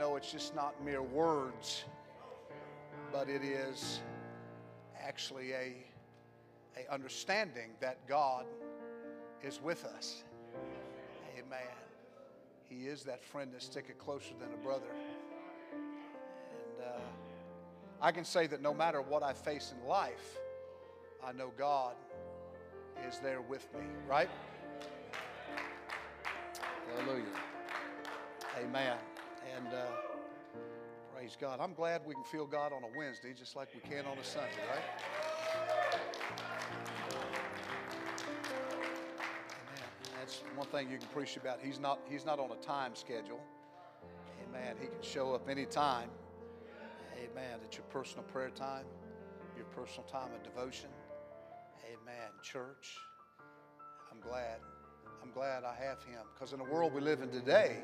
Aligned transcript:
Know 0.00 0.16
it's 0.16 0.32
just 0.32 0.56
not 0.56 0.82
mere 0.82 1.02
words, 1.02 1.84
but 3.12 3.28
it 3.28 3.42
is 3.42 4.00
actually 4.98 5.52
a, 5.52 5.76
a 6.74 6.90
understanding 6.90 7.72
that 7.80 7.98
God 8.08 8.46
is 9.42 9.60
with 9.60 9.84
us. 9.84 10.24
Amen. 11.38 11.58
He 12.70 12.86
is 12.86 13.02
that 13.02 13.22
friend 13.22 13.50
that's 13.52 13.66
sticking 13.66 13.96
closer 13.96 14.32
than 14.40 14.48
a 14.54 14.64
brother. 14.64 14.86
And 15.74 16.86
uh, 16.86 17.00
I 18.00 18.10
can 18.10 18.24
say 18.24 18.46
that 18.46 18.62
no 18.62 18.72
matter 18.72 19.02
what 19.02 19.22
I 19.22 19.34
face 19.34 19.74
in 19.78 19.86
life, 19.86 20.38
I 21.22 21.32
know 21.32 21.52
God 21.58 21.92
is 23.06 23.18
there 23.18 23.42
with 23.42 23.68
me, 23.74 23.84
right? 24.08 24.30
Hallelujah. 26.88 27.26
Amen. 28.62 28.96
And 29.56 29.72
uh, 29.72 29.86
praise 31.14 31.36
God. 31.40 31.60
I'm 31.60 31.74
glad 31.74 32.02
we 32.06 32.14
can 32.14 32.24
feel 32.24 32.46
God 32.46 32.72
on 32.72 32.82
a 32.84 32.98
Wednesday 32.98 33.32
just 33.36 33.56
like 33.56 33.68
we 33.74 33.80
can 33.80 34.06
on 34.06 34.18
a 34.18 34.24
Sunday, 34.24 34.48
right? 34.70 34.82
Amen. 39.52 39.88
That's 40.18 40.42
one 40.56 40.66
thing 40.68 40.90
you 40.90 40.98
can 40.98 41.06
appreciate 41.06 41.42
about. 41.42 41.58
He's 41.62 41.80
not, 41.80 42.00
he's 42.08 42.24
not 42.24 42.38
on 42.38 42.50
a 42.50 42.56
time 42.56 42.94
schedule. 42.94 43.40
Amen. 44.48 44.76
He 44.80 44.86
can 44.86 45.02
show 45.02 45.34
up 45.34 45.48
anytime. 45.48 46.10
Amen. 47.16 47.60
It's 47.64 47.76
your 47.76 47.86
personal 47.86 48.24
prayer 48.24 48.50
time, 48.50 48.84
your 49.56 49.66
personal 49.66 50.08
time 50.08 50.32
of 50.34 50.42
devotion. 50.42 50.90
Amen. 51.86 52.30
Church. 52.42 52.98
I'm 54.10 54.20
glad. 54.20 54.60
I'm 55.22 55.30
glad 55.32 55.64
I 55.64 55.74
have 55.74 56.02
him. 56.02 56.22
Because 56.34 56.52
in 56.52 56.58
the 56.58 56.64
world 56.64 56.94
we 56.94 57.00
live 57.00 57.20
in 57.20 57.30
today, 57.30 57.78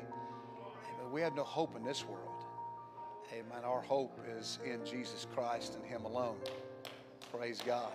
we 1.11 1.21
have 1.21 1.35
no 1.35 1.43
hope 1.43 1.75
in 1.75 1.83
this 1.83 2.05
world. 2.05 2.43
Amen. 3.33 3.63
Our 3.63 3.81
hope 3.81 4.19
is 4.37 4.59
in 4.65 4.85
Jesus 4.85 5.27
Christ 5.35 5.75
and 5.75 5.85
him 5.85 6.05
alone. 6.05 6.37
Praise 7.31 7.61
God. 7.65 7.91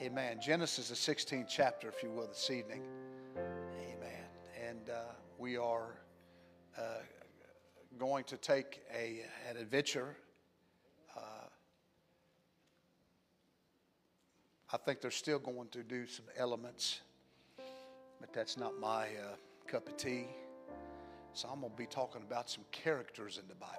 Amen. 0.00 0.38
Genesis, 0.40 0.88
the 0.88 0.94
16th 0.94 1.46
chapter, 1.48 1.88
if 1.88 2.02
you 2.02 2.10
will, 2.10 2.26
this 2.26 2.50
evening. 2.50 2.82
Amen. 3.36 4.24
And 4.68 4.90
uh, 4.90 5.12
we 5.38 5.56
are 5.56 5.98
uh, 6.78 6.82
going 7.98 8.24
to 8.24 8.36
take 8.36 8.80
a, 8.92 9.22
an 9.48 9.56
adventure. 9.56 10.16
Uh, 11.16 11.20
I 14.72 14.76
think 14.78 15.00
they're 15.00 15.10
still 15.10 15.38
going 15.38 15.68
to 15.68 15.82
do 15.82 16.06
some 16.06 16.26
elements, 16.36 17.00
but 18.20 18.32
that's 18.32 18.56
not 18.56 18.78
my 18.80 19.04
uh, 19.04 19.36
cup 19.66 19.88
of 19.88 19.96
tea. 19.96 20.26
So 21.34 21.48
I'm 21.48 21.60
going 21.60 21.72
to 21.72 21.76
be 21.76 21.86
talking 21.86 22.22
about 22.22 22.48
some 22.48 22.62
characters 22.70 23.40
in 23.42 23.48
the 23.48 23.56
Bible. 23.56 23.74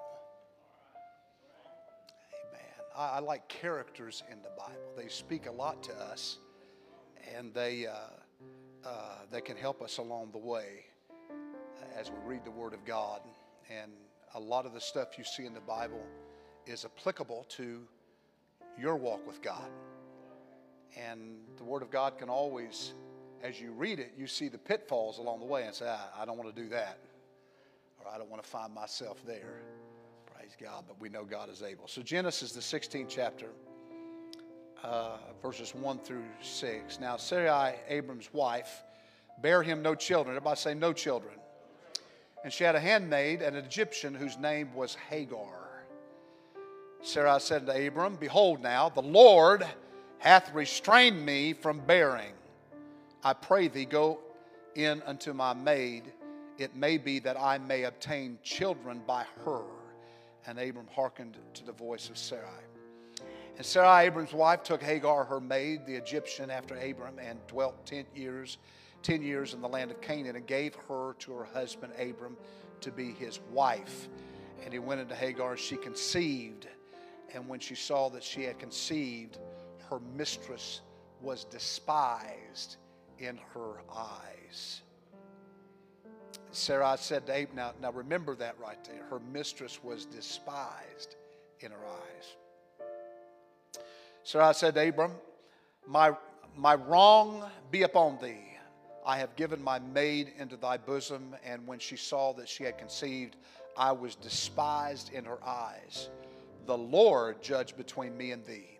Amen. 2.49 2.61
I, 2.97 3.17
I 3.17 3.19
like 3.19 3.47
characters 3.47 4.23
in 4.29 4.41
the 4.41 4.49
Bible. 4.57 4.81
They 4.97 5.07
speak 5.07 5.47
a 5.47 5.51
lot 5.51 5.81
to 5.83 5.93
us, 5.93 6.39
and 7.33 7.53
they 7.53 7.87
uh, 7.87 7.93
uh, 8.85 8.89
they 9.31 9.39
can 9.39 9.55
help 9.55 9.81
us 9.81 9.99
along 9.99 10.31
the 10.33 10.37
way 10.37 10.83
as 11.97 12.11
we 12.11 12.17
read 12.25 12.43
the 12.43 12.51
Word 12.51 12.73
of 12.73 12.83
God. 12.83 13.21
And 13.69 13.93
a 14.33 14.39
lot 14.39 14.65
of 14.65 14.73
the 14.73 14.81
stuff 14.81 15.17
you 15.17 15.23
see 15.23 15.45
in 15.45 15.53
the 15.53 15.61
Bible 15.61 16.05
is 16.65 16.83
applicable 16.83 17.45
to 17.51 17.79
your 18.77 18.97
walk 18.97 19.25
with 19.25 19.41
God. 19.41 19.69
And 21.01 21.37
the 21.55 21.63
Word 21.63 21.83
of 21.83 21.89
God 21.89 22.17
can 22.17 22.27
always, 22.27 22.93
as 23.41 23.61
you 23.61 23.71
read 23.71 23.99
it, 23.99 24.11
you 24.17 24.27
see 24.27 24.49
the 24.49 24.57
pitfalls 24.57 25.19
along 25.19 25.39
the 25.39 25.45
way 25.45 25.63
and 25.63 25.73
say, 25.73 25.87
I, 25.87 26.21
I 26.21 26.25
don't 26.25 26.37
want 26.37 26.53
to 26.53 26.61
do 26.61 26.67
that. 26.67 26.99
I 28.13 28.17
don't 28.17 28.29
want 28.29 28.43
to 28.43 28.49
find 28.49 28.73
myself 28.73 29.23
there. 29.25 29.61
Praise 30.25 30.55
God. 30.61 30.83
But 30.87 30.99
we 30.99 31.09
know 31.09 31.23
God 31.23 31.49
is 31.49 31.63
able. 31.63 31.87
So, 31.87 32.01
Genesis, 32.01 32.51
the 32.51 32.61
16th 32.61 33.07
chapter, 33.09 33.47
uh, 34.83 35.17
verses 35.41 35.73
1 35.73 35.99
through 35.99 36.23
6. 36.41 36.99
Now, 36.99 37.17
Sarai, 37.17 37.75
Abram's 37.87 38.29
wife, 38.33 38.83
bare 39.41 39.63
him 39.63 39.81
no 39.81 39.95
children. 39.95 40.35
Everybody 40.35 40.59
say, 40.59 40.73
no 40.73 40.93
children. 40.93 41.33
And 42.43 42.53
she 42.53 42.63
had 42.63 42.75
a 42.75 42.79
handmaid, 42.79 43.41
an 43.41 43.55
Egyptian, 43.55 44.13
whose 44.13 44.37
name 44.37 44.73
was 44.75 44.95
Hagar. 45.09 45.65
Sarai 47.01 47.39
said 47.39 47.65
to 47.65 47.87
Abram, 47.87 48.15
Behold, 48.15 48.61
now 48.61 48.89
the 48.89 49.01
Lord 49.01 49.65
hath 50.19 50.53
restrained 50.53 51.23
me 51.23 51.53
from 51.53 51.79
bearing. 51.79 52.33
I 53.23 53.33
pray 53.33 53.67
thee, 53.67 53.85
go 53.85 54.19
in 54.75 55.01
unto 55.03 55.33
my 55.33 55.53
maid. 55.53 56.03
It 56.57 56.75
may 56.75 56.97
be 56.97 57.19
that 57.19 57.39
I 57.39 57.57
may 57.57 57.83
obtain 57.83 58.39
children 58.43 59.01
by 59.05 59.25
her. 59.43 59.63
And 60.47 60.59
Abram 60.59 60.87
hearkened 60.93 61.37
to 61.55 61.65
the 61.65 61.71
voice 61.71 62.09
of 62.09 62.17
Sarai. 62.17 62.63
And 63.57 63.65
Sarai, 63.65 64.05
Abram's 64.05 64.33
wife, 64.33 64.63
took 64.63 64.83
Hagar, 64.83 65.23
her 65.23 65.39
maid, 65.39 65.85
the 65.85 65.95
Egyptian, 65.95 66.51
after 66.51 66.75
Abram, 66.75 67.19
and 67.19 67.39
dwelt 67.47 67.85
ten 67.85 68.05
years 68.13 68.57
10 69.05 69.21
years 69.21 69.53
in 69.53 69.61
the 69.61 69.69
land 69.69 69.91
of 69.91 70.01
Canaan 70.01 70.35
and 70.35 70.47
gave 70.47 70.73
her 70.87 71.13
to 71.19 71.31
her 71.31 71.43
husband 71.43 71.93
Abram 71.99 72.35
to 72.81 72.91
be 72.91 73.11
his 73.11 73.39
wife. 73.51 74.09
And 74.63 74.73
he 74.73 74.79
went 74.79 74.99
into 74.99 75.13
Hagar, 75.13 75.55
she 75.57 75.77
conceived. 75.77 76.67
And 77.31 77.47
when 77.47 77.59
she 77.59 77.75
saw 77.75 78.09
that 78.09 78.23
she 78.23 78.41
had 78.41 78.57
conceived, 78.57 79.37
her 79.91 79.99
mistress 80.17 80.81
was 81.21 81.43
despised 81.43 82.77
in 83.19 83.37
her 83.53 83.83
eyes. 83.95 84.81
Sarai 86.55 86.97
said 86.97 87.25
to 87.27 87.43
Abram, 87.43 87.55
now, 87.55 87.73
now 87.81 87.91
remember 87.91 88.35
that 88.35 88.55
right 88.59 88.81
there. 88.85 89.03
Her 89.09 89.19
mistress 89.31 89.83
was 89.83 90.05
despised 90.05 91.15
in 91.59 91.71
her 91.71 91.85
eyes. 91.85 92.95
Sarai 94.23 94.53
said 94.53 94.75
to 94.75 94.89
Abram, 94.89 95.11
My, 95.87 96.15
my 96.55 96.75
wrong 96.75 97.43
be 97.71 97.83
upon 97.83 98.17
thee. 98.21 98.57
I 99.05 99.19
have 99.19 99.35
given 99.35 99.61
my 99.63 99.79
maid 99.79 100.33
into 100.39 100.57
thy 100.57 100.77
bosom, 100.77 101.35
and 101.45 101.67
when 101.67 101.77
she 101.77 101.95
saw 101.95 102.33
that 102.33 102.49
she 102.49 102.63
had 102.63 102.77
conceived, 102.77 103.35
I 103.77 103.91
was 103.91 104.15
despised 104.15 105.13
in 105.13 105.25
her 105.25 105.43
eyes. 105.45 106.09
The 106.65 106.77
Lord 106.77 107.43
judge 107.43 107.77
between 107.77 108.17
me 108.17 108.31
and 108.31 108.43
thee. 108.43 108.79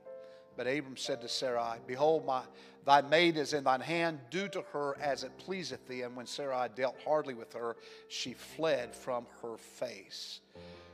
But 0.57 0.67
Abram 0.67 0.97
said 0.97 1.21
to 1.21 1.29
Sarai, 1.29 1.77
Behold, 1.85 2.25
my, 2.25 2.41
thy 2.85 3.01
maid 3.01 3.37
is 3.37 3.53
in 3.53 3.63
thine 3.63 3.81
hand, 3.81 4.19
do 4.29 4.47
to 4.49 4.61
her 4.73 4.95
as 5.01 5.23
it 5.23 5.37
pleaseth 5.37 5.87
thee. 5.87 6.03
And 6.03 6.15
when 6.15 6.25
Sarai 6.25 6.69
dealt 6.75 6.95
hardly 7.03 7.33
with 7.33 7.53
her, 7.53 7.75
she 8.07 8.33
fled 8.33 8.95
from 8.95 9.25
her 9.41 9.57
face. 9.57 10.39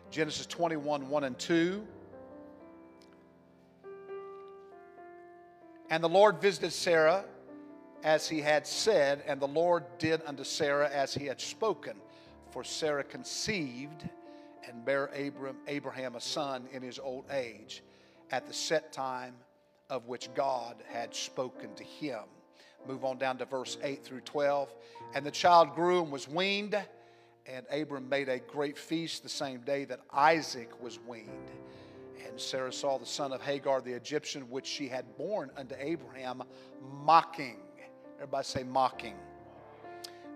Genesis 0.10 0.46
21 0.46 1.10
1 1.10 1.24
and 1.24 1.38
2. 1.38 1.86
And 5.90 6.04
the 6.04 6.10
Lord 6.10 6.42
visited 6.42 6.72
Sarah 6.72 7.26
as 8.04 8.28
he 8.28 8.40
had 8.40 8.66
said, 8.66 9.24
and 9.28 9.40
the 9.40 9.48
Lord 9.48 9.84
did 10.00 10.22
unto 10.26 10.44
Sarah 10.44 10.90
as 10.90 11.14
he 11.14 11.26
had 11.26 11.40
spoken. 11.40 11.98
For 12.50 12.64
Sarah 12.64 13.04
conceived 13.04 14.10
and 14.68 14.86
bare 14.86 15.08
Abram, 15.08 15.58
Abraham 15.68 16.16
a 16.16 16.22
son 16.22 16.68
in 16.72 16.82
his 16.82 17.00
old 17.00 17.26
age, 17.32 17.84
at 18.32 18.48
the 18.48 18.54
set 18.54 18.92
time 18.92 19.36
of 19.92 20.08
which 20.08 20.34
God 20.34 20.78
had 20.88 21.14
spoken 21.14 21.76
to 21.76 21.84
him. 21.84 22.22
Move 22.88 23.04
on 23.04 23.20
down 23.20 23.38
to 23.38 23.46
verse 23.46 23.78
8 23.84 24.04
through 24.04 24.22
12. 24.22 24.74
And 25.14 25.24
the 25.24 25.32
child 25.32 25.76
grew 25.76 26.02
and 26.02 26.12
was 26.12 26.28
weaned, 26.28 26.76
and 27.46 27.66
Abram 27.70 28.10
made 28.10 28.30
a 28.30 28.40
great 28.40 28.78
feast 28.78 29.22
the 29.22 29.30
same 29.30 29.60
day 29.60 29.86
that 29.86 30.00
Isaac 30.12 30.82
was 30.82 30.98
weaned. 31.06 31.52
And 32.26 32.40
Sarah 32.40 32.72
saw 32.72 32.98
the 32.98 33.06
son 33.06 33.34
of 33.34 33.42
Hagar 33.42 33.82
the 33.82 33.92
Egyptian, 33.92 34.50
which 34.50 34.66
she 34.66 34.88
had 34.88 35.18
born 35.18 35.52
unto 35.58 35.76
Abraham, 35.78 36.42
mocking. 37.04 37.58
Everybody 38.16 38.46
say 38.46 38.64
mocking. 38.64 39.16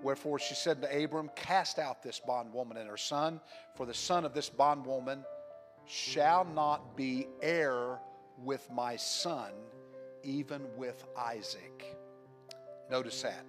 Wherefore 0.04 0.38
she 0.38 0.54
said 0.54 0.82
to 0.82 1.04
Abram, 1.04 1.32
Cast 1.36 1.80
out 1.80 2.04
this 2.04 2.20
bondwoman 2.20 2.78
and 2.78 2.90
her 2.90 2.98
son, 2.98 3.40
for 3.76 3.86
the 3.86 3.94
son 3.94 4.26
of 4.26 4.34
this 4.34 4.50
bondwoman 4.50 5.24
shall 5.86 6.44
not 6.44 6.98
be 6.98 7.28
heir 7.42 8.00
with 8.44 8.68
my 8.72 8.96
son, 8.96 9.52
even 10.24 10.62
with 10.78 11.04
Isaac. 11.18 11.98
Notice 12.90 13.22
that. 13.22 13.46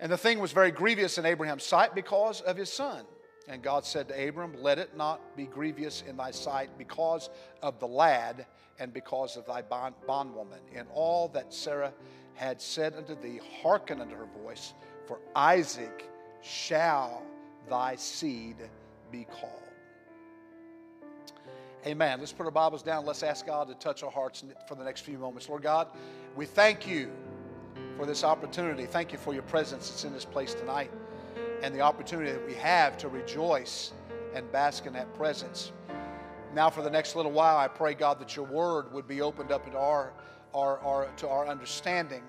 And 0.00 0.10
the 0.10 0.16
thing 0.16 0.40
was 0.40 0.52
very 0.52 0.70
grievous 0.70 1.18
in 1.18 1.26
Abraham's 1.26 1.62
sight 1.62 1.94
because 1.94 2.40
of 2.40 2.56
his 2.56 2.72
son. 2.72 3.04
And 3.48 3.62
God 3.62 3.84
said 3.84 4.08
to 4.08 4.28
Abram, 4.28 4.54
Let 4.60 4.78
it 4.78 4.96
not 4.96 5.36
be 5.36 5.46
grievous 5.46 6.02
in 6.08 6.16
thy 6.16 6.30
sight 6.30 6.70
because 6.78 7.30
of 7.62 7.78
the 7.80 7.86
lad 7.86 8.46
and 8.78 8.92
because 8.92 9.36
of 9.36 9.46
thy 9.46 9.62
bond, 9.62 9.94
bondwoman. 10.06 10.60
In 10.72 10.86
all 10.94 11.28
that 11.28 11.52
Sarah 11.52 11.92
had 12.34 12.60
said 12.60 12.94
unto 12.94 13.20
thee, 13.20 13.40
hearken 13.62 14.00
unto 14.00 14.16
her 14.16 14.28
voice, 14.42 14.74
for 15.06 15.18
Isaac 15.34 16.08
shall 16.40 17.22
thy 17.68 17.96
seed 17.96 18.56
be 19.10 19.24
called. 19.24 19.71
Amen. 21.84 22.20
Let's 22.20 22.30
put 22.30 22.46
our 22.46 22.52
Bibles 22.52 22.84
down. 22.84 23.04
Let's 23.04 23.24
ask 23.24 23.44
God 23.44 23.66
to 23.66 23.74
touch 23.74 24.04
our 24.04 24.10
hearts 24.10 24.44
for 24.68 24.76
the 24.76 24.84
next 24.84 25.00
few 25.00 25.18
moments. 25.18 25.48
Lord 25.48 25.64
God, 25.64 25.88
we 26.36 26.46
thank 26.46 26.86
you 26.86 27.10
for 27.96 28.06
this 28.06 28.22
opportunity. 28.22 28.86
Thank 28.86 29.10
you 29.10 29.18
for 29.18 29.34
your 29.34 29.42
presence 29.42 29.88
that's 29.88 30.04
in 30.04 30.12
this 30.12 30.24
place 30.24 30.54
tonight 30.54 30.92
and 31.60 31.74
the 31.74 31.80
opportunity 31.80 32.30
that 32.30 32.46
we 32.46 32.54
have 32.54 32.96
to 32.98 33.08
rejoice 33.08 33.90
and 34.32 34.50
bask 34.52 34.86
in 34.86 34.92
that 34.92 35.12
presence. 35.14 35.72
Now, 36.54 36.70
for 36.70 36.82
the 36.82 36.90
next 36.90 37.16
little 37.16 37.32
while, 37.32 37.56
I 37.56 37.66
pray, 37.66 37.94
God, 37.94 38.20
that 38.20 38.36
your 38.36 38.46
word 38.46 38.92
would 38.92 39.08
be 39.08 39.20
opened 39.20 39.50
up 39.50 39.66
into 39.66 39.78
our, 39.78 40.12
our, 40.54 40.78
our, 40.78 41.06
to 41.16 41.28
our 41.28 41.48
understanding 41.48 42.22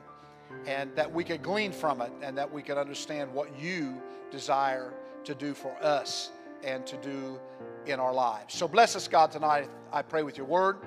and 0.65 0.95
that 0.95 1.11
we 1.11 1.23
could 1.23 1.43
glean 1.43 1.71
from 1.71 2.01
it 2.01 2.11
and 2.23 2.35
that 2.39 2.51
we 2.51 2.63
could 2.63 2.79
understand 2.79 3.31
what 3.31 3.55
you 3.59 4.01
desire 4.31 4.93
to 5.25 5.35
do 5.35 5.53
for 5.53 5.75
us 5.83 6.31
and 6.63 6.85
to 6.87 6.97
do 6.97 7.39
in 7.85 7.99
our 7.99 8.13
lives. 8.13 8.53
So 8.55 8.67
bless 8.67 8.95
us, 8.95 9.07
God, 9.07 9.31
tonight. 9.31 9.69
I 9.91 10.01
pray 10.01 10.23
with 10.23 10.37
your 10.37 10.45
word 10.45 10.77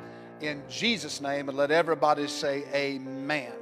in 0.40 0.62
Jesus' 0.69 1.20
name 1.20 1.49
and 1.49 1.56
let 1.56 1.70
everybody 1.70 2.26
say 2.26 2.64
amen. 2.75 3.52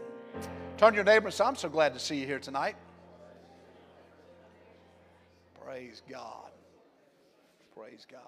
Turn 0.77 0.93
to 0.93 0.97
your 0.97 1.05
neighbor 1.05 1.27
and 1.27 1.35
say, 1.35 1.45
I'm 1.45 1.57
so 1.57 1.69
glad 1.69 1.95
to 1.95 2.01
see 2.01 2.17
you 2.17 2.27
here 2.27 2.39
tonight. 2.39 2.77
Praise 5.65 6.03
God. 6.09 6.51
Praise 7.77 8.07
God. 8.11 8.21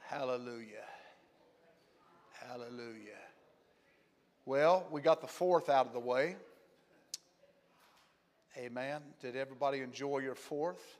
Hallelujah. 0.00 0.86
Hallelujah. 2.48 3.22
Well, 4.44 4.86
we 4.90 5.00
got 5.00 5.20
the 5.20 5.26
fourth 5.26 5.68
out 5.68 5.86
of 5.86 5.92
the 5.92 6.00
way. 6.00 6.36
Amen. 8.58 9.00
Did 9.20 9.36
everybody 9.36 9.80
enjoy 9.80 10.18
your 10.18 10.34
fourth? 10.34 10.98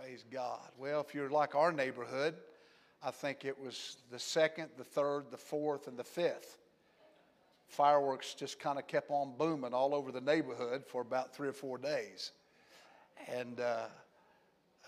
Praise 0.00 0.24
God. 0.30 0.60
Well, 0.78 1.00
if 1.00 1.14
you're 1.14 1.30
like 1.30 1.54
our 1.54 1.72
neighborhood, 1.72 2.34
I 3.02 3.10
think 3.10 3.44
it 3.44 3.58
was 3.58 3.96
the 4.10 4.18
second, 4.18 4.68
the 4.76 4.84
third, 4.84 5.24
the 5.30 5.36
fourth, 5.36 5.88
and 5.88 5.98
the 5.98 6.04
fifth. 6.04 6.58
Fireworks 7.68 8.34
just 8.34 8.60
kind 8.60 8.78
of 8.78 8.86
kept 8.86 9.10
on 9.10 9.34
booming 9.38 9.72
all 9.72 9.94
over 9.94 10.12
the 10.12 10.20
neighborhood 10.20 10.84
for 10.86 11.00
about 11.00 11.34
three 11.34 11.48
or 11.48 11.52
four 11.52 11.78
days. 11.78 12.32
And, 13.28 13.58
uh, 13.58 13.86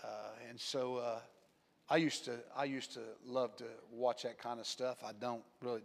uh, 0.03 0.07
and 0.47 0.59
so 0.59 0.97
uh, 0.97 1.19
I, 1.89 1.97
used 1.97 2.25
to, 2.25 2.35
I 2.55 2.65
used 2.65 2.93
to 2.93 3.01
love 3.25 3.55
to 3.57 3.65
watch 3.91 4.23
that 4.23 4.37
kind 4.37 4.59
of 4.59 4.67
stuff. 4.67 5.03
I 5.03 5.11
don't 5.19 5.43
really, 5.61 5.81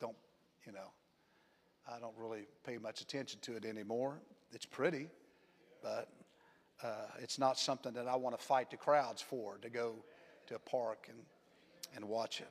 don't, 0.00 0.16
you 0.64 0.72
know, 0.72 0.90
I 1.92 1.98
don't 1.98 2.14
really 2.16 2.46
pay 2.64 2.78
much 2.78 3.00
attention 3.00 3.40
to 3.42 3.56
it 3.56 3.64
anymore. 3.64 4.20
It's 4.52 4.66
pretty, 4.66 5.08
but 5.82 6.08
uh, 6.82 6.88
it's 7.20 7.38
not 7.38 7.58
something 7.58 7.92
that 7.94 8.06
I 8.06 8.16
want 8.16 8.38
to 8.38 8.44
fight 8.44 8.70
the 8.70 8.76
crowds 8.76 9.22
for 9.22 9.58
to 9.58 9.70
go 9.70 9.94
to 10.48 10.56
a 10.56 10.58
park 10.58 11.08
and, 11.08 11.18
and 11.94 12.04
watch 12.04 12.40
it. 12.40 12.48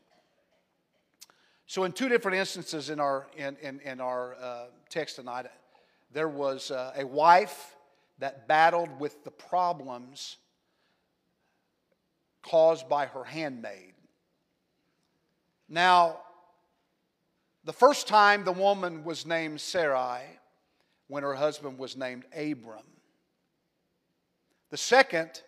So, 1.67 1.83
in 1.83 1.91
two 1.91 2.09
different 2.09 2.37
instances 2.37 2.89
in 2.89 2.99
our, 2.99 3.27
in, 3.35 3.57
in, 3.61 3.79
in 3.79 3.99
our 3.99 4.35
uh, 4.35 4.65
text 4.89 5.15
tonight, 5.15 5.47
there 6.11 6.29
was 6.29 6.69
uh, 6.69 6.93
a 6.95 7.05
wife 7.05 7.75
that 8.19 8.47
battled 8.47 8.99
with 8.99 9.23
the 9.23 9.31
problems 9.31 10.37
caused 12.43 12.87
by 12.87 13.07
her 13.07 13.23
handmaid. 13.23 13.93
Now, 15.67 16.19
the 17.63 17.73
first 17.73 18.07
time 18.07 18.43
the 18.43 18.51
woman 18.51 19.03
was 19.03 19.25
named 19.25 19.59
Sarai, 19.59 20.21
when 21.07 21.23
her 21.23 21.35
husband 21.35 21.77
was 21.77 21.95
named 21.95 22.25
Abram. 22.35 22.83
The 24.75 24.79
second, 24.79 25.41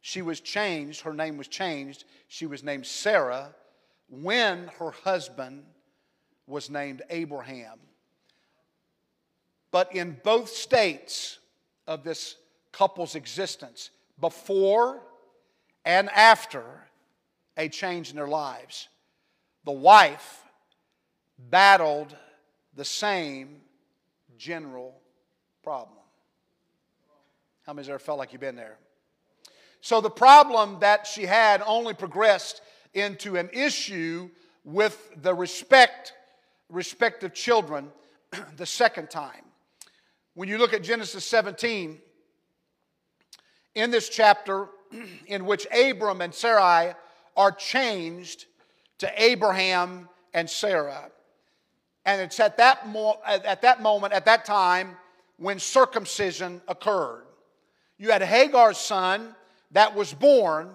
she 0.00 0.22
was 0.22 0.38
changed, 0.38 1.00
her 1.00 1.12
name 1.12 1.36
was 1.36 1.48
changed. 1.48 2.04
She 2.28 2.46
was 2.46 2.62
named 2.62 2.86
Sarah 2.86 3.52
when 4.08 4.68
her 4.78 4.92
husband 4.92 5.64
was 6.46 6.70
named 6.70 7.02
Abraham. 7.10 7.80
But 9.72 9.92
in 9.92 10.20
both 10.22 10.50
states 10.50 11.40
of 11.88 12.04
this 12.04 12.36
couple's 12.70 13.16
existence, 13.16 13.90
before 14.20 15.02
and 15.84 16.08
after 16.10 16.62
a 17.56 17.68
change 17.68 18.10
in 18.10 18.14
their 18.14 18.28
lives, 18.28 18.86
the 19.64 19.72
wife 19.72 20.44
battled 21.36 22.16
the 22.76 22.84
same 22.84 23.62
general 24.38 24.94
problem. 25.64 25.99
How 27.70 27.74
many's 27.74 27.88
ever 27.88 28.00
felt 28.00 28.18
like 28.18 28.32
you've 28.32 28.40
been 28.40 28.56
there? 28.56 28.78
So 29.80 30.00
the 30.00 30.10
problem 30.10 30.80
that 30.80 31.06
she 31.06 31.22
had 31.22 31.62
only 31.64 31.94
progressed 31.94 32.62
into 32.94 33.36
an 33.36 33.48
issue 33.52 34.28
with 34.64 35.12
the 35.22 35.32
respect, 35.32 36.12
respect 36.68 37.22
of 37.22 37.32
children 37.32 37.92
the 38.56 38.66
second 38.66 39.08
time. 39.08 39.44
When 40.34 40.48
you 40.48 40.58
look 40.58 40.74
at 40.74 40.82
Genesis 40.82 41.24
17, 41.26 41.98
in 43.76 43.90
this 43.92 44.08
chapter, 44.08 44.66
in 45.28 45.46
which 45.46 45.64
Abram 45.72 46.22
and 46.22 46.34
Sarai 46.34 46.94
are 47.36 47.52
changed 47.52 48.46
to 48.98 49.22
Abraham 49.22 50.08
and 50.34 50.50
Sarah. 50.50 51.12
And 52.04 52.20
it's 52.20 52.40
at 52.40 52.56
that, 52.56 52.88
mo- 52.88 53.20
at 53.24 53.62
that 53.62 53.80
moment, 53.80 54.12
at 54.12 54.24
that 54.24 54.44
time, 54.44 54.96
when 55.36 55.60
circumcision 55.60 56.60
occurred. 56.66 57.26
You 58.00 58.10
had 58.12 58.22
Hagar's 58.22 58.78
son 58.78 59.34
that 59.72 59.94
was 59.94 60.14
born, 60.14 60.70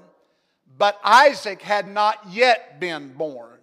but 0.78 1.00
Isaac 1.04 1.60
had 1.60 1.88
not 1.88 2.20
yet 2.30 2.80
been 2.80 3.14
born. 3.14 3.58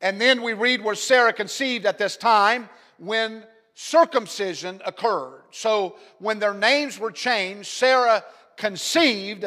And 0.00 0.20
then 0.20 0.42
we 0.44 0.52
read 0.52 0.80
where 0.80 0.94
Sarah 0.94 1.32
conceived 1.32 1.84
at 1.84 1.98
this 1.98 2.16
time 2.16 2.68
when 2.98 3.42
circumcision 3.74 4.80
occurred. 4.86 5.42
So 5.50 5.96
when 6.20 6.38
their 6.38 6.54
names 6.54 6.96
were 6.96 7.10
changed, 7.10 7.66
Sarah 7.70 8.22
conceived 8.56 9.44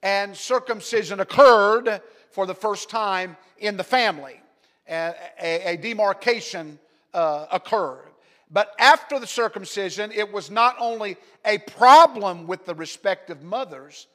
and 0.00 0.36
circumcision 0.36 1.18
occurred 1.18 2.00
for 2.30 2.46
the 2.46 2.54
first 2.54 2.88
time 2.88 3.36
in 3.58 3.76
the 3.76 3.82
family. 3.82 4.40
A, 4.88 5.14
a, 5.42 5.72
a 5.72 5.76
demarcation 5.78 6.78
uh, 7.12 7.46
occurred. 7.50 8.09
But 8.50 8.74
after 8.78 9.18
the 9.18 9.26
circumcision, 9.26 10.10
it 10.12 10.32
was 10.32 10.50
not 10.50 10.76
only 10.80 11.16
a 11.44 11.58
problem 11.58 12.46
with 12.46 12.66
the 12.66 12.74
respective 12.74 13.42
mothers, 13.42 14.08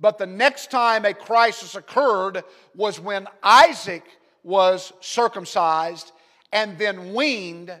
but 0.00 0.18
the 0.18 0.26
next 0.26 0.70
time 0.70 1.04
a 1.04 1.14
crisis 1.14 1.74
occurred 1.74 2.42
was 2.74 2.98
when 2.98 3.28
Isaac 3.42 4.04
was 4.42 4.92
circumcised 5.00 6.10
and 6.52 6.78
then 6.78 7.12
weaned 7.12 7.72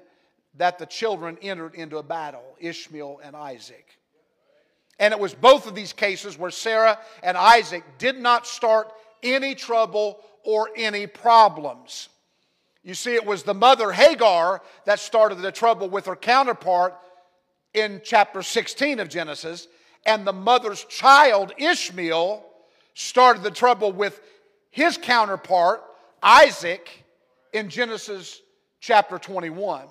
that 0.56 0.78
the 0.78 0.86
children 0.86 1.38
entered 1.42 1.74
into 1.74 1.96
a 1.96 2.02
battle 2.02 2.44
Ishmael 2.60 3.20
and 3.24 3.34
Isaac. 3.34 3.86
And 4.98 5.12
it 5.12 5.18
was 5.18 5.34
both 5.34 5.66
of 5.66 5.74
these 5.74 5.92
cases 5.92 6.38
where 6.38 6.50
Sarah 6.50 6.98
and 7.22 7.36
Isaac 7.36 7.82
did 7.98 8.18
not 8.20 8.46
start 8.46 8.92
any 9.22 9.54
trouble 9.54 10.20
or 10.44 10.68
any 10.76 11.06
problems. 11.06 12.08
You 12.84 12.94
see, 12.94 13.14
it 13.14 13.24
was 13.24 13.44
the 13.44 13.54
mother 13.54 13.92
Hagar 13.92 14.60
that 14.86 14.98
started 14.98 15.36
the 15.36 15.52
trouble 15.52 15.88
with 15.88 16.06
her 16.06 16.16
counterpart 16.16 16.94
in 17.74 18.00
chapter 18.04 18.42
16 18.42 18.98
of 19.00 19.08
Genesis, 19.08 19.68
and 20.04 20.26
the 20.26 20.32
mother's 20.32 20.84
child 20.84 21.52
Ishmael 21.58 22.44
started 22.94 23.42
the 23.42 23.50
trouble 23.50 23.92
with 23.92 24.20
his 24.70 24.98
counterpart 24.98 25.82
Isaac 26.22 27.04
in 27.52 27.68
Genesis 27.68 28.40
chapter 28.80 29.18
21. 29.18 29.86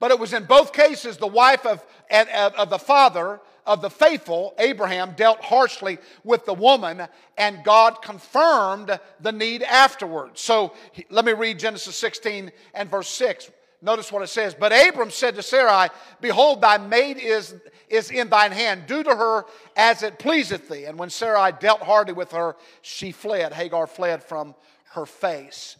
But 0.00 0.10
it 0.10 0.18
was 0.18 0.32
in 0.32 0.44
both 0.44 0.72
cases 0.72 1.16
the 1.16 1.26
wife 1.26 1.66
of, 1.66 1.84
of 2.10 2.70
the 2.70 2.78
father 2.78 3.40
of 3.68 3.82
the 3.82 3.90
faithful, 3.90 4.54
Abraham, 4.58 5.12
dealt 5.14 5.44
harshly 5.44 5.98
with 6.24 6.46
the 6.46 6.54
woman, 6.54 7.06
and 7.36 7.62
God 7.62 8.00
confirmed 8.02 8.98
the 9.20 9.30
need 9.30 9.62
afterwards. 9.62 10.40
So 10.40 10.72
let 11.10 11.26
me 11.26 11.34
read 11.34 11.58
Genesis 11.58 11.94
16 11.96 12.50
and 12.72 12.90
verse 12.90 13.10
6. 13.10 13.50
Notice 13.82 14.10
what 14.10 14.22
it 14.22 14.28
says. 14.28 14.54
But 14.54 14.72
Abram 14.72 15.10
said 15.10 15.36
to 15.36 15.42
Sarai, 15.42 15.88
Behold, 16.20 16.62
thy 16.62 16.78
maid 16.78 17.18
is, 17.18 17.54
is 17.88 18.10
in 18.10 18.28
thine 18.28 18.52
hand. 18.52 18.86
Do 18.86 19.04
to 19.04 19.14
her 19.14 19.44
as 19.76 20.02
it 20.02 20.18
pleaseth 20.18 20.68
thee. 20.68 20.86
And 20.86 20.98
when 20.98 21.10
Sarai 21.10 21.52
dealt 21.60 21.82
hardly 21.82 22.14
with 22.14 22.32
her, 22.32 22.56
she 22.80 23.12
fled. 23.12 23.52
Hagar 23.52 23.86
fled 23.86 24.24
from 24.24 24.54
her 24.92 25.06
face. 25.06 25.76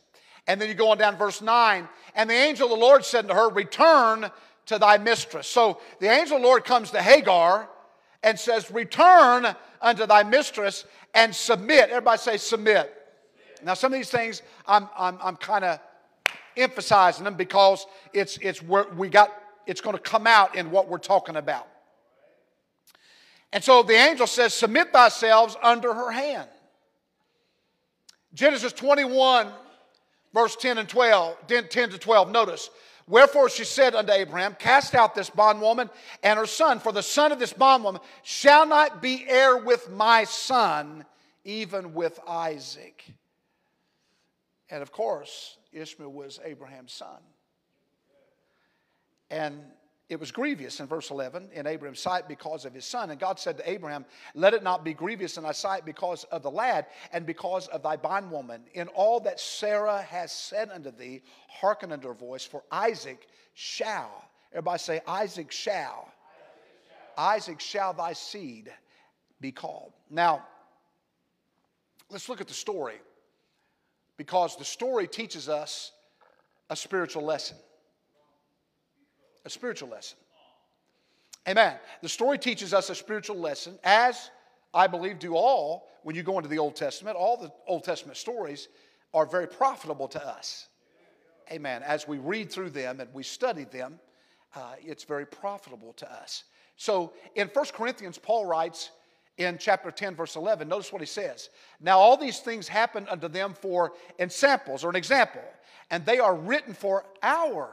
And 0.47 0.61
then 0.61 0.69
you 0.69 0.75
go 0.75 0.91
on 0.91 0.99
down 0.99 1.17
verse 1.17 1.41
9. 1.41 1.89
And 2.15 2.31
the 2.31 2.35
angel 2.35 2.67
of 2.67 2.79
the 2.79 2.85
Lord 2.85 3.05
said 3.05 3.27
to 3.29 3.35
her, 3.35 3.49
Return 3.49 4.31
to 4.67 4.79
thy 4.79 4.99
mistress. 4.99 5.49
So 5.49 5.81
the 5.99 6.09
angel 6.09 6.37
of 6.37 6.43
the 6.43 6.49
Lord 6.49 6.65
comes 6.65 6.91
to 6.91 7.03
Hagar 7.03 7.69
and 8.23 8.39
says, 8.39 8.71
Return 8.71 9.47
unto 9.81 10.07
thy 10.07 10.23
mistress 10.23 10.85
and 11.15 11.35
submit. 11.35 11.91
Everybody 11.91 12.19
say, 12.19 12.37
Submit. 12.37 12.95
Now, 13.65 13.75
some 13.75 13.93
of 13.93 13.99
these 13.99 14.11
things 14.11 14.43
I'm, 14.67 14.89
I'm, 14.97 15.19
I'm 15.23 15.37
kind 15.37 15.65
of 15.65 15.81
emphasizing 16.57 17.25
them 17.25 17.35
because 17.35 17.87
it's, 18.13 18.39
it's 18.39 18.63
where 18.63 18.87
we 18.97 19.09
got, 19.09 19.31
it's 19.67 19.81
going 19.81 19.97
to 19.97 20.03
come 20.03 20.27
out 20.27 20.57
in 20.57 20.71
what 20.71 20.89
we're 20.89 20.99
talking 20.99 21.37
about. 21.37 21.67
And 23.53 23.65
so 23.65 23.83
the 23.83 23.95
angel 23.95 24.27
says, 24.27 24.55
Submit 24.55 24.93
thyself 24.93 25.57
under 25.63 25.95
her 25.95 26.11
hand. 26.11 26.49
Genesis 28.35 28.73
21, 28.73 29.49
verse 30.35 30.55
10 30.57 30.79
and 30.79 30.89
12, 30.89 31.37
10 31.47 31.69
to 31.69 31.99
12. 31.99 32.31
Notice, 32.31 32.71
Wherefore 33.09 33.49
she 33.49 33.65
said 33.65 33.95
unto 33.95 34.13
Abraham, 34.13 34.55
Cast 34.59 34.95
out 34.95 35.15
this 35.15 35.31
bondwoman 35.31 35.89
and 36.23 36.39
her 36.39 36.47
son, 36.47 36.79
for 36.79 36.93
the 36.93 37.03
son 37.03 37.33
of 37.33 37.39
this 37.39 37.53
bondwoman 37.53 38.03
shall 38.23 38.67
not 38.67 39.01
be 39.01 39.25
heir 39.27 39.57
with 39.57 39.91
my 39.91 40.25
son, 40.25 41.05
even 41.45 41.95
with 41.95 42.21
Isaac. 42.29 43.05
And 44.71 44.83
of 44.83 44.93
course, 44.93 45.57
Ishmael 45.73 46.13
was 46.13 46.39
Abraham's 46.45 46.93
son. 46.93 47.21
And 49.31 49.63
it 50.09 50.19
was 50.19 50.33
grievous 50.33 50.81
in 50.81 50.87
verse 50.87 51.11
11 51.11 51.51
in 51.53 51.67
Abraham's 51.67 52.01
sight 52.01 52.29
because 52.29 52.65
of 52.65 52.73
his 52.73 52.87
son. 52.87 53.11
And 53.11 53.21
God 53.21 53.39
said 53.39 53.59
to 53.59 53.71
Abraham, 53.71 54.07
Let 54.35 54.55
it 54.55 54.63
not 54.63 54.83
be 54.83 54.95
grievous 54.95 55.37
in 55.37 55.43
thy 55.43 55.53
sight 55.53 55.85
because 55.85 56.25
of 56.25 56.43
the 56.43 56.51
lad 56.51 56.87
and 57.13 57.27
because 57.27 57.69
of 57.69 57.83
thy 57.83 57.97
bondwoman. 57.97 58.63
In 58.73 58.89
all 58.89 59.21
that 59.21 59.39
Sarah 59.39 60.01
has 60.01 60.33
said 60.33 60.71
unto 60.71 60.91
thee, 60.91 61.21
hearken 61.49 61.93
unto 61.93 62.09
her 62.09 62.15
voice, 62.15 62.43
for 62.43 62.63
Isaac 62.73 63.29
shall. 63.53 64.25
Everybody 64.53 64.79
say, 64.79 65.01
Isaac 65.07 65.53
shall. 65.53 66.11
Isaac 67.19 67.61
shall 67.61 67.93
thy 67.93 68.15
seed 68.15 68.73
be 69.43 69.53
called. 69.53 69.93
Now, 70.09 70.47
let's 72.09 72.31
look 72.31 72.41
at 72.41 72.49
the 72.49 72.55
story 72.55 72.97
because 74.17 74.57
the 74.57 74.65
story 74.65 75.07
teaches 75.07 75.51
us 75.51 75.93
a 76.71 76.77
spiritual 76.77 77.25
lesson 77.25 77.59
a 79.49 79.51
spiritual 79.51 79.89
lesson. 79.89 80.19
Amen. 81.49 81.77
The 82.03 82.09
story 82.09 82.37
teaches 82.37 82.75
us 82.75 82.91
a 82.91 82.95
spiritual 82.95 83.39
lesson, 83.39 83.79
as 83.83 84.31
I 84.75 84.87
believe 84.87 85.19
do 85.19 85.35
all, 85.35 85.89
when 86.03 86.15
you 86.15 86.23
go 86.23 86.37
into 86.37 86.51
the 86.51 86.59
Old 86.59 86.77
Testament, 86.77 87.17
all 87.17 87.39
the 87.39 87.51
Old 87.67 87.83
Testament 87.83 88.19
stories 88.19 88.69
are 89.15 89.25
very 89.25 89.49
profitable 89.49 90.07
to 90.09 90.27
us. 90.27 90.69
Amen. 91.51 91.83
As 91.83 92.07
we 92.07 92.19
read 92.19 92.53
through 92.53 92.71
them 92.71 93.01
and 93.01 93.09
we 93.15 93.23
study 93.23 93.65
them, 93.65 93.99
uh, 94.55 94.75
it's 94.81 95.05
very 95.05 95.25
profitable 95.25 95.95
to 95.95 96.13
us. 96.13 96.45
So 96.77 97.15
in 97.35 97.49
1 97.49 97.65
Corinthians, 97.73 98.19
Paul 98.19 98.45
writes 98.45 98.91
in 99.39 99.57
chapter 99.57 99.91
10, 99.91 100.15
verse 100.15 100.37
11, 100.37 100.69
notice 100.69 100.93
what 100.93 101.01
he 101.01 101.07
says. 101.07 101.49
Now, 101.81 101.99
all 101.99 102.19
these 102.19 102.41
things 102.41 102.69
happen 102.69 103.09
unto 103.09 103.29
them 103.29 103.55
for 103.55 103.93
ensamples 104.19 104.85
or 104.85 104.91
an 104.91 104.97
example, 104.97 105.43
and 105.91 106.05
they 106.05 106.19
are 106.19 106.37
written 106.37 106.75
for 106.75 107.07
our 107.23 107.73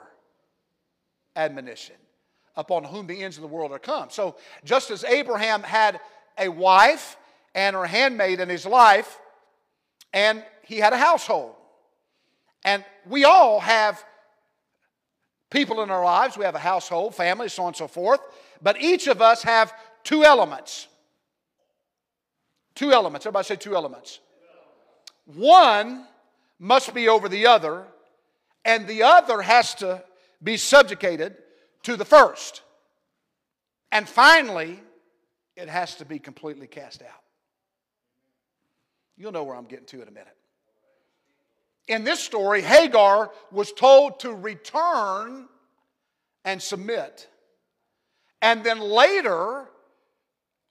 admonition, 1.36 1.96
upon 2.56 2.84
whom 2.84 3.08
the 3.08 3.24
ends 3.24 3.38
of 3.38 3.42
the 3.42 3.48
world 3.48 3.72
are 3.72 3.80
come. 3.80 4.10
So, 4.10 4.36
just 4.64 4.92
as 4.92 5.04
Abraham 5.04 5.64
had 5.64 6.00
a 6.38 6.50
wife 6.50 7.18
and 7.54 7.76
her 7.76 7.86
handmaid 7.86 8.40
in 8.40 8.50
his 8.50 8.66
life, 8.66 9.20
and 10.14 10.44
he 10.64 10.78
had 10.78 10.94
a 10.94 10.98
household, 10.98 11.56
and 12.64 12.84
we 13.08 13.26
all 13.26 13.60
have 13.60 14.04
people 15.50 15.82
in 15.82 15.90
our 15.90 16.04
lives, 16.04 16.38
we 16.38 16.46
have 16.46 16.56
a 16.56 16.60
household, 16.60 17.16
family, 17.16 17.50
so 17.50 17.64
on 17.64 17.68
and 17.68 17.76
so 17.76 17.88
forth, 17.88 18.20
but 18.62 18.82
each 18.82 19.08
of 19.08 19.22
us 19.22 19.44
have 19.44 19.74
two 20.04 20.24
elements. 20.24 20.88
Two 22.74 22.92
elements. 22.92 23.26
Everybody 23.26 23.46
say 23.46 23.56
two 23.56 23.76
elements. 23.76 24.20
One 25.26 26.06
must 26.60 26.94
be 26.94 27.08
over 27.08 27.30
the 27.30 27.48
other, 27.48 27.86
and 28.64 28.88
the 28.88 29.04
other 29.04 29.42
has 29.42 29.76
to 29.76 30.04
be 30.46 30.56
subjugated 30.56 31.36
to 31.84 31.98
the 31.98 32.06
first. 32.06 32.62
And 33.92 34.08
finally, 34.08 34.80
it 35.56 35.68
has 35.68 35.96
to 35.96 36.06
be 36.06 36.20
completely 36.20 36.68
cast 36.68 37.02
out. 37.02 37.10
You'll 39.18 39.32
know 39.32 39.44
where 39.44 39.56
I'm 39.56 39.66
getting 39.66 39.86
to 39.88 40.02
in 40.02 40.08
a 40.08 40.12
minute. 40.12 40.38
In 41.88 42.04
this 42.04 42.20
story, 42.20 42.62
Hagar 42.62 43.32
was 43.52 43.72
told 43.72 44.20
to 44.22 44.34
return 44.34 45.48
and 46.44 46.62
submit. 46.62 47.28
And 48.42 48.64
then 48.64 48.80
later 48.80 49.66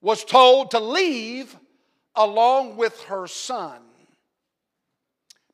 was 0.00 0.24
told 0.24 0.72
to 0.72 0.80
leave 0.80 1.56
along 2.14 2.76
with 2.76 3.00
her 3.04 3.26
son. 3.26 3.80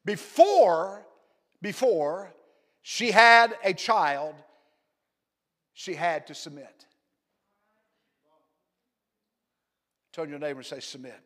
Before, 0.04 1.06
before 1.62 2.34
she 2.82 3.10
had 3.10 3.56
a 3.64 3.74
child, 3.74 4.34
she 5.74 5.94
had 5.94 6.26
to 6.28 6.34
submit. 6.34 6.86
Turn 10.12 10.28
your 10.28 10.38
neighbor 10.38 10.60
and 10.60 10.66
say, 10.66 10.80
submit. 10.80 11.18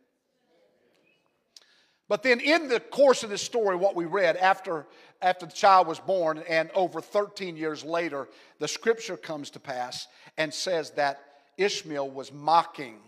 But 2.07 2.23
then, 2.23 2.41
in 2.41 2.69
the 2.69 2.81
course 2.81 3.23
of 3.23 3.31
this 3.31 3.41
story, 3.41 3.77
what 3.77 3.97
we 3.97 4.05
read 4.05 4.37
after, 4.37 4.87
after 5.23 5.47
the 5.47 5.53
child 5.53 5.87
was 5.87 5.99
born, 5.99 6.43
and 6.49 6.71
over 6.75 7.01
13 7.01 7.57
years 7.57 7.83
later, 7.83 8.29
the 8.59 8.69
scripture 8.69 9.17
comes 9.17 9.49
to 9.51 9.61
pass 9.61 10.07
and 10.37 10.53
says 10.53 10.91
that 10.93 11.21
Ishmael 11.57 12.11
was 12.11 12.31
mocking 12.31 12.99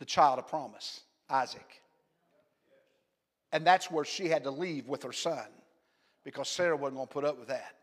the 0.00 0.04
child 0.04 0.40
of 0.40 0.48
promise, 0.48 1.02
Isaac. 1.30 1.82
And 3.52 3.64
that's 3.64 3.90
where 3.92 4.04
she 4.04 4.28
had 4.28 4.42
to 4.42 4.50
leave 4.50 4.88
with 4.88 5.04
her 5.04 5.12
son 5.12 5.46
because 6.26 6.48
Sarah 6.48 6.76
wasn't 6.76 6.96
going 6.96 7.06
to 7.06 7.12
put 7.14 7.24
up 7.24 7.38
with 7.38 7.48
that. 7.48 7.76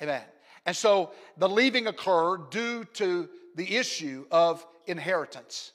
Amen. 0.00 0.22
And 0.64 0.74
so 0.74 1.10
the 1.36 1.46
leaving 1.46 1.86
occurred 1.86 2.48
due 2.48 2.84
to 2.94 3.28
the 3.56 3.76
issue 3.76 4.24
of 4.30 4.66
inheritance. 4.86 5.72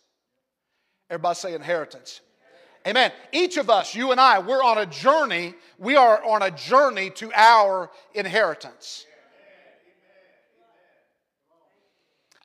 Everybody 1.12 1.36
say 1.36 1.54
inheritance. 1.54 2.22
Amen. 2.88 3.12
Each 3.32 3.58
of 3.58 3.70
us, 3.70 3.94
you 3.94 4.12
and 4.12 4.20
I, 4.20 4.40
we're 4.40 4.64
on 4.64 4.80
a 4.80 4.88
journey. 4.88 5.54
We 5.78 5.98
are 5.98 6.26
on 6.26 6.42
a 6.42 6.50
journey 6.50 7.12
to 7.12 7.32
our 7.36 7.92
inheritance. 8.16 9.06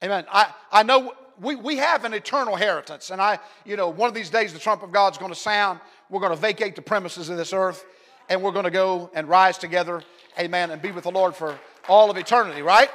Amen. 0.04 0.26
I, 0.30 0.52
I 0.70 0.82
know 0.82 1.14
we, 1.40 1.56
we 1.56 1.76
have 1.78 2.04
an 2.04 2.12
eternal 2.12 2.54
inheritance. 2.54 3.08
And 3.08 3.22
I, 3.22 3.38
you 3.64 3.78
know, 3.78 3.88
one 3.88 4.08
of 4.08 4.14
these 4.14 4.28
days 4.28 4.52
the 4.52 4.58
trump 4.58 4.82
of 4.82 4.92
God's 4.92 5.16
going 5.16 5.32
to 5.32 5.38
sound. 5.38 5.80
We're 6.10 6.20
going 6.20 6.34
to 6.34 6.40
vacate 6.40 6.76
the 6.76 6.82
premises 6.82 7.30
of 7.30 7.38
this 7.38 7.54
earth 7.54 7.82
and 8.28 8.42
we're 8.42 8.52
going 8.52 8.64
to 8.64 8.70
go 8.70 9.10
and 9.14 9.28
rise 9.28 9.58
together, 9.58 10.02
amen, 10.38 10.70
and 10.70 10.82
be 10.82 10.90
with 10.90 11.04
the 11.04 11.10
Lord 11.10 11.34
for 11.34 11.58
all 11.88 12.10
of 12.10 12.16
eternity, 12.16 12.62
right? 12.62 12.90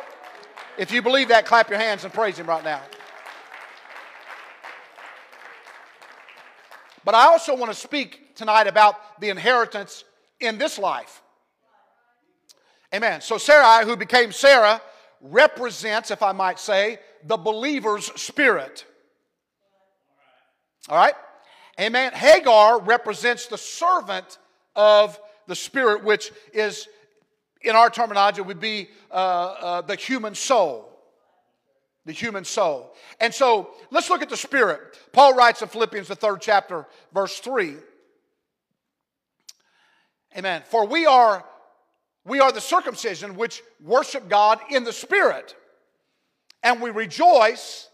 If 0.78 0.92
you 0.92 1.02
believe 1.02 1.30
that, 1.30 1.46
clap 1.46 1.70
your 1.70 1.80
hands 1.80 2.04
and 2.04 2.14
praise 2.14 2.38
Him 2.38 2.48
right 2.48 2.64
now. 2.64 2.82
But 7.04 7.16
I 7.16 7.26
also 7.26 7.56
want 7.56 7.72
to 7.72 7.78
speak 7.78 8.36
tonight 8.36 8.68
about 8.68 9.20
the 9.20 9.30
inheritance 9.30 10.04
in 10.40 10.58
this 10.58 10.78
life. 10.78 11.22
Amen. 12.94 13.22
So, 13.22 13.38
Sarai, 13.38 13.86
who 13.86 13.96
became 13.96 14.32
Sarah, 14.32 14.82
represents, 15.22 16.12
if 16.12 16.22
I 16.22 16.32
might 16.32 16.60
say, 16.60 17.00
the 17.26 17.38
believer's 17.38 18.06
spirit. 18.20 18.86
All 20.90 20.98
right? 20.98 21.14
Amen. 21.80 22.12
Hagar 22.14 22.82
represents 22.82 23.48
the 23.48 23.58
servant 23.58 24.38
of 24.76 25.20
the 25.48 25.56
spirit, 25.56 26.04
which 26.04 26.32
is, 26.54 26.88
in 27.62 27.76
our 27.76 27.90
terminology, 27.90 28.42
would 28.42 28.60
be 28.60 28.90
uh, 29.12 29.14
uh, 29.14 29.82
the 29.82 29.96
human 29.96 30.36
soul. 30.36 30.88
The 32.06 32.14
human 32.14 32.46
soul. 32.46 32.94
And 33.20 33.34
so 33.34 33.72
let's 33.92 34.10
look 34.10 34.22
at 34.22 34.30
the 34.30 34.38
spirit. 34.38 34.98
Paul 35.14 35.36
writes 35.36 35.62
in 35.62 35.68
Philippians, 35.68 36.08
the 36.08 36.16
third 36.16 36.42
chapter, 36.42 36.88
verse 37.14 37.38
3. 37.40 37.76
Amen. 40.38 40.64
For 40.66 40.86
we 40.86 41.06
are 41.06 41.46
we 42.24 42.40
are 42.40 42.52
the 42.52 42.62
circumcision 42.62 43.36
which 43.36 43.64
worship 43.84 44.30
God 44.30 44.60
in 44.70 44.84
the 44.84 44.94
spirit. 44.94 45.56
And 46.64 46.82
we 46.82 46.92
rejoice 46.92 47.90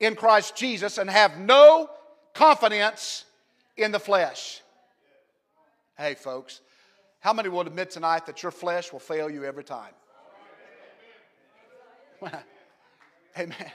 in 0.00 0.16
Christ 0.16 0.56
Jesus 0.56 0.98
and 0.98 1.08
have 1.08 1.38
no 1.38 1.88
confidence 2.34 3.24
in 3.76 3.92
the 3.92 4.00
flesh. 4.00 4.62
Hey, 6.00 6.14
folks, 6.14 6.62
how 7.18 7.34
many 7.34 7.50
will 7.50 7.60
admit 7.60 7.90
tonight 7.90 8.24
that 8.24 8.42
your 8.42 8.50
flesh 8.50 8.90
will 8.90 9.00
fail 9.00 9.28
you 9.28 9.44
every 9.44 9.62
time? 9.62 9.92
Amen. 13.38 13.72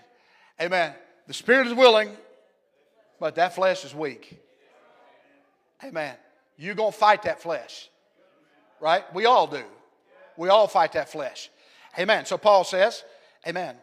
Amen. 0.59 0.95
The 1.27 1.35
spirit 1.35 1.67
is 1.67 1.75
willing, 1.75 2.09
but 3.19 3.35
that 3.35 3.53
flesh 3.53 3.85
is 3.85 3.93
weak. 3.93 4.41
Amen. 5.83 6.15
You're 6.57 6.73
going 6.73 6.91
to 6.91 6.97
fight 6.97 7.21
that 7.23 7.43
flesh. 7.43 7.91
Right? 8.81 9.03
We 9.13 9.25
all 9.25 9.45
do. 9.45 9.63
We 10.35 10.49
all 10.49 10.67
fight 10.67 10.93
that 10.93 11.11
flesh. 11.11 11.51
Amen. 11.99 12.25
So 12.25 12.39
Paul 12.39 12.63
says, 12.63 13.03
Amen. 13.47 13.75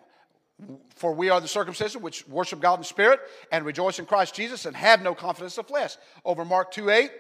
For 0.97 1.15
we 1.15 1.31
are 1.31 1.41
the 1.41 1.47
circumcision 1.47 2.03
which 2.03 2.27
worship 2.27 2.59
God 2.59 2.81
in 2.81 2.85
spirit 2.85 3.21
and 3.53 3.65
rejoice 3.65 4.01
in 4.01 4.07
Christ 4.07 4.35
Jesus 4.35 4.67
and 4.67 4.75
have 4.75 5.01
no 5.01 5.15
confidence 5.15 5.59
of 5.59 5.69
flesh. 5.69 5.97
Over 6.25 6.45
Mark 6.45 6.73
2 6.73 6.91
8. 6.91 7.11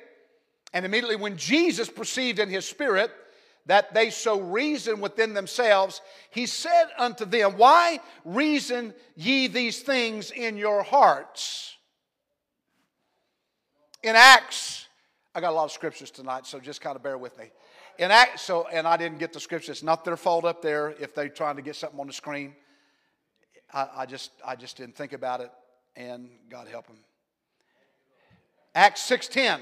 And 0.72 0.84
immediately 0.86 1.16
when 1.16 1.36
Jesus 1.36 1.88
perceived 1.88 2.38
in 2.38 2.48
his 2.48 2.64
spirit 2.64 3.10
that 3.66 3.94
they 3.94 4.10
so 4.10 4.40
reason 4.40 5.00
within 5.00 5.34
themselves, 5.34 6.00
he 6.30 6.46
said 6.46 6.86
unto 6.98 7.24
them, 7.24 7.52
Why 7.56 8.00
reason 8.24 8.94
ye 9.14 9.46
these 9.46 9.82
things 9.82 10.30
in 10.30 10.56
your 10.56 10.82
hearts? 10.82 11.76
In 14.02 14.16
Acts, 14.16 14.86
I 15.34 15.40
got 15.40 15.50
a 15.50 15.54
lot 15.54 15.64
of 15.64 15.72
scriptures 15.72 16.10
tonight, 16.10 16.46
so 16.46 16.58
just 16.58 16.80
kind 16.80 16.96
of 16.96 17.02
bear 17.02 17.16
with 17.16 17.38
me. 17.38 17.50
In 17.98 18.10
Acts, 18.10 18.42
so 18.42 18.66
and 18.72 18.86
I 18.88 18.96
didn't 18.96 19.18
get 19.18 19.32
the 19.32 19.40
scripture. 19.40 19.70
It's 19.70 19.82
not 19.82 20.04
their 20.04 20.16
fault 20.16 20.44
up 20.44 20.60
there 20.60 20.94
if 20.98 21.14
they're 21.14 21.28
trying 21.28 21.56
to 21.56 21.62
get 21.62 21.76
something 21.76 22.00
on 22.00 22.06
the 22.06 22.12
screen. 22.12 22.54
I, 23.72 23.88
I 23.98 24.06
just 24.06 24.32
I 24.44 24.56
just 24.56 24.76
didn't 24.76 24.96
think 24.96 25.12
about 25.12 25.40
it, 25.40 25.50
and 25.94 26.28
God 26.50 26.68
help 26.68 26.86
them. 26.86 26.98
Acts 28.74 29.02
six 29.02 29.28
ten, 29.28 29.60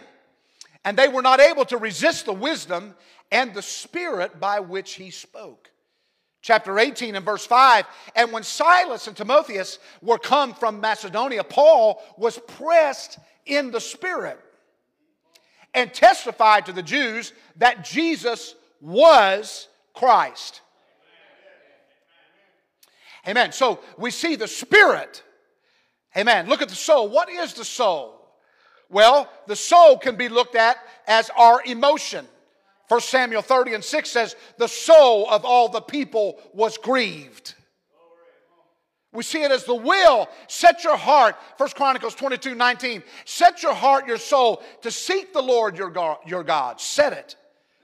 and 0.84 0.96
they 0.96 1.08
were 1.08 1.22
not 1.22 1.40
able 1.40 1.64
to 1.66 1.76
resist 1.76 2.26
the 2.26 2.32
wisdom 2.32 2.94
and 3.30 3.54
the 3.54 3.62
spirit 3.62 4.40
by 4.40 4.60
which 4.60 4.94
he 4.94 5.10
spoke. 5.10 5.70
Chapter 6.42 6.78
18 6.78 7.16
and 7.16 7.24
verse 7.24 7.44
5 7.44 7.84
And 8.16 8.32
when 8.32 8.42
Silas 8.42 9.06
and 9.06 9.16
Timotheus 9.16 9.78
were 10.00 10.18
come 10.18 10.54
from 10.54 10.80
Macedonia, 10.80 11.44
Paul 11.44 12.02
was 12.16 12.38
pressed 12.38 13.18
in 13.44 13.70
the 13.70 13.80
spirit 13.80 14.38
and 15.74 15.92
testified 15.92 16.66
to 16.66 16.72
the 16.72 16.82
Jews 16.82 17.32
that 17.56 17.84
Jesus 17.84 18.54
was 18.80 19.68
Christ. 19.94 20.62
Amen. 23.28 23.52
So 23.52 23.80
we 23.98 24.10
see 24.10 24.34
the 24.34 24.48
spirit. 24.48 25.22
Amen. 26.16 26.48
Look 26.48 26.62
at 26.62 26.70
the 26.70 26.74
soul. 26.74 27.08
What 27.08 27.28
is 27.28 27.52
the 27.52 27.64
soul? 27.64 28.19
Well, 28.90 29.30
the 29.46 29.56
soul 29.56 29.96
can 29.96 30.16
be 30.16 30.28
looked 30.28 30.56
at 30.56 30.76
as 31.06 31.30
our 31.36 31.62
emotion. 31.64 32.26
1 32.88 33.00
Samuel 33.00 33.42
30 33.42 33.74
and 33.74 33.84
6 33.84 34.10
says, 34.10 34.34
The 34.58 34.66
soul 34.66 35.30
of 35.30 35.44
all 35.44 35.68
the 35.68 35.80
people 35.80 36.40
was 36.52 36.76
grieved. 36.76 37.54
We 39.12 39.22
see 39.22 39.42
it 39.42 39.50
as 39.50 39.64
the 39.64 39.74
will. 39.74 40.28
Set 40.48 40.84
your 40.84 40.96
heart, 40.96 41.36
1 41.56 41.70
Chronicles 41.70 42.14
22 42.14 42.54
19. 42.54 43.02
Set 43.24 43.62
your 43.62 43.74
heart, 43.74 44.06
your 44.06 44.18
soul, 44.18 44.62
to 44.82 44.90
seek 44.90 45.32
the 45.32 45.42
Lord 45.42 45.76
your 45.76 45.90
God. 45.90 46.18
Your 46.26 46.44
God. 46.44 46.80
Set 46.80 47.12
it. 47.12 47.36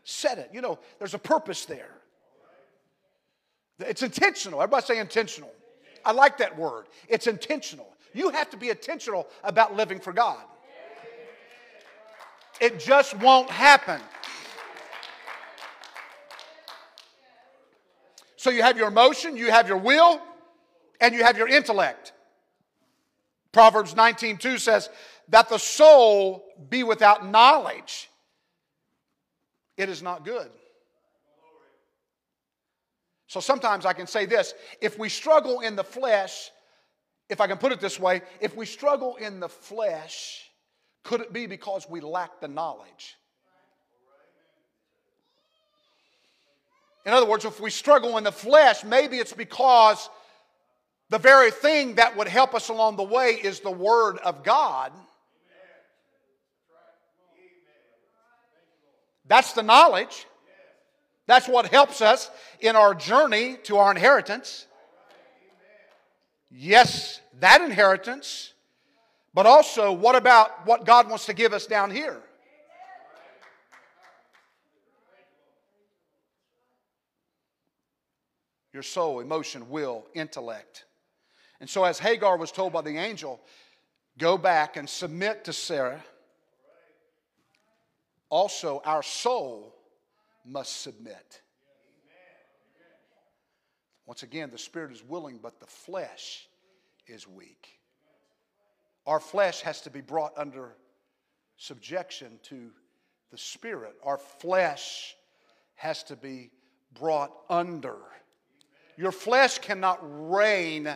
Set 0.04 0.38
it. 0.38 0.50
You 0.52 0.60
know, 0.60 0.78
there's 0.98 1.14
a 1.14 1.18
purpose 1.18 1.64
there. 1.66 1.90
It's 3.80 4.02
intentional. 4.02 4.62
Everybody 4.62 4.86
say 4.86 4.98
intentional. 4.98 5.52
I 6.04 6.12
like 6.12 6.38
that 6.38 6.56
word. 6.56 6.86
It's 7.08 7.26
intentional. 7.26 7.88
You 8.14 8.30
have 8.30 8.48
to 8.50 8.56
be 8.56 8.70
intentional 8.70 9.26
about 9.42 9.76
living 9.76 9.98
for 9.98 10.12
God. 10.12 10.42
It 12.60 12.78
just 12.78 13.16
won't 13.18 13.50
happen. 13.50 14.00
So 18.36 18.50
you 18.50 18.62
have 18.62 18.76
your 18.76 18.88
emotion, 18.88 19.36
you 19.36 19.50
have 19.50 19.68
your 19.68 19.78
will, 19.78 20.20
and 21.00 21.14
you 21.14 21.24
have 21.24 21.36
your 21.36 21.48
intellect. 21.48 22.12
Proverbs 23.52 23.94
19:2 23.94 24.58
says 24.58 24.88
that 25.28 25.48
the 25.48 25.58
soul 25.58 26.44
be 26.68 26.82
without 26.82 27.26
knowledge. 27.26 28.10
It 29.76 29.88
is 29.88 30.02
not 30.02 30.24
good. 30.24 30.50
So 33.26 33.40
sometimes 33.40 33.84
I 33.84 33.92
can 33.92 34.06
say 34.06 34.26
this 34.26 34.54
if 34.80 34.98
we 34.98 35.08
struggle 35.08 35.60
in 35.60 35.76
the 35.76 35.84
flesh, 35.84 36.50
if 37.28 37.40
I 37.40 37.46
can 37.46 37.58
put 37.58 37.72
it 37.72 37.80
this 37.80 37.98
way, 37.98 38.22
if 38.40 38.54
we 38.54 38.64
struggle 38.64 39.16
in 39.16 39.40
the 39.40 39.48
flesh, 39.48 40.45
could 41.06 41.20
it 41.20 41.32
be 41.32 41.46
because 41.46 41.88
we 41.88 42.00
lack 42.00 42.40
the 42.40 42.48
knowledge? 42.48 43.16
In 47.04 47.12
other 47.12 47.26
words, 47.26 47.44
if 47.44 47.60
we 47.60 47.70
struggle 47.70 48.18
in 48.18 48.24
the 48.24 48.32
flesh, 48.32 48.82
maybe 48.82 49.18
it's 49.18 49.32
because 49.32 50.10
the 51.08 51.18
very 51.18 51.52
thing 51.52 51.94
that 51.94 52.16
would 52.16 52.26
help 52.26 52.52
us 52.54 52.68
along 52.68 52.96
the 52.96 53.04
way 53.04 53.38
is 53.40 53.60
the 53.60 53.70
Word 53.70 54.18
of 54.18 54.42
God. 54.42 54.92
That's 59.28 59.52
the 59.52 59.62
knowledge. 59.62 60.26
That's 61.26 61.48
what 61.48 61.66
helps 61.66 62.02
us 62.02 62.28
in 62.60 62.74
our 62.74 62.94
journey 62.94 63.56
to 63.64 63.76
our 63.76 63.92
inheritance. 63.92 64.66
Yes, 66.50 67.20
that 67.38 67.60
inheritance, 67.60 68.52
but 69.36 69.44
also 69.46 69.92
what 69.92 70.16
about 70.16 70.66
what 70.66 70.84
God 70.84 71.08
wants 71.08 71.26
to 71.26 71.34
give 71.34 71.52
us 71.52 71.66
down 71.66 71.92
here? 71.92 72.20
your 78.72 78.82
soul, 78.82 79.20
emotion, 79.20 79.70
will, 79.70 80.04
intellect. 80.12 80.84
And 81.60 81.70
so, 81.70 81.84
as 81.84 81.98
Hagar 81.98 82.36
was 82.36 82.52
told 82.52 82.74
by 82.74 82.82
the 82.82 82.98
angel, 82.98 83.40
go 84.18 84.36
back 84.36 84.76
and 84.76 84.86
submit 84.86 85.44
to 85.44 85.52
Sarah, 85.54 86.04
also 88.28 88.82
our 88.84 89.02
soul 89.02 89.74
must 90.44 90.82
submit. 90.82 91.40
Once 94.04 94.22
again, 94.22 94.50
the 94.50 94.58
spirit 94.58 94.92
is 94.92 95.02
willing, 95.02 95.38
but 95.42 95.58
the 95.58 95.66
flesh 95.66 96.46
is 97.06 97.26
weak. 97.26 97.75
Our 99.06 99.20
flesh 99.20 99.60
has 99.60 99.80
to 99.82 99.90
be 99.90 100.00
brought 100.00 100.32
under 100.36 100.74
subjection 101.56 102.38
to 102.44 102.70
the 103.30 103.38
spirit. 103.38 103.94
Our 104.04 104.18
flesh 104.18 105.14
has 105.76 106.02
to 106.04 106.16
be 106.16 106.50
brought 106.92 107.32
under 107.48 107.96
your 108.96 109.12
flesh 109.12 109.58
cannot 109.58 109.98
reign 110.02 110.94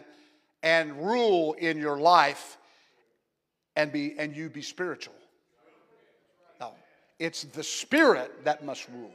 and 0.63 0.97
rule 0.97 1.53
in 1.55 1.79
your 1.79 1.99
life 1.99 2.57
and, 3.77 3.93
be, 3.93 4.15
and 4.19 4.35
you 4.35 4.49
be 4.49 4.63
spiritual. 4.63 5.15
No, 6.61 6.73
it's 7.19 7.45
the 7.45 7.63
spirit 7.63 8.45
that 8.45 8.65
must 8.65 8.89
rule 8.89 9.13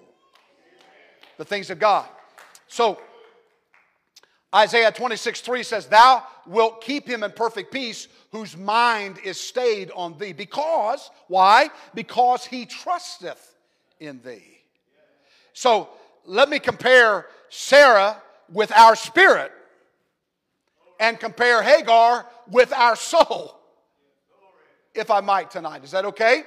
the 1.37 1.45
things 1.45 1.69
of 1.69 1.79
God. 1.79 2.07
So, 2.67 2.99
Isaiah 4.53 4.91
26, 4.91 5.41
3 5.41 5.63
says, 5.63 5.87
Thou 5.87 6.23
wilt 6.45 6.81
keep 6.81 7.07
him 7.07 7.23
in 7.23 7.31
perfect 7.31 7.71
peace 7.71 8.07
whose 8.31 8.55
mind 8.55 9.17
is 9.23 9.39
stayed 9.39 9.91
on 9.95 10.17
thee. 10.17 10.33
Because, 10.33 11.09
why? 11.27 11.69
Because 11.93 12.45
he 12.45 12.65
trusteth 12.65 13.55
in 13.99 14.21
thee. 14.21 14.61
So, 15.53 15.89
let 16.25 16.49
me 16.49 16.59
compare 16.59 17.27
Sarah 17.49 18.21
with 18.51 18.71
our 18.71 18.95
spirit 18.95 19.51
and 20.99 21.19
compare 21.19 21.61
Hagar 21.61 22.25
with 22.49 22.71
our 22.73 22.95
soul, 22.95 23.59
if 24.93 25.11
I 25.11 25.21
might 25.21 25.51
tonight. 25.51 25.83
Is 25.83 25.91
that 25.91 26.05
okay? 26.05 26.43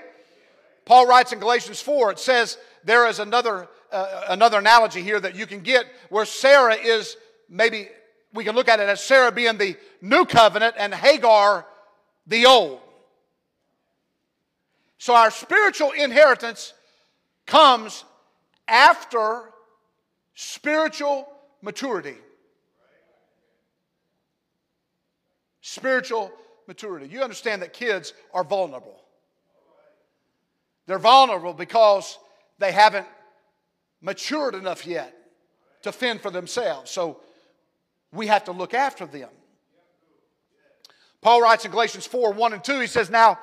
Paul 0.84 1.06
writes 1.06 1.32
in 1.32 1.38
Galatians 1.38 1.82
4, 1.82 2.12
it 2.12 2.18
says 2.18 2.56
there 2.84 3.06
is 3.06 3.18
another, 3.18 3.68
uh, 3.92 4.24
another 4.28 4.58
analogy 4.58 5.02
here 5.02 5.20
that 5.20 5.34
you 5.34 5.46
can 5.46 5.60
get 5.60 5.84
where 6.08 6.24
Sarah 6.24 6.74
is 6.74 7.16
maybe, 7.48 7.88
we 8.32 8.44
can 8.44 8.54
look 8.54 8.68
at 8.68 8.80
it 8.80 8.88
as 8.88 9.02
Sarah 9.02 9.32
being 9.32 9.58
the 9.58 9.76
new 10.00 10.24
covenant 10.24 10.74
and 10.78 10.94
Hagar 10.94 11.66
the 12.26 12.46
old. 12.46 12.80
So 14.98 15.14
our 15.14 15.30
spiritual 15.30 15.92
inheritance 15.92 16.74
comes 17.46 18.04
after 18.66 19.44
spiritual 20.34 21.28
maturity. 21.62 22.16
Spiritual 25.60 26.32
maturity. 26.66 27.08
You 27.08 27.22
understand 27.22 27.62
that 27.62 27.72
kids 27.72 28.12
are 28.34 28.44
vulnerable. 28.44 29.00
They're 30.86 30.98
vulnerable 30.98 31.52
because 31.52 32.18
they 32.58 32.72
haven't 32.72 33.06
matured 34.00 34.54
enough 34.54 34.86
yet 34.86 35.14
to 35.82 35.92
fend 35.92 36.20
for 36.20 36.30
themselves. 36.30 36.90
So 36.90 37.20
we 38.12 38.26
have 38.26 38.44
to 38.44 38.52
look 38.52 38.74
after 38.74 39.06
them. 39.06 39.30
Paul 41.20 41.42
writes 41.42 41.64
in 41.64 41.70
Galatians 41.70 42.06
4 42.06 42.32
1 42.32 42.52
and 42.52 42.64
2, 42.64 42.80
he 42.80 42.86
says, 42.86 43.10
Now 43.10 43.38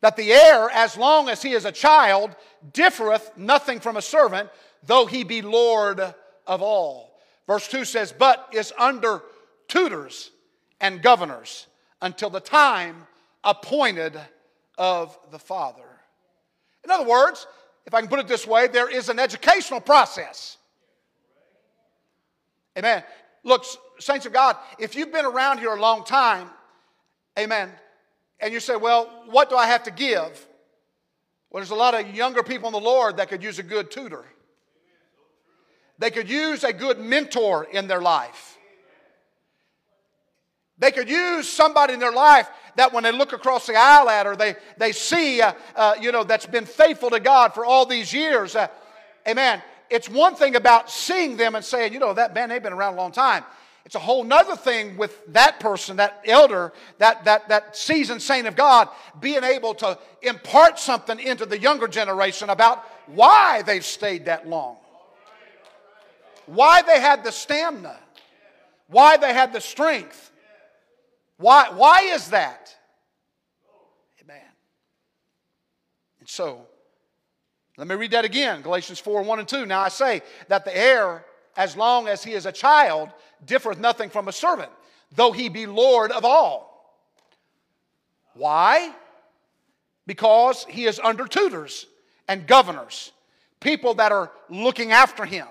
that 0.00 0.16
the 0.16 0.32
heir, 0.32 0.68
as 0.70 0.96
long 0.96 1.28
as 1.28 1.42
he 1.42 1.52
is 1.52 1.64
a 1.64 1.72
child, 1.72 2.34
differeth 2.72 3.36
nothing 3.36 3.80
from 3.80 3.96
a 3.96 4.02
servant, 4.02 4.50
though 4.84 5.06
he 5.06 5.24
be 5.24 5.42
Lord 5.42 6.00
of 6.46 6.62
all. 6.62 7.18
Verse 7.46 7.68
2 7.68 7.84
says, 7.84 8.12
but 8.12 8.48
is 8.52 8.72
under 8.78 9.22
tutors 9.68 10.30
and 10.80 11.00
governors 11.00 11.66
until 12.02 12.30
the 12.30 12.40
time 12.40 13.06
appointed 13.44 14.18
of 14.76 15.16
the 15.30 15.38
Father. 15.38 15.82
In 16.84 16.90
other 16.90 17.08
words, 17.08 17.46
if 17.86 17.94
I 17.94 18.00
can 18.00 18.08
put 18.08 18.18
it 18.18 18.28
this 18.28 18.46
way, 18.46 18.66
there 18.66 18.90
is 18.90 19.08
an 19.08 19.18
educational 19.18 19.80
process. 19.80 20.58
Amen. 22.76 23.02
Look, 23.44 23.64
saints 23.98 24.26
of 24.26 24.32
God, 24.32 24.56
if 24.78 24.94
you've 24.94 25.12
been 25.12 25.24
around 25.24 25.58
here 25.58 25.74
a 25.74 25.80
long 25.80 26.04
time, 26.04 26.48
amen, 27.38 27.70
and 28.40 28.52
you 28.52 28.60
say, 28.60 28.76
well, 28.76 29.24
what 29.30 29.50
do 29.50 29.56
I 29.56 29.66
have 29.66 29.84
to 29.84 29.90
give? 29.90 30.46
Well, 31.50 31.60
there's 31.60 31.70
a 31.70 31.74
lot 31.74 31.94
of 31.94 32.14
younger 32.14 32.42
people 32.42 32.68
in 32.68 32.72
the 32.72 32.80
Lord 32.80 33.16
that 33.16 33.28
could 33.28 33.42
use 33.42 33.58
a 33.58 33.62
good 33.62 33.90
tutor. 33.90 34.24
They 35.98 36.10
could 36.10 36.28
use 36.28 36.64
a 36.64 36.72
good 36.72 36.98
mentor 36.98 37.64
in 37.64 37.88
their 37.88 38.02
life. 38.02 38.58
They 40.78 40.90
could 40.90 41.08
use 41.08 41.48
somebody 41.48 41.94
in 41.94 42.00
their 42.00 42.12
life 42.12 42.48
that 42.76 42.92
when 42.92 43.02
they 43.02 43.12
look 43.12 43.32
across 43.32 43.66
the 43.66 43.74
aisle 43.74 44.10
at 44.10 44.26
her, 44.26 44.36
they, 44.36 44.56
they 44.76 44.92
see, 44.92 45.40
uh, 45.40 45.54
uh, 45.74 45.94
you 45.98 46.12
know, 46.12 46.22
that's 46.22 46.44
been 46.44 46.66
faithful 46.66 47.08
to 47.10 47.20
God 47.20 47.54
for 47.54 47.64
all 47.64 47.86
these 47.86 48.12
years. 48.12 48.54
Uh, 48.54 48.68
amen. 49.26 49.62
It's 49.88 50.08
one 50.08 50.34
thing 50.34 50.56
about 50.56 50.90
seeing 50.90 51.36
them 51.38 51.54
and 51.54 51.64
saying, 51.64 51.94
you 51.94 51.98
know, 51.98 52.12
that 52.12 52.34
man, 52.34 52.50
they've 52.50 52.62
been 52.62 52.74
around 52.74 52.94
a 52.94 52.96
long 52.96 53.12
time. 53.12 53.44
It's 53.86 53.94
a 53.94 54.00
whole 54.00 54.24
nother 54.24 54.56
thing 54.56 54.96
with 54.96 55.24
that 55.32 55.60
person, 55.60 55.98
that 55.98 56.20
elder, 56.26 56.72
that, 56.98 57.24
that, 57.24 57.48
that 57.50 57.76
seasoned 57.76 58.20
saint 58.20 58.48
of 58.48 58.56
God, 58.56 58.88
being 59.20 59.44
able 59.44 59.74
to 59.74 59.96
impart 60.22 60.80
something 60.80 61.20
into 61.20 61.46
the 61.46 61.56
younger 61.56 61.86
generation 61.86 62.50
about 62.50 62.84
why 63.06 63.62
they've 63.62 63.84
stayed 63.84 64.24
that 64.24 64.48
long, 64.48 64.76
why 66.46 66.82
they 66.82 67.00
had 67.00 67.22
the 67.22 67.30
stamina, 67.30 67.96
why 68.88 69.18
they 69.18 69.32
had 69.32 69.52
the 69.52 69.60
strength. 69.60 70.32
Why, 71.36 71.70
why 71.70 72.00
is 72.00 72.30
that? 72.30 72.74
Amen. 74.20 74.40
And 76.18 76.28
so, 76.28 76.66
let 77.76 77.86
me 77.86 77.94
read 77.94 78.10
that 78.10 78.24
again 78.24 78.62
Galatians 78.62 78.98
4 78.98 79.22
1 79.22 79.38
and 79.38 79.46
2. 79.46 79.64
Now 79.64 79.82
I 79.82 79.90
say 79.90 80.22
that 80.48 80.64
the 80.64 80.76
heir, 80.76 81.24
as 81.56 81.76
long 81.76 82.08
as 82.08 82.22
he 82.22 82.32
is 82.32 82.46
a 82.46 82.52
child, 82.52 83.10
differeth 83.44 83.78
nothing 83.78 84.10
from 84.10 84.28
a 84.28 84.32
servant, 84.32 84.70
though 85.14 85.32
he 85.32 85.48
be 85.48 85.66
Lord 85.66 86.12
of 86.12 86.24
all. 86.24 86.94
Why? 88.34 88.92
Because 90.06 90.64
he 90.68 90.84
is 90.84 91.00
under 91.02 91.26
tutors 91.26 91.86
and 92.28 92.46
governors, 92.46 93.12
people 93.60 93.94
that 93.94 94.12
are 94.12 94.30
looking 94.48 94.92
after 94.92 95.24
him, 95.24 95.46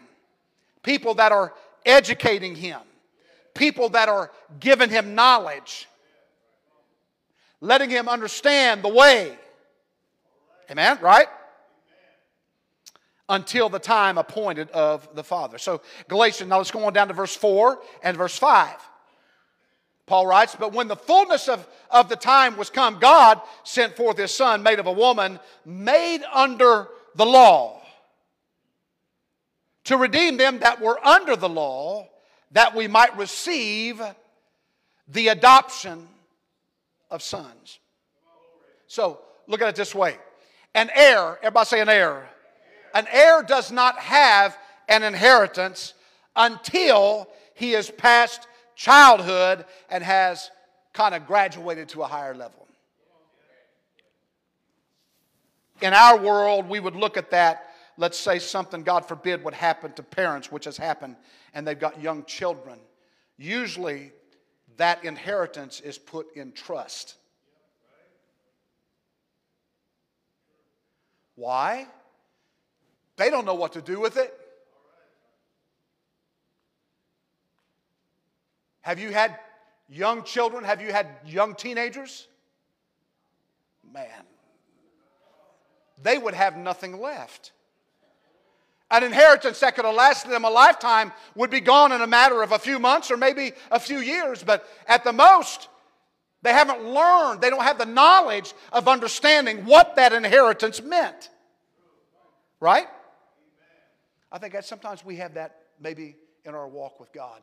people 0.84 1.15
that 1.15 1.32
are 1.32 1.54
educating 1.86 2.56
him, 2.56 2.80
people 3.54 3.89
that 3.89 4.10
are 4.10 4.32
giving 4.60 4.89
him 4.89 5.15
knowledge, 5.15 5.88
letting 7.62 7.89
him 7.89 8.08
understand 8.08 8.84
the 8.84 8.89
way. 8.89 9.36
Amen, 10.70 10.98
right? 11.02 11.28
Until 13.28 13.70
the 13.70 13.80
time 13.80 14.18
appointed 14.18 14.70
of 14.72 15.14
the 15.16 15.24
Father. 15.24 15.58
So, 15.58 15.82
Galatians, 16.08 16.50
now 16.50 16.58
let's 16.58 16.72
go 16.72 16.86
on 16.86 16.94
down 16.94 17.08
to 17.08 17.14
verse 17.14 17.36
4 17.36 17.80
and 18.04 18.16
verse 18.16 18.38
5. 18.38 18.76
Paul 20.06 20.28
writes, 20.28 20.56
But 20.56 20.74
when 20.74 20.88
the 20.88 20.96
fullness 20.96 21.48
of, 21.48 21.68
of 21.90 22.10
the 22.10 22.16
time 22.16 22.58
was 22.58 22.70
come, 22.70 23.00
God 23.00 23.42
sent 23.64 23.96
forth 23.96 24.18
his 24.18 24.32
Son, 24.32 24.62
made 24.62 24.80
of 24.80 24.86
a 24.86 24.92
woman, 24.92 25.40
made 25.66 26.22
under 26.32 26.88
the 27.16 27.26
law, 27.26 27.82
to 29.86 29.98
redeem 29.98 30.38
them 30.38 30.60
that 30.60 30.82
were 30.82 31.04
under 31.06 31.36
the 31.36 31.50
law, 31.50 32.08
that 32.52 32.76
we 32.76 32.88
might 32.88 33.18
receive 33.18 34.02
the 35.08 35.30
adoption 35.30 36.08
of 37.10 37.22
sons. 37.24 37.80
So, 38.88 39.20
look 39.48 39.62
at 39.62 39.70
it 39.70 39.76
this 39.76 39.96
way 39.96 40.18
an 40.76 40.92
heir, 40.94 41.38
everybody 41.42 41.66
say 41.66 41.82
an 41.82 41.90
heir 41.90 42.30
an 42.95 43.08
heir 43.12 43.43
does 43.43 43.71
not 43.71 43.99
have 43.99 44.58
an 44.88 45.03
inheritance 45.03 45.93
until 46.36 47.27
he 47.53 47.73
is 47.73 47.91
past 47.91 48.47
childhood 48.75 49.65
and 49.89 50.03
has 50.03 50.49
kind 50.93 51.13
of 51.13 51.27
graduated 51.27 51.89
to 51.89 52.01
a 52.03 52.08
higher 52.08 52.34
level. 52.34 52.67
In 55.81 55.93
our 55.93 56.17
world, 56.17 56.69
we 56.69 56.79
would 56.79 56.95
look 56.95 57.17
at 57.17 57.31
that, 57.31 57.73
let's 57.97 58.17
say 58.17 58.39
something, 58.39 58.81
God 58.81 59.05
forbid, 59.05 59.43
would 59.43 59.53
happen 59.53 59.91
to 59.93 60.03
parents, 60.03 60.49
which 60.49 60.63
has 60.63 60.77
happened, 60.77 61.17
and 61.53 61.67
they've 61.67 61.77
got 61.77 62.01
young 62.01 62.23
children. 62.23 62.79
Usually, 63.38 64.13
that 64.77 65.03
inheritance 65.03 65.81
is 65.81 65.97
put 65.97 66.34
in 66.36 66.53
trust. 66.53 67.15
Why? 71.36 71.88
They 73.17 73.30
don't 73.30 73.45
know 73.45 73.56
what 73.56 73.73
to 73.73 73.82
do 73.82 73.99
with 73.99 74.17
it. 74.17 74.34
Have 78.82 78.99
you 78.99 79.12
had 79.12 79.39
young 79.89 80.23
children? 80.23 80.63
Have 80.63 80.82
you 80.82 80.91
had 80.91 81.08
young 81.25 81.56
teenagers? 81.56 82.28
Man, 83.93 84.08
they 86.04 86.17
would 86.17 86.34
have 86.34 86.58
nothing 86.58 86.99
left. 86.99 87.51
An 88.91 89.04
inheritance 89.04 89.60
that 89.62 89.75
could 89.75 89.86
have 89.86 89.95
lasted 89.95 90.30
them 90.30 90.45
a 90.45 90.49
lifetime 90.49 91.12
would 91.34 91.49
be 91.49 91.60
gone 91.60 91.91
in 91.91 92.01
a 92.01 92.08
matter 92.08 92.43
of 92.43 92.51
a 92.51 92.60
few 92.60 92.78
months 92.78 93.10
or 93.10 93.17
maybe 93.17 93.54
a 93.71 93.80
few 93.80 93.99
years, 93.99 94.43
but 94.43 94.67
at 94.88 95.04
the 95.04 95.13
most, 95.13 95.69
they 96.43 96.54
haven't 96.54 96.84
learned, 96.84 97.41
they 97.41 97.49
don't 97.49 97.63
have 97.63 97.80
the 97.80 97.86
knowledge 97.86 98.54
of 98.71 98.88
understanding 98.88 99.65
what 99.65 99.95
that 99.95 100.13
inheritance 100.13 100.84
meant. 100.84 101.30
Right? 102.60 102.88
I 104.36 104.38
think 104.38 104.52
that 104.52 104.65
sometimes 104.65 105.06
we 105.06 105.15
have 105.15 105.36
that 105.36 105.60
maybe 105.80 106.17
in 106.43 106.56
our 106.56 106.67
walk 106.67 107.00
with 107.00 107.13
God. 107.13 107.41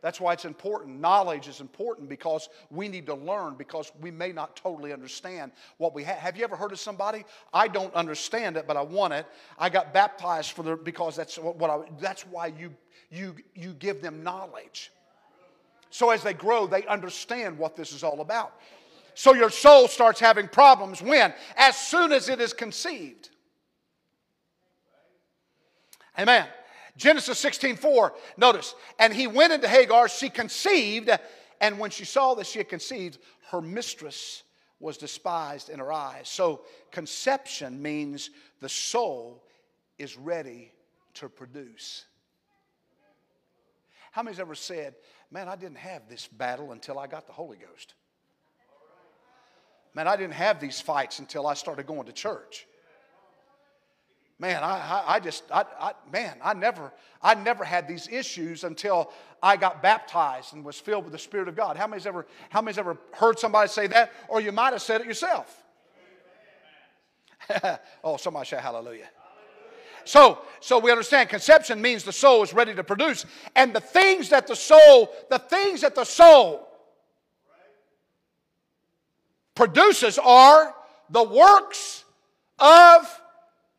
That's 0.00 0.20
why 0.20 0.32
it's 0.32 0.44
important. 0.44 0.98
Knowledge 0.98 1.46
is 1.46 1.60
important 1.60 2.08
because 2.08 2.48
we 2.68 2.88
need 2.88 3.06
to 3.06 3.14
learn 3.14 3.54
because 3.54 3.92
we 4.00 4.10
may 4.10 4.32
not 4.32 4.56
totally 4.56 4.92
understand 4.92 5.52
what 5.76 5.94
we 5.94 6.02
have. 6.02 6.16
Have 6.16 6.36
you 6.36 6.42
ever 6.42 6.56
heard 6.56 6.72
of 6.72 6.80
somebody? 6.80 7.24
I 7.54 7.68
don't 7.68 7.94
understand 7.94 8.56
it, 8.56 8.66
but 8.66 8.76
I 8.76 8.82
want 8.82 9.12
it. 9.12 9.24
I 9.56 9.68
got 9.68 9.94
baptized 9.94 10.50
for 10.50 10.64
the 10.64 10.74
because 10.74 11.14
that's 11.14 11.36
what 11.36 11.70
I 11.70 11.78
that's 12.00 12.26
why 12.26 12.48
you 12.48 12.74
you 13.12 13.36
you 13.54 13.72
give 13.74 14.02
them 14.02 14.24
knowledge. 14.24 14.90
So 15.90 16.10
as 16.10 16.24
they 16.24 16.34
grow, 16.34 16.66
they 16.66 16.84
understand 16.86 17.56
what 17.56 17.76
this 17.76 17.92
is 17.92 18.02
all 18.02 18.20
about. 18.20 18.54
So 19.14 19.32
your 19.32 19.50
soul 19.50 19.86
starts 19.86 20.18
having 20.18 20.48
problems 20.48 21.00
when? 21.00 21.32
As 21.56 21.76
soon 21.76 22.10
as 22.10 22.28
it 22.28 22.40
is 22.40 22.52
conceived. 22.52 23.28
Amen. 26.18 26.46
Genesis 26.96 27.38
16, 27.38 27.76
4, 27.76 28.14
notice, 28.36 28.74
and 28.98 29.14
he 29.14 29.26
went 29.26 29.52
into 29.52 29.66
Hagar, 29.66 30.08
she 30.08 30.28
conceived, 30.28 31.10
and 31.60 31.78
when 31.78 31.90
she 31.90 32.04
saw 32.04 32.34
that 32.34 32.46
she 32.46 32.58
had 32.58 32.68
conceived, 32.68 33.18
her 33.50 33.62
mistress 33.62 34.42
was 34.78 34.98
despised 34.98 35.70
in 35.70 35.78
her 35.78 35.92
eyes. 35.92 36.28
So 36.28 36.62
conception 36.90 37.80
means 37.80 38.30
the 38.60 38.68
soul 38.68 39.42
is 39.96 40.18
ready 40.18 40.72
to 41.14 41.28
produce. 41.28 42.04
How 44.10 44.22
many's 44.22 44.40
ever 44.40 44.54
said, 44.54 44.94
Man, 45.30 45.48
I 45.48 45.56
didn't 45.56 45.78
have 45.78 46.10
this 46.10 46.28
battle 46.28 46.72
until 46.72 46.98
I 46.98 47.06
got 47.06 47.26
the 47.26 47.32
Holy 47.32 47.56
Ghost? 47.56 47.94
Man, 49.94 50.06
I 50.06 50.16
didn't 50.16 50.34
have 50.34 50.60
these 50.60 50.78
fights 50.78 51.20
until 51.20 51.46
I 51.46 51.54
started 51.54 51.86
going 51.86 52.04
to 52.04 52.12
church. 52.12 52.66
Man, 54.38 54.64
I, 54.64 55.04
I, 55.06 55.20
just, 55.20 55.44
I, 55.52 55.64
I, 55.78 55.92
man, 56.12 56.36
I 56.42 56.54
never, 56.54 56.92
I 57.22 57.34
never 57.34 57.64
had 57.64 57.86
these 57.86 58.08
issues 58.08 58.64
until 58.64 59.12
I 59.42 59.56
got 59.56 59.82
baptized 59.82 60.52
and 60.52 60.64
was 60.64 60.78
filled 60.80 61.04
with 61.04 61.12
the 61.12 61.18
Spirit 61.18 61.48
of 61.48 61.54
God. 61.54 61.76
How 61.76 61.86
many's 61.86 62.06
ever, 62.06 62.26
how 62.50 62.60
many's 62.60 62.78
ever 62.78 62.96
heard 63.12 63.38
somebody 63.38 63.68
say 63.68 63.86
that? 63.88 64.12
Or 64.28 64.40
you 64.40 64.50
might 64.50 64.72
have 64.72 64.82
said 64.82 65.00
it 65.00 65.06
yourself. 65.06 65.62
oh, 68.04 68.16
somebody 68.16 68.46
shout 68.46 68.62
hallelujah. 68.62 69.08
So, 70.04 70.38
so 70.60 70.78
we 70.78 70.90
understand 70.90 71.28
conception 71.28 71.80
means 71.80 72.02
the 72.02 72.12
soul 72.12 72.42
is 72.42 72.52
ready 72.52 72.74
to 72.74 72.82
produce. 72.82 73.24
And 73.54 73.72
the 73.72 73.80
things 73.80 74.30
that 74.30 74.46
the 74.46 74.56
soul, 74.56 75.12
the 75.30 75.38
things 75.38 75.82
that 75.82 75.94
the 75.94 76.04
soul 76.04 76.68
produces 79.54 80.18
are 80.18 80.74
the 81.10 81.22
works 81.22 82.04
of 82.58 83.21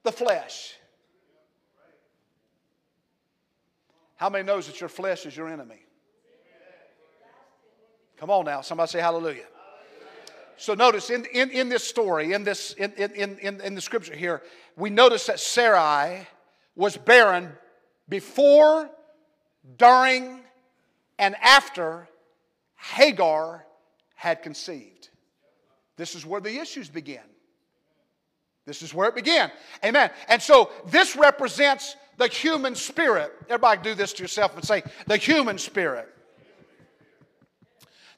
the 0.04 0.12
flesh. 0.12 0.76
How 4.16 4.30
many 4.30 4.46
knows 4.46 4.68
that 4.68 4.80
your 4.80 4.90
flesh 4.90 5.26
is 5.26 5.36
your 5.36 5.50
enemy? 5.50 5.80
Come 8.18 8.30
on 8.30 8.46
now, 8.46 8.62
somebody 8.62 8.90
say 8.90 9.00
hallelujah. 9.00 9.46
So 10.56 10.76
notice 10.76 11.10
in, 11.10 11.26
in, 11.34 11.50
in 11.50 11.68
this 11.68 11.84
story, 11.84 12.34
in, 12.34 12.44
this, 12.44 12.74
in, 12.74 12.92
in, 12.94 13.38
in, 13.40 13.60
in 13.60 13.76
the 13.76 13.82
scripture 13.82 14.16
here, 14.16 14.44
we 14.78 14.90
notice 14.90 15.26
that 15.26 15.40
Sarai 15.40 16.28
was 16.76 16.96
barren 16.96 17.52
before, 18.08 18.90
during, 19.78 20.40
and 21.20 21.36
after 21.42 22.08
Hagar 22.76 23.66
had 24.16 24.42
conceived. 24.42 25.10
This 25.98 26.16
is 26.16 26.26
where 26.26 26.40
the 26.40 26.60
issues 26.60 26.88
begin. 26.88 27.33
This 28.66 28.82
is 28.82 28.94
where 28.94 29.10
it 29.10 29.16
began. 29.16 29.52
Amen. 29.84 30.10
And 30.30 30.42
so 30.42 30.72
this 30.88 31.16
represents 31.16 31.96
the 32.18 32.28
human 32.28 32.76
spirit. 32.76 33.34
Everybody 33.50 33.82
do 33.82 33.96
this 33.96 34.14
to 34.14 34.22
yourself 34.24 34.56
and 34.56 34.64
say, 34.64 34.84
the 35.08 35.18
human 35.18 35.58
spirit. 35.58 36.10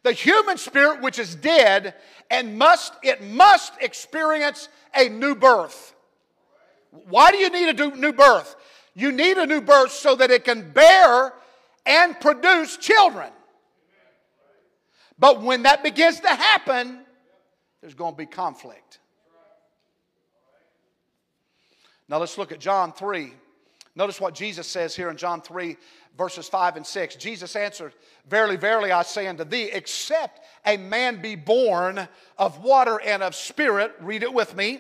The 0.04 0.14
human 0.14 0.58
spirit 0.58 1.02
which 1.02 1.18
is 1.18 1.34
dead 1.34 1.96
and 2.30 2.58
must 2.58 2.94
it 3.02 3.24
must 3.24 3.74
experience 3.82 4.70
a 4.96 5.10
new 5.10 5.34
birth. 5.34 5.96
Why 7.10 7.32
do 7.32 7.38
you 7.38 7.50
need 7.50 7.80
a 7.80 7.96
new 7.96 8.14
birth? 8.14 8.56
You 8.94 9.12
need 9.12 9.38
a 9.38 9.48
new 9.48 9.62
birth 9.62 9.92
so 9.92 10.16
that 10.16 10.30
it 10.30 10.44
can 10.44 10.72
bear 10.72 11.34
and 11.86 12.20
produce 12.20 12.78
children. 12.78 13.32
But 15.18 15.42
when 15.42 15.64
that 15.64 15.84
begins 15.84 16.20
to 16.20 16.30
happen, 16.30 17.00
there's 17.82 17.96
going 17.96 18.14
to 18.14 18.18
be 18.18 18.26
conflict. 18.26 19.00
Now 22.08 22.20
let's 22.20 22.38
look 22.38 22.52
at 22.52 22.60
John 22.60 22.94
3. 22.94 23.34
Notice 23.96 24.20
what 24.20 24.36
Jesus 24.36 24.68
says 24.68 24.96
here 24.96 25.10
in 25.10 25.18
John 25.18 25.42
3, 25.42 25.78
verses 26.18 26.48
5 26.50 26.78
and 26.78 26.86
6. 26.86 27.16
Jesus 27.16 27.56
answered, 27.56 27.94
Verily, 28.28 28.58
verily, 28.58 28.92
I 28.92 29.04
say 29.04 29.28
unto 29.28 29.46
thee, 29.46 29.70
except 29.72 30.42
a 30.66 30.78
man 30.78 31.22
be 31.22 31.36
born 31.36 32.08
of 32.38 32.64
water 32.64 33.00
and 33.02 33.24
of 33.24 33.36
spirit, 33.36 33.94
read 34.02 34.24
it 34.24 34.34
with 34.34 34.56
me, 34.56 34.80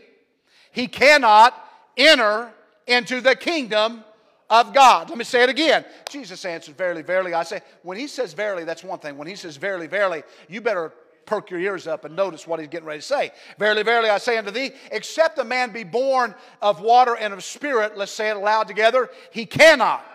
he 0.72 0.88
cannot 0.88 1.54
enter 1.96 2.52
into 2.88 3.22
the 3.22 3.36
kingdom 3.36 4.04
of 4.50 4.74
God. 4.74 5.10
Let 5.10 5.18
me 5.18 5.24
say 5.24 5.44
it 5.44 5.50
again. 5.50 5.86
Jesus 6.10 6.44
answered, 6.46 6.78
Verily, 6.78 7.02
verily, 7.02 7.34
I 7.34 7.44
say. 7.44 7.62
When 7.84 7.98
he 7.98 8.08
says 8.08 8.34
verily, 8.34 8.64
that's 8.64 8.84
one 8.84 9.00
thing. 9.00 9.18
When 9.18 9.28
he 9.28 9.36
says 9.36 9.58
verily, 9.58 9.88
verily, 9.88 10.24
you 10.50 10.62
better 10.62 10.94
perk 11.26 11.50
your 11.50 11.60
ears 11.60 11.88
up 11.88 12.06
and 12.06 12.16
notice 12.16 12.48
what 12.48 12.60
he's 12.60 12.70
getting 12.70 12.88
ready 12.88 13.00
to 13.00 13.06
say. 13.06 13.32
Verily, 13.58 13.84
verily, 13.84 14.10
I 14.10 14.18
say 14.18 14.38
unto 14.38 14.52
thee, 14.52 14.72
except 14.92 15.40
a 15.40 15.44
man 15.44 15.72
be 15.72 15.84
born 15.84 16.36
of 16.62 16.82
water 16.82 17.16
and 17.16 17.34
of 17.34 17.44
spirit, 17.44 17.98
let's 17.98 18.12
say 18.12 18.30
it 18.30 18.36
aloud 18.36 18.68
together, 18.68 19.10
he 19.32 19.46
cannot 19.46 20.06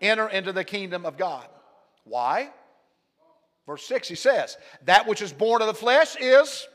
enter 0.00 0.28
into 0.28 0.52
the 0.52 0.64
kingdom 0.64 1.06
of 1.06 1.16
God. 1.16 1.46
Why? 2.04 2.50
Verse 3.66 3.84
6, 3.86 4.08
he 4.08 4.14
says, 4.14 4.56
That 4.84 5.06
which 5.06 5.22
is 5.22 5.32
born 5.32 5.62
of 5.62 5.68
the 5.68 5.74
flesh 5.74 6.16
is, 6.20 6.66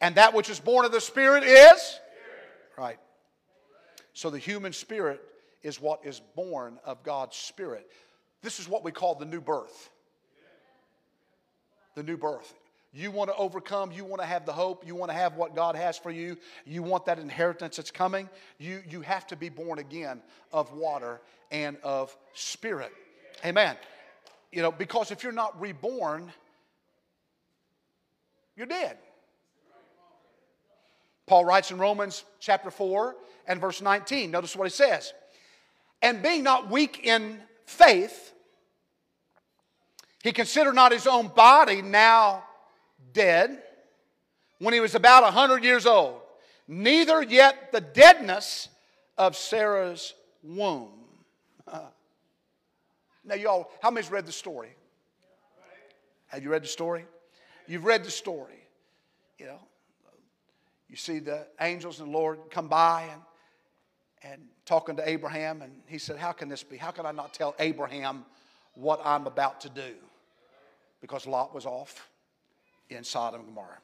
and 0.00 0.14
that 0.16 0.34
which 0.34 0.50
is 0.50 0.60
born 0.60 0.84
of 0.84 0.92
the 0.92 1.00
spirit 1.00 1.44
is. 1.44 2.00
Right. 2.76 2.98
So 4.12 4.30
the 4.30 4.38
human 4.38 4.72
spirit 4.72 5.20
is 5.62 5.80
what 5.80 6.00
is 6.04 6.20
born 6.34 6.78
of 6.84 7.02
God's 7.02 7.36
spirit. 7.36 7.88
This 8.42 8.58
is 8.58 8.68
what 8.68 8.84
we 8.84 8.90
call 8.90 9.14
the 9.14 9.24
new 9.24 9.40
birth. 9.40 9.90
The 11.94 12.02
new 12.02 12.16
birth. 12.16 12.52
You 12.94 13.10
want 13.10 13.30
to 13.30 13.36
overcome, 13.36 13.90
you 13.90 14.04
want 14.04 14.20
to 14.20 14.26
have 14.26 14.44
the 14.44 14.52
hope, 14.52 14.86
you 14.86 14.94
want 14.94 15.10
to 15.10 15.16
have 15.16 15.36
what 15.36 15.54
God 15.54 15.76
has 15.76 15.96
for 15.96 16.10
you, 16.10 16.36
you 16.66 16.82
want 16.82 17.06
that 17.06 17.18
inheritance 17.18 17.76
that's 17.76 17.90
coming, 17.90 18.28
you, 18.58 18.82
you 18.88 19.00
have 19.00 19.26
to 19.28 19.36
be 19.36 19.48
born 19.48 19.78
again 19.78 20.20
of 20.52 20.72
water 20.74 21.20
and 21.50 21.78
of 21.82 22.14
spirit. 22.34 22.92
Amen. 23.46 23.76
You 24.50 24.60
know, 24.60 24.70
because 24.70 25.10
if 25.10 25.22
you're 25.22 25.32
not 25.32 25.58
reborn, 25.58 26.30
you're 28.56 28.66
dead. 28.66 28.98
Paul 31.26 31.46
writes 31.46 31.70
in 31.70 31.78
Romans 31.78 32.24
chapter 32.40 32.70
4 32.70 33.16
and 33.46 33.58
verse 33.58 33.80
19. 33.80 34.30
Notice 34.30 34.54
what 34.54 34.64
he 34.64 34.70
says. 34.70 35.14
And 36.02 36.22
being 36.22 36.42
not 36.42 36.70
weak 36.70 37.00
in 37.04 37.38
faith, 37.64 38.34
he 40.22 40.32
considered 40.32 40.74
not 40.74 40.92
his 40.92 41.06
own 41.06 41.28
body 41.28 41.80
now 41.80 42.44
dead 43.12 43.62
when 44.58 44.72
he 44.72 44.80
was 44.80 44.94
about 44.94 45.22
100 45.24 45.64
years 45.64 45.86
old, 45.86 46.20
neither 46.68 47.22
yet 47.22 47.72
the 47.72 47.80
deadness 47.80 48.68
of 49.18 49.36
Sarah's 49.36 50.14
womb. 50.42 50.90
now, 53.24 53.34
y'all, 53.34 53.70
how 53.82 53.90
many's 53.90 54.10
read 54.10 54.26
the 54.26 54.32
story? 54.32 54.74
Have 56.28 56.42
you 56.42 56.50
read 56.50 56.62
the 56.62 56.68
story? 56.68 57.04
You've 57.66 57.84
read 57.84 58.04
the 58.04 58.10
story. 58.10 58.66
You 59.38 59.46
know, 59.46 59.58
you 60.88 60.96
see 60.96 61.18
the 61.18 61.46
angels 61.60 61.98
and 61.98 62.08
the 62.08 62.12
Lord 62.16 62.38
come 62.50 62.68
by 62.68 63.08
and, 63.10 63.20
and 64.32 64.42
talking 64.64 64.94
to 64.96 65.08
Abraham, 65.08 65.62
and 65.62 65.72
he 65.86 65.98
said, 65.98 66.16
How 66.16 66.32
can 66.32 66.48
this 66.48 66.62
be? 66.62 66.76
How 66.76 66.92
can 66.92 67.04
I 67.04 67.10
not 67.10 67.34
tell 67.34 67.54
Abraham 67.58 68.24
what 68.74 69.00
I'm 69.04 69.26
about 69.26 69.60
to 69.62 69.68
do? 69.68 69.94
Because 71.00 71.26
Lot 71.26 71.52
was 71.52 71.66
off 71.66 72.08
in 72.94 73.04
Sodom 73.04 73.40
and 73.40 73.48
Gomorrah. 73.48 73.78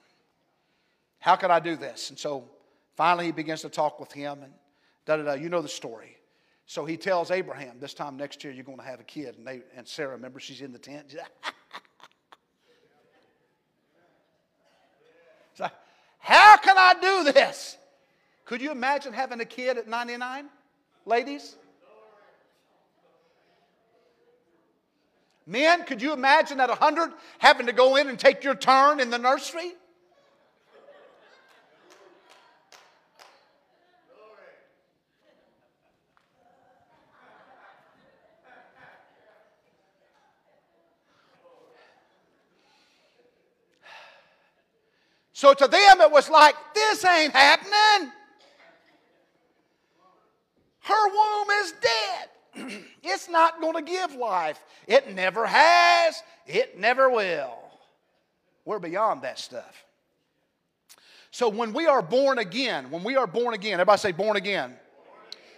How 1.21 1.37
can 1.37 1.51
I 1.51 1.61
do 1.61 1.77
this? 1.77 2.11
And 2.11 2.19
so 2.19 2.45
finally 2.97 3.27
he 3.27 3.33
begins 3.33 3.63
to 3.63 3.69
talk 3.69 3.99
with 4.01 4.13
him 4.13 4.43
and 4.43 4.53
da 5.05 5.17
da 5.17 5.23
da. 5.25 5.33
You 5.35 5.49
know 5.49 5.63
the 5.63 5.69
story. 5.69 6.17
So 6.67 6.85
he 6.85 6.97
tells 6.97 7.31
Abraham, 7.31 7.79
this 7.81 7.95
time 7.95 8.17
next 8.17 8.45
year 8.45 8.53
you're 8.53 8.65
going 8.65 8.79
to 8.79 8.85
have 8.85 9.01
a 9.01 9.05
kid. 9.05 9.37
And, 9.39 9.47
they, 9.47 9.63
and 9.75 9.89
Sarah, 9.89 10.13
remember, 10.13 10.39
she's 10.39 10.61
in 10.61 10.73
the 10.73 10.79
tent. 10.79 11.17
so, 15.55 15.67
how 16.19 16.57
can 16.59 16.77
I 16.77 16.95
do 17.01 17.33
this? 17.33 17.79
Could 18.45 18.61
you 18.61 18.71
imagine 18.71 19.13
having 19.13 19.41
a 19.41 19.45
kid 19.45 19.79
at 19.79 19.89
99, 19.89 20.47
ladies? 21.07 21.57
Men, 25.49 25.85
could 25.85 26.03
you 26.03 26.13
imagine 26.13 26.61
at 26.61 26.69
100 26.69 27.11
having 27.39 27.65
to 27.69 27.73
go 27.73 27.97
in 27.97 28.11
and 28.11 28.19
take 28.19 28.45
your 28.45 28.55
turn 28.55 29.01
in 29.01 29.09
the 29.09 29.17
nursery? 29.17 29.73
So 45.33 45.55
to 45.55 45.67
them, 45.67 46.01
it 46.03 46.11
was 46.11 46.29
like, 46.29 46.57
this 46.75 47.03
ain't 47.07 47.33
happening. 47.33 48.13
Her 50.81 51.09
womb 51.09 51.51
is 51.63 51.73
dead. 51.81 52.29
it's 53.03 53.29
not 53.29 53.61
going 53.61 53.75
to 53.75 53.83
give 53.83 54.15
life. 54.15 54.59
It 54.87 55.15
never 55.15 55.47
has, 55.47 56.23
it 56.47 56.79
never 56.79 57.11
will. 57.11 57.57
We're 58.65 58.79
beyond 58.79 59.23
that 59.23 59.39
stuff. 59.39 59.85
So 61.31 61.49
when 61.49 61.73
we 61.73 61.87
are 61.87 62.03
born 62.03 62.39
again, 62.39 62.91
when 62.91 63.05
we 63.05 63.17
are 63.17 63.27
born 63.27 63.55
again, 63.55 63.75
everybody 63.75 63.99
say 63.99 64.13
born 64.13 64.37
again. 64.37 64.75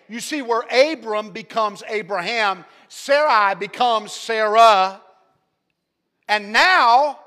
You 0.09 0.21
see 0.21 0.43
where 0.43 0.63
Abram 0.71 1.31
becomes 1.31 1.83
Abraham, 1.89 2.65
Sarai 2.89 3.55
becomes 3.55 4.13
Sarah, 4.13 5.01
and 6.31 6.53
now, 6.53 7.19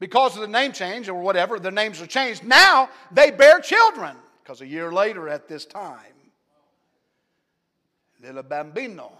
because 0.00 0.34
of 0.34 0.40
the 0.40 0.48
name 0.48 0.72
change 0.72 1.10
or 1.10 1.20
whatever, 1.20 1.60
their 1.60 1.70
names 1.70 2.00
are 2.00 2.06
changed, 2.06 2.42
now 2.42 2.88
they 3.12 3.30
bear 3.30 3.60
children. 3.60 4.16
Because 4.42 4.62
a 4.62 4.66
year 4.66 4.90
later 4.90 5.28
at 5.28 5.46
this 5.46 5.66
time, 5.66 6.13
del 8.24 8.42
bambino. 8.42 9.12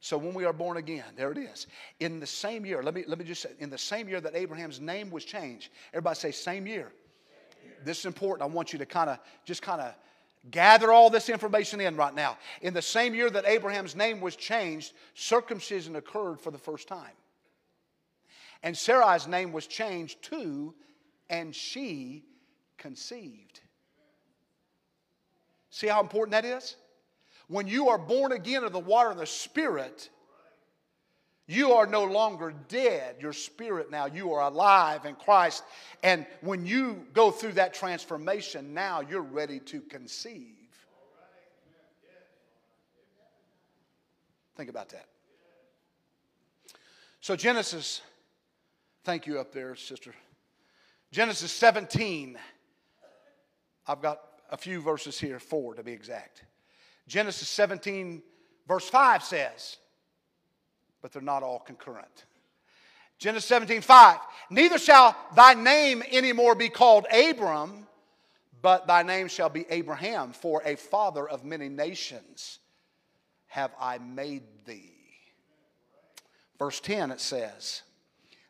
So 0.00 0.18
when 0.18 0.34
we 0.34 0.44
are 0.44 0.52
born 0.52 0.76
again, 0.76 1.04
there 1.16 1.32
it 1.32 1.38
is. 1.38 1.66
In 1.98 2.20
the 2.20 2.26
same 2.26 2.66
year, 2.66 2.82
let 2.82 2.92
me, 2.92 3.04
let 3.06 3.18
me 3.18 3.24
just 3.24 3.40
say, 3.40 3.48
in 3.58 3.70
the 3.70 3.78
same 3.78 4.06
year 4.06 4.20
that 4.20 4.34
Abraham's 4.36 4.78
name 4.78 5.10
was 5.10 5.24
changed, 5.24 5.70
everybody 5.94 6.16
say 6.16 6.30
same 6.30 6.66
year. 6.66 6.92
This 7.84 8.00
is 8.00 8.04
important. 8.04 8.42
I 8.42 8.52
want 8.52 8.74
you 8.74 8.78
to 8.80 8.86
kind 8.86 9.08
of 9.08 9.18
just 9.46 9.62
kind 9.62 9.80
of 9.80 9.94
gather 10.50 10.92
all 10.92 11.08
this 11.08 11.30
information 11.30 11.80
in 11.80 11.96
right 11.96 12.14
now. 12.14 12.36
In 12.60 12.74
the 12.74 12.82
same 12.82 13.14
year 13.14 13.30
that 13.30 13.46
Abraham's 13.46 13.96
name 13.96 14.20
was 14.20 14.36
changed, 14.36 14.92
circumcision 15.14 15.96
occurred 15.96 16.38
for 16.38 16.50
the 16.50 16.58
first 16.58 16.86
time. 16.86 17.12
And 18.62 18.76
Sarai's 18.76 19.26
name 19.26 19.52
was 19.52 19.66
changed 19.66 20.22
too, 20.22 20.74
and 21.30 21.54
she 21.54 22.24
conceived. 22.76 23.60
See 25.74 25.88
how 25.88 26.00
important 26.00 26.30
that 26.30 26.44
is? 26.44 26.76
When 27.48 27.66
you 27.66 27.88
are 27.88 27.98
born 27.98 28.30
again 28.30 28.62
of 28.62 28.72
the 28.72 28.78
water 28.78 29.10
and 29.10 29.18
the 29.18 29.26
Spirit, 29.26 30.08
you 31.48 31.72
are 31.72 31.84
no 31.84 32.04
longer 32.04 32.54
dead. 32.68 33.16
Your 33.18 33.32
spirit 33.32 33.90
now, 33.90 34.06
you 34.06 34.32
are 34.34 34.42
alive 34.42 35.04
in 35.04 35.16
Christ. 35.16 35.64
And 36.04 36.26
when 36.42 36.64
you 36.64 37.04
go 37.12 37.32
through 37.32 37.54
that 37.54 37.74
transformation, 37.74 38.72
now 38.72 39.00
you're 39.00 39.20
ready 39.20 39.58
to 39.60 39.80
conceive. 39.80 40.54
Think 44.56 44.70
about 44.70 44.90
that. 44.90 45.06
So, 47.20 47.34
Genesis, 47.34 48.00
thank 49.02 49.26
you 49.26 49.40
up 49.40 49.52
there, 49.52 49.74
sister. 49.74 50.14
Genesis 51.10 51.50
17. 51.50 52.38
I've 53.88 54.00
got 54.00 54.20
a 54.50 54.56
few 54.56 54.80
verses 54.80 55.18
here, 55.18 55.38
four 55.38 55.74
to 55.74 55.82
be 55.82 55.92
exact. 55.92 56.44
Genesis 57.06 57.48
17, 57.48 58.22
Verse 58.66 58.88
5 58.88 59.22
says, 59.22 59.76
but 61.02 61.12
they're 61.12 61.22
not 61.22 61.42
all 61.42 61.58
concurrent. 61.58 62.24
Genesis 63.18 63.46
17, 63.48 63.82
5. 63.82 64.18
Neither 64.50 64.78
shall 64.78 65.14
thy 65.36 65.54
name 65.54 66.02
anymore 66.10 66.54
be 66.54 66.68
called 66.68 67.06
Abram, 67.12 67.86
but 68.62 68.86
thy 68.86 69.02
name 69.02 69.28
shall 69.28 69.50
be 69.50 69.66
Abraham, 69.68 70.32
for 70.32 70.62
a 70.64 70.76
father 70.76 71.28
of 71.28 71.44
many 71.44 71.68
nations 71.68 72.58
have 73.48 73.70
I 73.78 73.98
made 73.98 74.42
thee. 74.64 74.92
Verse 76.58 76.80
10 76.80 77.10
it 77.10 77.20
says, 77.20 77.82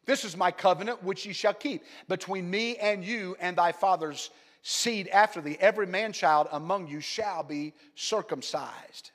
This 0.07 0.25
is 0.25 0.37
my 0.37 0.53
covenant 0.53 1.03
which 1.03 1.27
ye 1.27 1.33
shall 1.33 1.55
keep 1.55 1.83
between 2.09 2.49
me 2.49 2.77
and 2.77 3.05
you 3.05 3.37
and 3.41 3.57
thy 3.57 3.73
father's 3.73 4.31
seed 4.65 5.09
after 5.09 5.43
thee. 5.43 5.59
Every 5.61 5.87
man 5.87 6.13
child 6.13 6.49
among 6.51 6.89
you 6.89 7.01
shall 7.01 7.43
be 7.43 7.75
circumcised. 7.95 9.11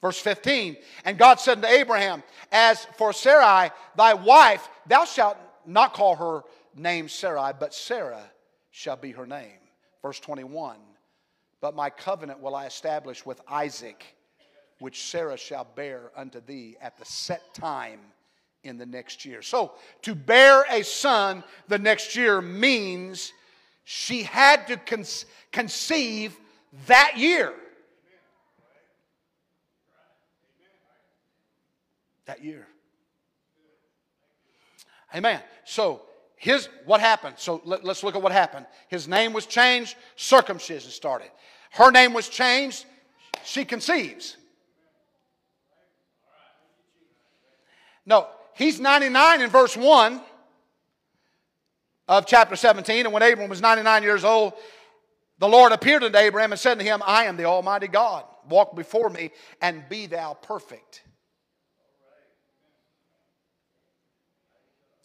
Verse 0.00 0.20
15, 0.20 0.76
and 1.04 1.18
God 1.18 1.40
said 1.40 1.56
unto 1.58 1.66
Abraham, 1.66 2.22
As 2.52 2.84
for 2.96 3.12
Sarai, 3.12 3.70
thy 3.96 4.14
wife, 4.14 4.68
thou 4.86 5.04
shalt 5.04 5.36
not 5.66 5.92
call 5.92 6.14
her 6.14 6.42
name 6.76 7.08
Sarai, 7.08 7.52
but 7.58 7.74
Sarah 7.74 8.22
shall 8.70 8.94
be 8.94 9.10
her 9.10 9.26
name. 9.26 9.58
Verse 10.02 10.20
21, 10.20 10.76
but 11.60 11.74
my 11.74 11.90
covenant 11.90 12.40
will 12.40 12.54
I 12.54 12.66
establish 12.66 13.26
with 13.26 13.40
Isaac, 13.48 14.04
which 14.78 15.06
Sarah 15.06 15.38
shall 15.38 15.66
bear 15.74 16.12
unto 16.14 16.40
thee 16.40 16.76
at 16.80 16.96
the 16.96 17.04
set 17.04 17.54
time 17.54 17.98
in 18.62 18.76
the 18.76 18.86
next 18.86 19.24
year. 19.24 19.42
So 19.42 19.72
to 20.02 20.14
bear 20.14 20.64
a 20.70 20.84
son 20.84 21.42
the 21.66 21.78
next 21.78 22.14
year 22.14 22.40
means 22.40 23.32
she 23.90 24.22
had 24.22 24.66
to 24.66 24.76
conceive 25.50 26.36
that 26.88 27.14
year. 27.16 27.54
that 32.26 32.44
year. 32.44 32.66
Amen. 35.14 35.40
So 35.64 36.02
his 36.36 36.68
what 36.84 37.00
happened? 37.00 37.36
So 37.38 37.62
let, 37.64 37.82
us 37.82 38.04
look 38.04 38.14
at 38.14 38.20
what 38.20 38.30
happened. 38.30 38.66
His 38.88 39.08
name 39.08 39.32
was 39.32 39.46
changed, 39.46 39.96
circumcision 40.16 40.90
started. 40.90 41.30
Her 41.70 41.90
name 41.90 42.12
was 42.12 42.28
changed, 42.28 42.84
she 43.42 43.64
conceives. 43.64 44.36
No, 48.04 48.26
he's 48.54 48.78
99 48.78 49.40
in 49.40 49.48
verse 49.48 49.78
1 49.78 50.20
of 52.08 52.26
chapter 52.26 52.56
17. 52.56 53.06
And 53.06 53.12
when 53.12 53.22
Abram 53.22 53.48
was 53.48 53.60
99 53.60 54.02
years 54.02 54.24
old, 54.24 54.54
the 55.38 55.48
Lord 55.48 55.72
appeared 55.72 56.02
unto 56.02 56.18
Abraham 56.18 56.52
and 56.52 56.60
said 56.60 56.78
to 56.78 56.84
him, 56.84 57.02
I 57.06 57.24
am 57.24 57.36
the 57.36 57.44
Almighty 57.44 57.86
God. 57.86 58.24
Walk 58.48 58.74
before 58.74 59.10
me 59.10 59.30
and 59.60 59.84
be 59.88 60.06
thou 60.06 60.34
perfect. 60.34 61.02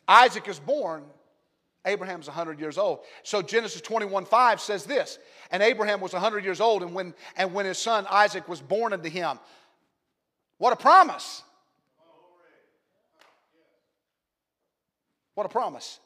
Isaac 0.07 0.47
is 0.47 0.59
born, 0.59 1.03
Abraham's 1.85 2.27
100 2.27 2.59
years 2.59 2.77
old. 2.77 2.99
So 3.23 3.41
Genesis 3.41 3.81
21 3.81 4.25
5 4.25 4.61
says 4.61 4.85
this 4.85 5.19
And 5.51 5.61
Abraham 5.61 6.01
was 6.01 6.13
100 6.13 6.43
years 6.43 6.61
old, 6.61 6.83
and 6.83 6.93
when, 6.93 7.13
and 7.37 7.53
when 7.53 7.65
his 7.65 7.77
son 7.77 8.05
Isaac 8.09 8.47
was 8.47 8.61
born 8.61 8.93
unto 8.93 9.09
him. 9.09 9.39
What 10.57 10.73
a 10.73 10.77
promise! 10.77 11.43
What 15.35 15.45
a 15.45 15.49
promise. 15.49 15.99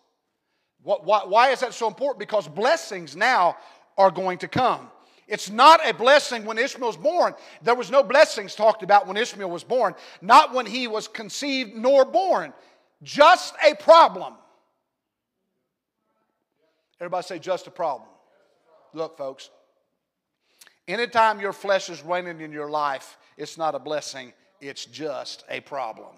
Why, 0.88 1.22
why 1.26 1.50
is 1.52 1.60
that 1.60 1.74
so 1.74 1.88
important? 1.88 2.20
Because 2.20 2.48
blessings 2.48 3.16
now 3.16 3.58
are 3.98 4.12
going 4.12 4.38
to 4.40 4.48
come. 4.48 4.90
It's 5.28 5.50
not 5.50 5.86
a 5.86 5.94
blessing 5.94 6.46
when 6.46 6.58
Ishmael 6.58 6.88
was 6.88 6.96
born. 6.96 7.34
There 7.62 7.76
was 7.76 7.92
no 7.92 8.02
blessings 8.02 8.56
talked 8.56 8.84
about 8.84 9.06
when 9.06 9.18
Ishmael 9.18 9.50
was 9.50 9.64
born, 9.64 9.96
not 10.22 10.54
when 10.54 10.66
he 10.66 10.88
was 10.88 11.08
conceived 11.08 11.76
nor 11.76 12.06
born 12.06 12.54
just 13.04 13.54
a 13.64 13.76
problem. 13.76 14.34
Everybody 17.00 17.24
say, 17.24 17.40
just 17.40 17.68
a 17.68 17.72
problem. 17.72 18.10
Look, 18.94 19.18
folks, 19.18 19.50
anytime 20.88 21.40
your 21.40 21.54
flesh 21.54 21.90
is 21.90 22.04
reigning 22.04 22.42
in 22.42 22.52
your 22.52 22.70
life, 22.70 23.18
it's 23.38 23.58
not 23.58 23.76
a 23.76 23.80
blessing, 23.80 24.34
it's 24.62 24.86
just 24.86 25.44
a 25.50 25.60
problem. 25.60 26.16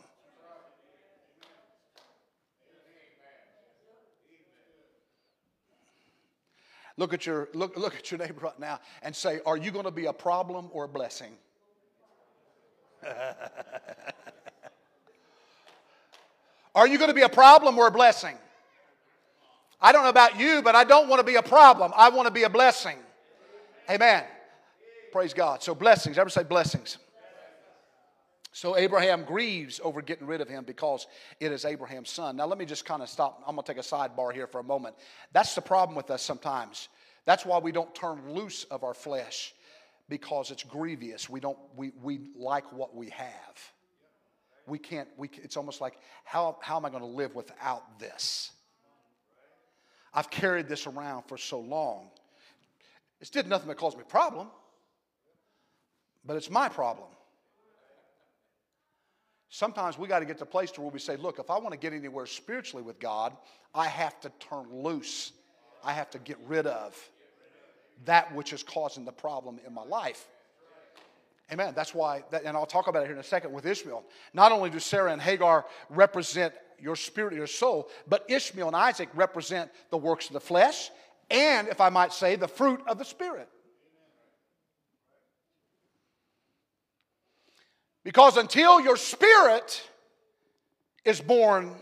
Look 6.99 7.13
at 7.13 7.25
your 7.25 7.47
look, 7.53 7.77
look 7.77 7.95
at 7.95 8.11
your 8.11 8.17
neighbor 8.19 8.41
right 8.41 8.59
now 8.59 8.81
and 9.03 9.15
say, 9.15 9.39
Are 9.45 9.55
you 9.55 9.71
going 9.71 9.85
to 9.85 9.91
be 9.91 10.07
a 10.07 10.13
problem 10.13 10.67
or 10.73 10.83
a 10.83 10.87
blessing? 10.89 11.31
Are 16.75 16.85
you 16.85 16.97
going 16.97 17.07
to 17.07 17.15
be 17.15 17.21
a 17.21 17.29
problem 17.29 17.77
or 17.77 17.87
a 17.87 17.91
blessing? 17.91 18.35
I 19.79 19.93
don't 19.93 20.03
know 20.03 20.09
about 20.09 20.37
you, 20.37 20.61
but 20.61 20.75
I 20.75 20.83
don't 20.83 21.07
want 21.07 21.21
to 21.21 21.25
be 21.25 21.35
a 21.35 21.41
problem. 21.41 21.93
I 21.95 22.09
want 22.09 22.27
to 22.27 22.33
be 22.33 22.43
a 22.43 22.49
blessing. 22.49 22.97
Amen. 23.89 24.25
Praise 25.13 25.33
God. 25.33 25.63
So, 25.63 25.73
blessings. 25.73 26.17
Ever 26.17 26.29
say 26.29 26.43
blessings? 26.43 26.97
So, 28.51 28.75
Abraham 28.77 29.23
grieves 29.23 29.79
over 29.83 30.01
getting 30.01 30.25
rid 30.25 30.41
of 30.41 30.49
him 30.49 30.63
because 30.63 31.05
it 31.39 31.51
is 31.51 31.65
Abraham's 31.65 32.09
son. 32.09 32.35
Now, 32.35 32.47
let 32.47 32.57
me 32.57 32.65
just 32.65 32.83
kind 32.83 33.03
of 33.03 33.09
stop. 33.09 33.43
I'm 33.45 33.55
going 33.55 33.63
to 33.63 33.73
take 33.73 33.83
a 33.83 33.87
sidebar 33.87 34.33
here 34.33 34.47
for 34.47 34.59
a 34.59 34.63
moment. 34.63 34.95
That's 35.33 35.53
the 35.53 35.61
problem 35.61 35.95
with 35.95 36.09
us 36.09 36.21
sometimes. 36.21 36.89
That's 37.25 37.45
why 37.45 37.59
we 37.59 37.71
don't 37.71 37.93
turn 37.93 38.33
loose 38.33 38.63
of 38.65 38.83
our 38.83 38.95
flesh 38.95 39.53
because 40.09 40.49
it's 40.49 40.63
grievous. 40.63 41.29
We 41.29 41.39
don't, 41.39 41.59
we, 41.75 41.91
we 42.01 42.21
like 42.35 42.71
what 42.73 42.95
we 42.95 43.09
have 43.09 43.71
we 44.69 44.77
can't, 44.77 45.07
we, 45.17 45.29
it's 45.41 45.57
almost 45.57 45.81
like, 45.81 45.99
how, 46.23 46.57
how 46.61 46.77
am 46.77 46.85
I 46.85 46.89
going 46.89 47.01
to 47.01 47.09
live 47.09 47.35
without 47.35 47.99
this? 47.99 48.51
I've 50.13 50.29
carried 50.29 50.67
this 50.67 50.87
around 50.87 51.23
for 51.23 51.37
so 51.37 51.59
long. 51.59 52.09
It's 53.19 53.29
did 53.29 53.47
nothing 53.47 53.67
but 53.67 53.77
cause 53.77 53.97
me 53.97 54.03
problem, 54.07 54.47
but 56.25 56.37
it's 56.37 56.49
my 56.49 56.69
problem. 56.69 57.07
Sometimes 59.49 59.97
we 59.97 60.07
got 60.07 60.19
to 60.19 60.25
get 60.25 60.37
to 60.37 60.43
a 60.43 60.47
place 60.47 60.71
to 60.71 60.81
where 60.81 60.91
we 60.91 60.99
say, 60.99 61.15
look, 61.15 61.39
if 61.39 61.49
I 61.49 61.57
want 61.57 61.71
to 61.71 61.77
get 61.77 61.91
anywhere 61.91 62.27
spiritually 62.27 62.83
with 62.83 62.99
God, 62.99 63.35
I 63.73 63.87
have 63.87 64.19
to 64.21 64.31
turn 64.39 64.67
loose. 64.71 65.31
I 65.83 65.93
have 65.93 66.09
to 66.11 66.19
get 66.19 66.37
rid 66.47 66.67
of 66.67 66.95
that 68.05 68.33
which 68.33 68.53
is 68.53 68.63
causing 68.63 69.05
the 69.05 69.11
problem 69.11 69.59
in 69.65 69.73
my 69.73 69.83
life. 69.83 70.27
Amen. 71.51 71.73
That's 71.75 71.95
why, 71.95 72.23
that, 72.29 72.43
and 72.43 72.55
I'll 72.55 72.67
talk 72.67 72.87
about 72.87 73.03
it 73.03 73.07
here 73.07 73.15
in 73.15 73.19
a 73.19 73.23
second 73.23 73.51
with 73.51 73.65
Ishmael. 73.65 74.03
Not 74.33 74.51
only 74.51 74.69
do 74.69 74.79
Sarah 74.79 75.11
and 75.11 75.21
Hagar 75.21 75.65
represent 75.89 76.53
your 76.79 76.95
spirit, 76.95 77.33
your 77.33 77.47
soul, 77.47 77.89
but 78.07 78.23
Ishmael 78.29 78.67
and 78.67 78.75
Isaac 78.75 79.09
represent 79.15 79.71
the 79.89 79.97
works 79.97 80.27
of 80.27 80.33
the 80.33 80.39
flesh 80.39 80.91
and, 81.31 81.67
if 81.67 81.81
I 81.81 81.89
might 81.89 82.13
say, 82.13 82.35
the 82.35 82.47
fruit 82.47 82.81
of 82.87 82.99
the 82.99 83.05
spirit. 83.05 83.49
Because 88.09 88.37
until 88.37 88.81
your 88.81 88.97
spirit 88.97 89.87
is 91.05 91.21
born 91.21 91.75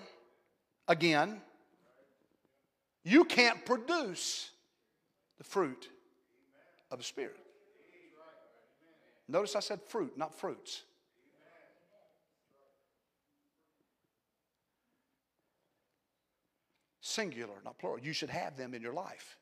again, 0.90 1.40
you 3.06 3.24
can't 3.24 3.66
produce 3.66 4.50
the 5.38 5.46
fruit 5.46 5.88
of 6.92 6.98
the 6.98 7.06
Spirit. 7.06 7.38
Notice 9.30 9.56
I 9.56 9.62
said 9.62 9.80
fruit, 9.82 10.18
not 10.18 10.38
fruits. 10.38 10.84
Singular, 17.00 17.56
not 17.64 17.78
plural. 17.80 18.00
You 18.00 18.12
should 18.12 18.32
have 18.32 18.58
them 18.58 18.74
in 18.74 18.82
your 18.82 18.92
life. 18.92 19.38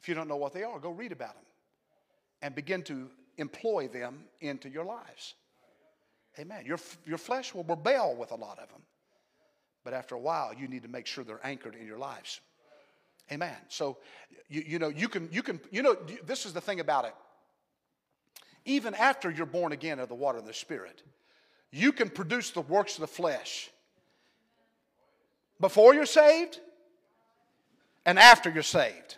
If 0.00 0.08
you 0.08 0.14
don't 0.14 0.28
know 0.28 0.36
what 0.36 0.54
they 0.54 0.62
are, 0.62 0.78
go 0.78 0.92
read 0.92 1.12
about 1.12 1.34
them 1.34 1.44
and 2.40 2.54
begin 2.54 2.80
to 2.84 3.10
employ 3.36 3.88
them 3.88 4.24
into 4.40 4.70
your 4.70 4.86
lives. 4.86 5.34
Amen. 6.38 6.64
Your, 6.64 6.78
your 7.04 7.18
flesh 7.18 7.54
will 7.54 7.64
rebel 7.64 8.14
with 8.16 8.30
a 8.30 8.36
lot 8.36 8.58
of 8.58 8.68
them. 8.68 8.82
But 9.84 9.94
after 9.94 10.14
a 10.14 10.20
while, 10.20 10.52
you 10.54 10.68
need 10.68 10.82
to 10.82 10.88
make 10.88 11.06
sure 11.06 11.24
they're 11.24 11.44
anchored 11.44 11.74
in 11.74 11.86
your 11.86 11.98
lives. 11.98 12.40
Amen. 13.32 13.56
So, 13.68 13.98
you, 14.48 14.62
you 14.66 14.78
know, 14.78 14.88
you 14.88 15.08
can, 15.08 15.28
you 15.32 15.42
can, 15.42 15.60
you 15.70 15.82
know, 15.82 15.96
this 16.24 16.46
is 16.46 16.52
the 16.52 16.60
thing 16.60 16.80
about 16.80 17.04
it 17.04 17.14
even 18.64 18.94
after 18.94 19.30
you're 19.30 19.46
born 19.46 19.72
again 19.72 19.98
of 19.98 20.08
the 20.08 20.14
water 20.14 20.38
and 20.38 20.46
the 20.46 20.52
Spirit, 20.52 21.02
you 21.70 21.92
can 21.92 22.10
produce 22.10 22.50
the 22.50 22.60
works 22.60 22.94
of 22.94 23.00
the 23.02 23.06
flesh 23.06 23.70
before 25.60 25.94
you're 25.94 26.06
saved 26.06 26.58
and 28.04 28.18
after 28.18 28.50
you're 28.50 28.62
saved. 28.62 29.16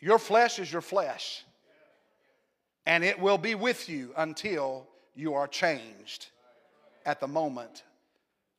Your 0.00 0.18
flesh 0.18 0.58
is 0.58 0.70
your 0.70 0.82
flesh, 0.82 1.44
and 2.86 3.04
it 3.04 3.18
will 3.18 3.38
be 3.38 3.54
with 3.54 3.88
you 3.88 4.12
until 4.16 4.86
you 5.14 5.34
are 5.34 5.48
changed 5.48 6.28
at 7.04 7.20
the 7.20 7.28
moment 7.28 7.82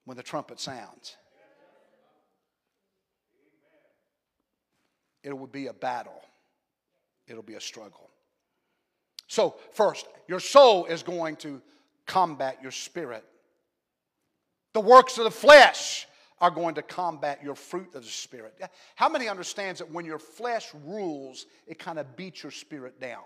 when 0.05 0.17
the 0.17 0.23
trumpet 0.23 0.59
sounds. 0.59 1.15
It 5.23 5.38
will 5.38 5.47
be 5.47 5.67
a 5.67 5.73
battle 5.73 6.21
it'll 7.28 7.43
be 7.43 7.55
a 7.55 7.61
struggle. 7.61 8.09
So, 9.28 9.55
first, 9.73 10.07
your 10.28 10.39
soul 10.39 10.86
is 10.86 11.03
going 11.03 11.36
to 11.38 11.61
combat 12.05 12.59
your 12.61 12.71
spirit. 12.71 13.25
The 14.73 14.80
works 14.80 15.17
of 15.17 15.25
the 15.25 15.32
flesh 15.32 16.07
are 16.39 16.51
going 16.51 16.75
to 16.75 16.82
combat 16.82 17.39
your 17.43 17.55
fruit 17.55 17.93
of 17.95 18.03
the 18.03 18.09
spirit. 18.09 18.61
How 18.95 19.09
many 19.09 19.28
understands 19.28 19.80
that 19.80 19.91
when 19.91 20.05
your 20.05 20.19
flesh 20.19 20.69
rules, 20.86 21.45
it 21.65 21.80
kind 21.80 21.99
of 21.99 22.15
beats 22.15 22.43
your 22.43 22.51
spirit 22.51 23.01
down? 23.01 23.23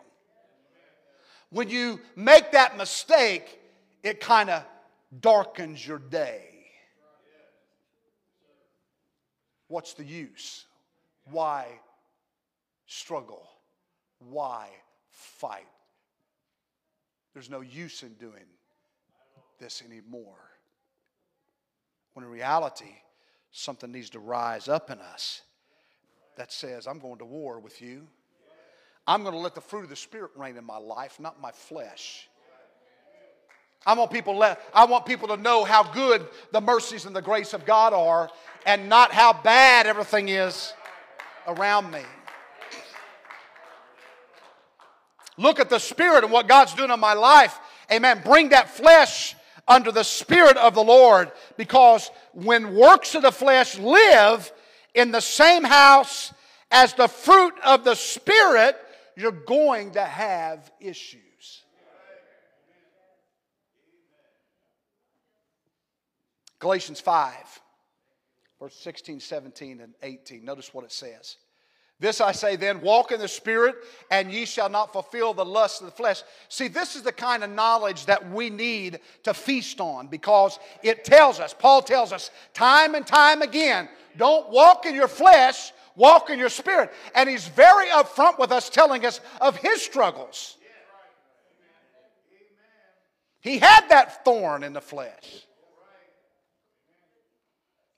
When 1.52 1.70
you 1.70 1.99
make 2.16 2.54
that 2.54 2.78
mistake, 2.78 3.60
it 4.04 4.20
kind 4.20 4.49
of 4.49 4.64
darkens 5.20 5.86
your 5.86 5.99
day. 5.99 6.45
What's 9.68 9.93
the 9.93 10.04
use? 10.04 10.66
Why 11.26 11.68
struggle? 12.88 13.47
Why 14.20 14.70
fight? 15.10 15.68
There's 17.34 17.49
no 17.49 17.62
use 17.62 18.04
in 18.04 18.14
doing 18.14 18.45
this 19.60 19.82
anymore. 19.86 20.39
When 22.14 22.26
in 22.26 22.32
reality, 22.32 22.95
something 23.52 23.91
needs 23.91 24.10
to 24.12 24.20
rise 24.20 24.68
up 24.68 24.89
in 24.89 24.99
us 24.99 25.41
that 26.38 26.52
says, 26.52 26.88
I'm 26.88 26.99
going 26.99 27.20
to 27.20 27.26
war 27.26 27.60
with 27.60 27.82
you. 27.82 28.08
I'm 29.12 29.24
going 29.24 29.34
to 29.34 29.41
let 29.41 29.55
the 29.55 29.62
fruit 29.62 29.84
of 29.84 29.89
the 29.89 29.95
Spirit 29.97 30.32
reign 30.38 30.55
in 30.55 30.64
my 30.64 30.78
life, 30.78 31.20
not 31.20 31.41
my 31.41 31.51
flesh. 31.51 32.30
I 33.86 33.93
want 33.93 34.09
people 34.09 34.38
let, 34.38 34.62
I 34.74 34.86
want 34.86 35.05
people 35.05 35.28
to 35.28 35.36
know 35.36 35.66
how 35.66 35.84
good 35.84 36.26
the 36.53 36.62
mercies 36.62 37.05
and 37.05 37.14
the 37.14 37.22
grace 37.22 37.53
of 37.53 37.66
God 37.66 37.91
are 37.91 38.30
and 38.66 38.88
not 38.88 39.12
how 39.12 39.34
bad 39.34 39.86
everything 39.86 40.30
is 40.30 40.74
around 41.45 41.91
me. 41.91 42.03
Look 45.36 45.59
at 45.59 45.70
the 45.70 45.80
Spirit 45.80 46.24
and 46.24 46.32
what 46.32 46.47
God's 46.47 46.74
doing 46.74 46.89
in 46.89 46.99
my 47.01 47.14
life. 47.14 47.59
Amen. 47.91 48.22
Bring 48.24 48.47
that 48.49 48.70
flesh 48.70 49.36
under 49.68 49.91
the 49.91 50.03
Spirit 50.03 50.55
of 50.55 50.74
the 50.74 50.84
Lord 50.86 51.34
because 51.57 52.09
when 52.32 52.76
works 52.76 53.14
of 53.14 53.24
the 53.24 53.34
flesh 53.34 53.78
live 53.78 54.53
in 54.93 55.12
the 55.12 55.20
same 55.20 55.66
house 55.66 56.32
as 56.72 56.93
the 56.93 57.09
fruit 57.09 57.55
of 57.66 57.84
the 57.84 57.95
Spirit, 57.95 58.78
you're 59.16 59.32
going 59.32 59.91
to 59.91 60.03
have 60.03 60.72
issues. 60.80 61.64
Galatians 66.59 66.99
5, 66.99 67.34
verse 68.59 68.76
16, 68.76 69.20
17, 69.20 69.82
and 69.82 69.93
18. 70.03 70.45
Notice 70.45 70.74
what 70.74 70.86
it 70.86 70.91
says. 70.91 71.38
This 72.01 72.20
I 72.20 72.32
say 72.32 72.55
then, 72.55 72.82
walk 72.82 73.12
in 73.12 73.20
the 73.20 73.28
Spirit, 73.28 73.76
and 74.09 74.32
ye 74.32 74.45
shall 74.45 74.70
not 74.70 74.91
fulfill 74.91 75.36
the 75.36 75.45
lust 75.45 75.82
of 75.82 75.86
the 75.86 75.91
flesh. 75.91 76.24
See, 76.49 76.68
this 76.68 76.95
is 76.95 77.03
the 77.03 77.12
kind 77.12 77.43
of 77.43 77.51
knowledge 77.51 78.07
that 78.07 78.32
we 78.32 78.49
need 78.49 78.99
to 79.24 79.36
feast 79.36 79.80
on 79.80 80.07
because 80.07 80.57
it 80.82 81.05
tells 81.05 81.39
us, 81.39 81.53
Paul 81.57 81.84
tells 81.84 82.12
us 82.12 82.32
time 82.55 82.95
and 82.95 83.05
time 83.05 83.43
again, 83.43 83.88
don't 84.18 84.49
walk 84.49 84.88
in 84.88 84.95
your 84.95 85.07
flesh, 85.07 85.72
walk 86.02 86.32
in 86.32 86.39
your 86.39 86.49
spirit. 86.49 86.91
And 87.16 87.30
he's 87.30 87.47
very 87.47 87.88
upfront 87.88 88.39
with 88.39 88.52
us, 88.52 88.70
telling 88.70 89.06
us 89.06 89.22
of 89.39 89.56
his 89.56 89.82
struggles. 89.82 90.58
He 93.39 93.60
had 93.60 93.88
that 93.89 94.26
thorn 94.26 94.64
in 94.64 94.74
the 94.74 94.82
flesh. 94.82 95.45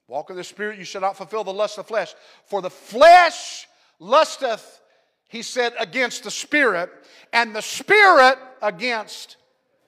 Walk 0.06 0.30
in 0.30 0.36
the 0.36 0.44
spirit, 0.44 0.78
you 0.78 0.84
shall 0.84 1.00
not 1.00 1.16
fulfill 1.16 1.44
the 1.44 1.52
lust 1.52 1.78
of 1.78 1.86
the 1.86 1.88
flesh. 1.88 2.14
For 2.46 2.60
the 2.60 2.70
flesh 2.70 3.66
lusteth, 3.98 4.80
he 5.28 5.42
said, 5.42 5.72
against 5.78 6.24
the 6.24 6.30
spirit, 6.30 6.90
and 7.32 7.56
the 7.56 7.62
spirit 7.62 8.38
against 8.60 9.36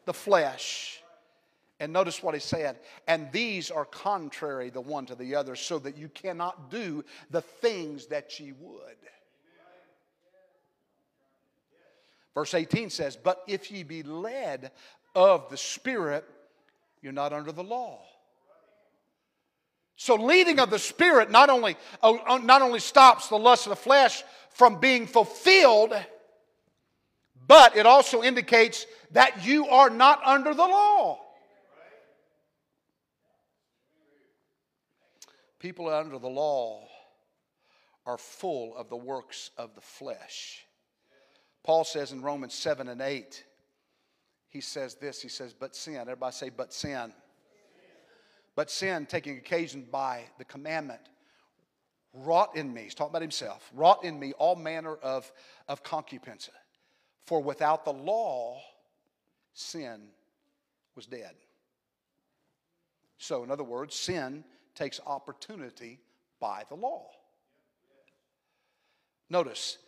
the 0.07 0.15
flesh. 0.15 1.03
And 1.79 1.93
notice 1.93 2.23
what 2.23 2.35
he 2.35 2.41
said, 2.41 2.79
and 3.07 3.31
these 3.33 3.71
are 3.71 3.85
contrary 3.85 4.71
the 4.71 4.81
one 4.81 5.05
to 5.07 5.15
the 5.15 5.35
other, 5.35 5.55
so 5.57 5.79
that 5.81 5.99
you 5.99 6.09
cannot 6.09 6.71
do 6.71 7.05
the 7.31 7.43
things 7.43 8.07
that 8.07 8.41
ye 8.41 8.53
would. 8.53 8.97
Verse 12.35 12.55
18 12.55 12.91
says, 12.91 13.17
But 13.17 13.43
if 13.47 13.71
ye 13.71 13.83
be 13.83 14.03
led 14.03 14.71
of 15.15 15.51
the 15.51 15.57
Spirit, 15.57 16.25
you're 17.03 17.13
not 17.13 17.33
under 17.33 17.53
the 17.53 17.65
law. 17.65 18.01
So, 19.97 20.15
leading 20.17 20.61
of 20.61 20.69
the 20.69 20.79
Spirit 20.79 21.31
not 21.31 21.49
only, 21.49 21.77
uh, 22.03 22.13
uh, 22.27 22.39
not 22.39 22.61
only 22.61 22.81
stops 22.81 23.29
the 23.29 23.39
lust 23.39 23.67
of 23.67 23.71
the 23.71 23.77
flesh 23.77 24.23
from 24.51 24.79
being 24.79 25.07
fulfilled, 25.07 25.95
but 27.47 27.77
it 27.77 27.87
also 27.87 28.23
indicates 28.23 28.87
that 29.13 29.47
you 29.47 29.69
are 29.69 29.89
not 29.89 30.21
under 30.25 30.53
the 30.53 30.67
law. 30.67 31.19
People 35.67 35.89
under 35.89 36.17
the 36.17 36.29
law 36.29 36.87
are 38.07 38.19
full 38.19 38.77
of 38.77 38.89
the 38.89 38.97
works 38.97 39.51
of 39.59 39.75
the 39.75 39.81
flesh. 39.81 40.65
Paul 41.65 41.83
says 41.83 42.13
in 42.13 42.23
Romans 42.23 42.55
7 42.55 42.87
and 42.87 43.01
8, 43.01 43.45
he 44.49 44.61
says 44.61 44.95
this, 44.95 45.21
he 45.21 45.29
says, 45.29 45.53
but 45.53 45.75
sin. 45.75 45.97
Everybody 45.97 46.33
say, 46.33 46.51
but 46.51 46.73
sin. 46.73 47.13
But 48.55 48.71
sin, 48.71 49.07
taking 49.07 49.39
occasion 49.39 49.89
by 49.91 50.27
the 50.39 50.45
commandment, 50.45 51.01
wrought 52.13 52.55
in 52.55 52.73
me, 52.73 52.83
he's 52.83 52.95
talking 52.95 53.11
about 53.11 53.23
himself, 53.23 53.69
wrought 53.75 54.05
in 54.05 54.21
me 54.21 54.35
all 54.35 54.55
manner 54.55 54.95
of, 54.95 55.33
of 55.67 55.83
concupiscence. 55.83 56.49
For 57.25 57.43
without 57.43 57.85
the 57.85 57.93
law, 57.93 58.61
sin 59.53 60.03
was 60.95 61.07
dead. 61.07 61.35
So, 63.19 63.43
in 63.43 63.51
other 63.51 63.65
words, 63.65 63.97
sin 63.97 64.45
takes 64.77 65.01
opportunity 65.07 65.99
by 66.39 66.63
the 66.69 66.77
law. 66.77 67.07
Notice, 69.29 69.79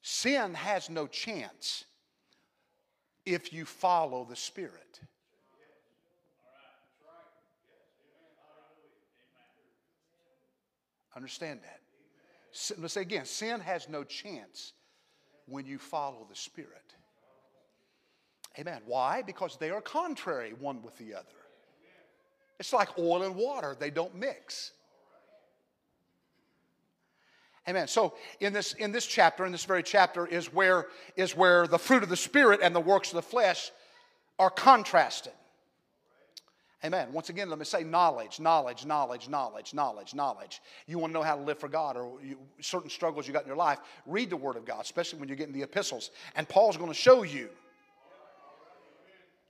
sin 0.00 0.54
has 0.54 0.88
no 0.88 1.06
chance 1.06 1.84
if 3.26 3.52
you 3.52 3.66
follow 3.66 4.24
the 4.24 4.36
Spirit. 4.36 5.00
Understand 11.14 11.60
that. 11.62 11.80
Let's 12.78 12.94
say 12.94 13.02
again 13.02 13.26
sin 13.26 13.60
has 13.60 13.88
no 13.88 14.04
chance 14.04 14.72
when 15.46 15.66
you 15.66 15.78
follow 15.78 16.26
the 16.28 16.36
Spirit. 16.36 16.94
Amen. 18.58 18.82
Why? 18.86 19.22
Because 19.22 19.56
they 19.56 19.70
are 19.70 19.80
contrary 19.80 20.54
one 20.58 20.82
with 20.82 20.96
the 20.98 21.14
other. 21.14 21.39
It's 22.60 22.74
like 22.74 22.96
oil 22.98 23.22
and 23.22 23.34
water, 23.34 23.74
they 23.76 23.90
don't 23.90 24.14
mix. 24.14 24.72
Amen. 27.66 27.88
So 27.88 28.14
in 28.38 28.52
this 28.52 28.74
in 28.74 28.92
this 28.92 29.06
chapter, 29.06 29.46
in 29.46 29.52
this 29.52 29.64
very 29.64 29.82
chapter, 29.82 30.26
is 30.26 30.52
where 30.52 30.86
is 31.16 31.34
where 31.34 31.66
the 31.66 31.78
fruit 31.78 32.02
of 32.02 32.08
the 32.08 32.16
Spirit 32.16 32.60
and 32.62 32.74
the 32.74 32.80
works 32.80 33.08
of 33.10 33.16
the 33.16 33.22
flesh 33.22 33.70
are 34.38 34.50
contrasted. 34.50 35.32
Amen. 36.84 37.12
Once 37.12 37.28
again, 37.28 37.48
let 37.50 37.58
me 37.58 37.64
say 37.64 37.82
knowledge, 37.82 38.40
knowledge, 38.40 38.86
knowledge, 38.86 39.28
knowledge, 39.28 39.74
knowledge, 39.74 40.14
knowledge. 40.14 40.60
You 40.86 40.98
want 40.98 41.12
to 41.12 41.14
know 41.14 41.22
how 41.22 41.36
to 41.36 41.42
live 41.42 41.58
for 41.58 41.68
God 41.68 41.96
or 41.96 42.22
you, 42.22 42.38
certain 42.60 42.88
struggles 42.88 43.26
you 43.26 43.34
got 43.34 43.42
in 43.42 43.48
your 43.48 43.56
life, 43.56 43.78
read 44.06 44.30
the 44.30 44.36
Word 44.36 44.56
of 44.56 44.64
God, 44.64 44.82
especially 44.82 45.18
when 45.18 45.28
you're 45.28 45.36
getting 45.36 45.54
the 45.54 45.62
epistles. 45.62 46.10
And 46.36 46.48
Paul's 46.48 46.78
going 46.78 46.90
to 46.90 46.94
show 46.94 47.22
you. 47.22 47.50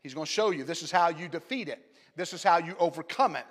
He's 0.02 0.14
going 0.14 0.26
to 0.26 0.32
show 0.32 0.50
you 0.50 0.64
this 0.64 0.82
is 0.82 0.90
how 0.90 1.08
you 1.08 1.28
defeat 1.28 1.68
it, 1.68 1.84
this 2.16 2.32
is 2.32 2.42
how 2.42 2.58
you 2.58 2.76
overcome 2.78 3.36
it. 3.36 3.46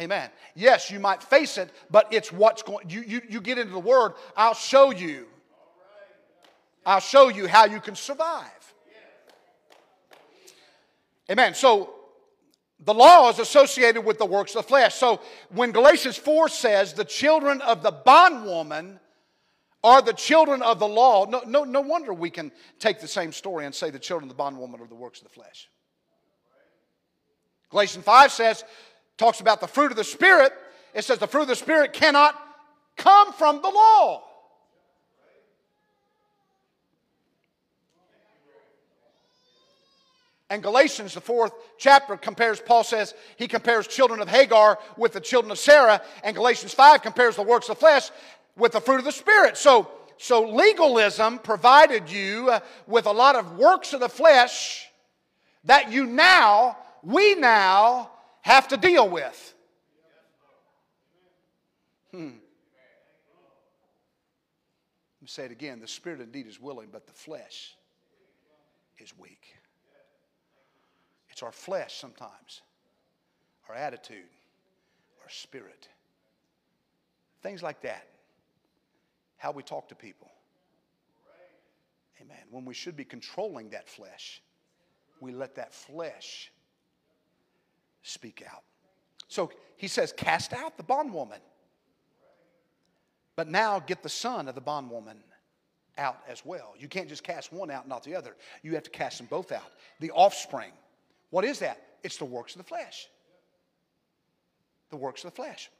Amen. 0.00 0.30
Yes, 0.54 0.90
you 0.90 1.00
might 1.00 1.22
face 1.22 1.58
it, 1.58 1.70
but 1.90 2.06
it's 2.12 2.32
what's 2.32 2.62
going 2.62 2.88
you, 2.88 3.02
you, 3.02 3.20
you 3.28 3.40
get 3.40 3.58
into 3.58 3.72
the 3.72 3.78
Word, 3.80 4.12
I'll 4.36 4.54
show 4.54 4.90
you. 4.90 5.26
I'll 6.86 7.00
show 7.00 7.28
you 7.28 7.48
how 7.48 7.66
you 7.66 7.80
can 7.80 7.96
survive. 7.96 8.46
Amen. 11.30 11.54
So 11.54 11.94
the 12.84 12.94
law 12.94 13.28
is 13.28 13.38
associated 13.38 14.02
with 14.02 14.18
the 14.18 14.24
works 14.24 14.54
of 14.54 14.62
the 14.62 14.68
flesh. 14.68 14.94
So 14.94 15.20
when 15.50 15.72
Galatians 15.72 16.16
4 16.16 16.48
says 16.48 16.94
the 16.94 17.04
children 17.04 17.60
of 17.62 17.82
the 17.82 17.90
bondwoman 17.90 19.00
are 19.84 20.00
the 20.00 20.12
children 20.12 20.62
of 20.62 20.78
the 20.78 20.88
law, 20.88 21.26
no, 21.26 21.42
no, 21.46 21.64
no 21.64 21.80
wonder 21.80 22.14
we 22.14 22.30
can 22.30 22.50
take 22.78 23.00
the 23.00 23.08
same 23.08 23.32
story 23.32 23.66
and 23.66 23.74
say 23.74 23.90
the 23.90 23.98
children 23.98 24.30
of 24.30 24.36
the 24.36 24.42
bondwoman 24.42 24.80
are 24.80 24.86
the 24.86 24.94
works 24.94 25.20
of 25.20 25.24
the 25.24 25.34
flesh. 25.34 25.68
Galatians 27.70 28.04
5 28.04 28.32
says, 28.32 28.64
talks 29.16 29.40
about 29.40 29.60
the 29.60 29.66
fruit 29.66 29.90
of 29.90 29.96
the 29.96 30.04
Spirit. 30.04 30.52
It 30.94 31.04
says 31.04 31.18
the 31.18 31.26
fruit 31.26 31.42
of 31.42 31.48
the 31.48 31.56
Spirit 31.56 31.92
cannot 31.92 32.34
come 32.96 33.32
from 33.32 33.60
the 33.62 33.68
law. 33.68 34.24
And 40.50 40.62
Galatians, 40.62 41.12
the 41.12 41.20
fourth 41.20 41.52
chapter, 41.76 42.16
compares, 42.16 42.58
Paul 42.58 42.82
says, 42.82 43.12
he 43.36 43.46
compares 43.46 43.86
children 43.86 44.20
of 44.20 44.28
Hagar 44.28 44.78
with 44.96 45.12
the 45.12 45.20
children 45.20 45.50
of 45.50 45.58
Sarah. 45.58 46.00
And 46.24 46.34
Galatians 46.34 46.72
5 46.72 47.02
compares 47.02 47.36
the 47.36 47.42
works 47.42 47.68
of 47.68 47.76
the 47.76 47.80
flesh 47.80 48.10
with 48.56 48.72
the 48.72 48.80
fruit 48.80 48.98
of 48.98 49.04
the 49.04 49.12
Spirit. 49.12 49.58
So 49.58 49.90
so 50.18 50.48
legalism 50.48 51.38
provided 51.38 52.10
you 52.10 52.50
uh, 52.50 52.60
with 52.86 53.06
a 53.06 53.12
lot 53.12 53.36
of 53.36 53.56
works 53.56 53.92
of 53.92 54.00
the 54.00 54.08
flesh 54.08 54.88
that 55.64 55.92
you 55.92 56.06
now, 56.06 56.76
we 57.02 57.34
now 57.34 58.10
have 58.42 58.68
to 58.68 58.76
deal 58.76 59.08
with. 59.08 59.54
Hmm. 62.10 62.18
Let 62.18 62.32
me 65.22 65.26
say 65.26 65.44
it 65.44 65.52
again. 65.52 65.80
The 65.80 65.88
spirit 65.88 66.20
indeed 66.20 66.46
is 66.46 66.60
willing, 66.60 66.88
but 66.90 67.06
the 67.06 67.12
flesh 67.12 67.76
is 68.98 69.12
weak. 69.18 69.54
It's 71.30 71.42
our 71.42 71.52
flesh 71.52 71.94
sometimes, 71.94 72.62
our 73.68 73.74
attitude, 73.74 74.30
our 75.22 75.30
spirit. 75.30 75.88
Things 77.42 77.62
like 77.62 77.82
that 77.82 78.06
how 79.38 79.52
we 79.52 79.62
talk 79.62 79.88
to 79.88 79.94
people. 79.94 80.28
Amen. 82.20 82.42
When 82.50 82.64
we 82.64 82.74
should 82.74 82.96
be 82.96 83.04
controlling 83.04 83.70
that 83.70 83.88
flesh, 83.88 84.42
we 85.20 85.32
let 85.32 85.54
that 85.54 85.72
flesh 85.72 86.50
speak 88.02 88.44
out. 88.52 88.62
So 89.28 89.50
he 89.76 89.88
says, 89.88 90.12
Cast 90.12 90.52
out 90.52 90.76
the 90.76 90.82
bondwoman. 90.82 91.40
But 93.36 93.48
now 93.48 93.78
get 93.78 94.02
the 94.02 94.08
son 94.08 94.48
of 94.48 94.56
the 94.56 94.60
bondwoman 94.60 95.18
out 95.96 96.18
as 96.28 96.44
well. 96.44 96.74
You 96.78 96.88
can't 96.88 97.08
just 97.08 97.22
cast 97.22 97.52
one 97.52 97.70
out, 97.70 97.86
not 97.86 98.02
the 98.02 98.14
other. 98.14 98.34
You 98.62 98.74
have 98.74 98.82
to 98.84 98.90
cast 98.90 99.18
them 99.18 99.28
both 99.30 99.52
out. 99.52 99.70
The 100.00 100.10
offspring. 100.12 100.72
What 101.30 101.44
is 101.44 101.58
that? 101.58 101.80
It's 102.02 102.16
the 102.16 102.24
works 102.24 102.54
of 102.54 102.58
the 102.58 102.68
flesh. 102.68 103.08
The 104.90 104.96
works 104.96 105.24
of 105.24 105.30
the 105.30 105.36
flesh. 105.36 105.70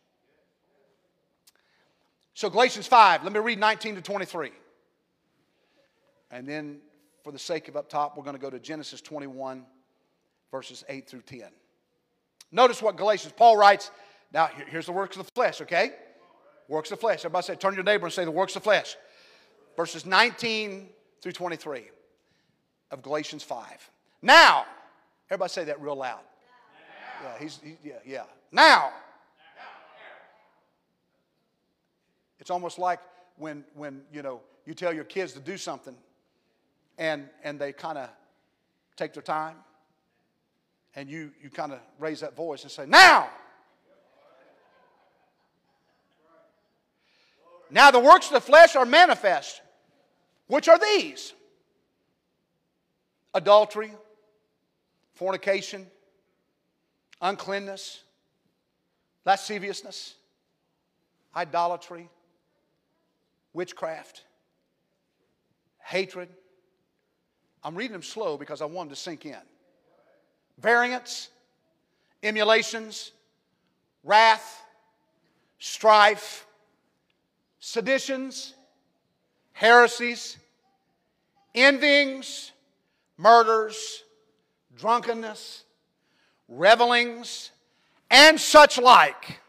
So, 2.35 2.49
Galatians 2.51 2.87
5, 2.87 3.25
let 3.25 3.33
me 3.33 3.41
read 3.41 3.59
19 3.59 3.97
to 3.97 4.03
23. 4.03 4.53
And 6.31 6.47
then, 6.47 6.79
for 7.25 7.33
the 7.33 7.39
sake 7.39 7.67
of 7.69 7.77
up 7.77 7.89
top, 7.89 8.17
we're 8.17 8.23
going 8.23 8.37
to 8.37 8.41
go 8.41 8.51
to 8.51 8.61
Genesis 8.61 9.01
21, 9.01 9.65
verses 10.53 10.85
8 10.89 11.09
through 11.09 11.23
10. 11.23 11.43
Notice 12.51 12.83
what 12.83 12.97
Galatians, 12.97 13.35
Paul 13.37 13.57
writes. 13.57 13.91
Now, 14.33 14.49
here's 14.69 14.87
the 14.87 14.93
works 14.93 15.17
of 15.17 15.27
the 15.27 15.33
flesh, 15.33 15.61
okay? 15.61 15.93
Works 16.69 16.91
of 16.91 16.99
the 16.99 17.01
flesh. 17.01 17.21
Everybody 17.21 17.47
say, 17.47 17.55
turn 17.57 17.73
to 17.73 17.77
your 17.77 17.85
neighbor 17.85 18.07
and 18.07 18.13
say 18.13 18.25
the 18.25 18.31
works 18.31 18.57
of 18.57 18.63
the 18.63 18.65
flesh. 18.65 18.97
Verses 19.77 20.05
19 20.05 20.89
through 21.23 21.33
23 21.33 21.85
of 22.91 23.03
Galatians 23.03 23.43
5. 23.43 23.91
Now, 24.23 24.67
everybody 25.31 25.51
say 25.51 25.65
that 25.65 25.81
real 25.81 25.97
loud. 25.97 26.21
Yeah, 27.23 27.39
he's, 27.39 27.61
he, 27.63 27.77
yeah, 27.85 27.95
yeah. 28.05 28.23
Now, 28.53 28.93
It's 32.39 32.51
almost 32.51 32.79
like 32.79 33.01
when, 33.37 33.65
when 33.75 34.01
you 34.13 34.23
know, 34.23 34.41
you 34.65 34.75
tell 34.75 34.93
your 34.93 35.05
kids 35.05 35.33
to 35.35 35.41
do 35.41 35.57
something 35.59 35.95
and, 36.97 37.29
and 37.45 37.59
they 37.59 37.73
kind 37.73 37.99
of 37.99 38.09
take 38.97 39.13
their 39.13 39.23
time 39.23 39.57
and 40.95 41.09
you, 41.09 41.31
you 41.43 41.51
kind 41.51 41.73
of 41.73 41.81
raise 41.99 42.21
that 42.21 42.35
voice 42.37 42.63
and 42.63 42.71
say, 42.71 42.87
Now! 42.87 43.29
Now 47.71 47.91
the 47.91 48.01
works 48.01 48.29
of 48.29 48.33
the 48.33 48.41
flesh 48.41 48.77
are 48.77 48.87
manifest. 48.87 49.61
Which 50.47 50.69
are 50.69 50.79
these? 50.79 51.35
Adultery, 53.35 53.93
fornication, 55.15 55.87
uncleanness, 57.21 58.03
lasciviousness, 59.27 60.15
idolatry, 61.37 62.09
witchcraft, 63.53 64.25
hatred. 65.83 66.29
I'm 67.63 67.75
reading 67.75 67.93
them 67.93 68.03
slow 68.03 68.39
because 68.39 68.63
I 68.63 68.65
want 68.65 68.89
them 68.89 68.95
to 68.95 69.01
sink 69.01 69.27
in. 69.27 69.37
Variance, 70.61 71.29
emulations, 72.23 73.13
wrath, 74.05 74.63
strife, 75.59 76.47
seditions, 77.61 78.55
heresies, 79.53 80.37
envyings, 81.55 82.53
murders, 83.17 84.05
drunkenness, 84.77 85.65
revelings, 86.49 87.51
and 88.11 88.41
such 88.41 88.79
like 88.79 89.41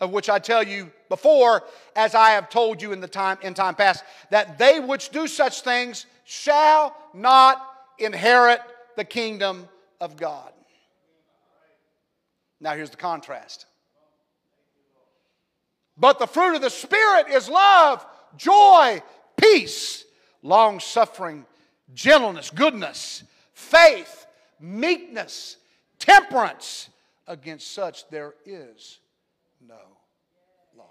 of 0.00 0.10
which 0.10 0.28
I 0.28 0.38
tell 0.38 0.62
you 0.62 0.90
before, 1.08 1.64
as 1.96 2.14
I 2.14 2.30
have 2.30 2.48
told 2.48 2.80
you 2.80 2.92
in 2.92 3.00
the 3.00 3.08
time 3.08 3.38
in 3.42 3.54
time 3.54 3.74
past, 3.74 4.04
that 4.30 4.58
they 4.58 4.80
which 4.80 5.10
do 5.10 5.26
such 5.26 5.62
things 5.62 6.06
shall 6.24 6.96
not 7.14 7.64
inherit 7.98 8.60
the 8.96 9.04
kingdom 9.04 9.68
of 10.00 10.16
God. 10.16 10.52
Now 12.60 12.74
here's 12.74 12.90
the 12.90 12.96
contrast. 12.96 13.66
But 15.96 16.18
the 16.18 16.26
fruit 16.26 16.54
of 16.54 16.62
the 16.62 16.70
Spirit 16.70 17.28
is 17.28 17.48
love, 17.48 18.06
joy, 18.36 19.02
peace, 19.36 20.04
long 20.42 20.80
suffering, 20.80 21.44
gentleness, 21.92 22.50
goodness, 22.50 23.24
faith, 23.52 24.26
meekness, 24.60 25.56
temperance. 25.98 26.90
Against 27.26 27.74
such 27.74 28.08
there 28.08 28.34
is 28.46 29.00
no 29.66 29.76
law. 30.76 30.84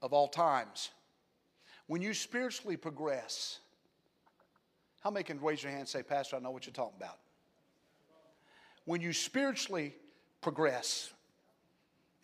Of 0.00 0.12
all 0.12 0.28
times, 0.28 0.90
when 1.92 2.00
you 2.00 2.14
spiritually 2.14 2.78
progress, 2.78 3.58
how 5.02 5.10
many 5.10 5.24
can 5.24 5.38
raise 5.42 5.62
your 5.62 5.68
hand 5.68 5.80
and 5.80 5.88
say, 5.90 6.02
Pastor, 6.02 6.36
I 6.36 6.38
know 6.38 6.50
what 6.50 6.64
you're 6.64 6.72
talking 6.72 6.96
about? 6.96 7.18
When 8.86 9.02
you 9.02 9.12
spiritually 9.12 9.94
progress 10.40 11.12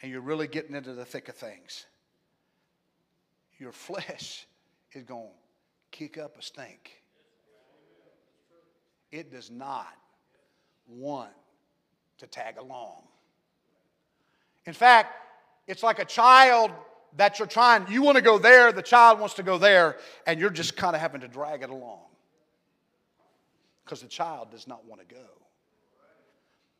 and 0.00 0.10
you're 0.10 0.22
really 0.22 0.46
getting 0.46 0.74
into 0.74 0.94
the 0.94 1.04
thick 1.04 1.28
of 1.28 1.34
things, 1.34 1.84
your 3.58 3.72
flesh 3.72 4.46
is 4.92 5.02
going 5.04 5.26
to 5.26 5.98
kick 5.98 6.16
up 6.16 6.38
a 6.38 6.42
stink. 6.42 7.02
It 9.12 9.30
does 9.30 9.50
not 9.50 9.92
want 10.88 11.32
to 12.16 12.26
tag 12.26 12.56
along. 12.56 13.02
In 14.64 14.72
fact, 14.72 15.14
it's 15.66 15.82
like 15.82 15.98
a 15.98 16.06
child 16.06 16.70
that 17.16 17.38
you're 17.38 17.48
trying, 17.48 17.86
you 17.88 18.02
want 18.02 18.16
to 18.16 18.22
go 18.22 18.38
there, 18.38 18.70
the 18.72 18.82
child 18.82 19.18
wants 19.18 19.34
to 19.34 19.42
go 19.42 19.58
there, 19.58 19.96
and 20.26 20.38
you're 20.38 20.50
just 20.50 20.76
kind 20.76 20.94
of 20.94 21.00
having 21.00 21.20
to 21.22 21.28
drag 21.28 21.62
it 21.62 21.70
along 21.70 22.00
because 23.84 24.02
the 24.02 24.08
child 24.08 24.50
does 24.50 24.68
not 24.68 24.84
want 24.84 25.00
to 25.06 25.14
go. 25.14 25.26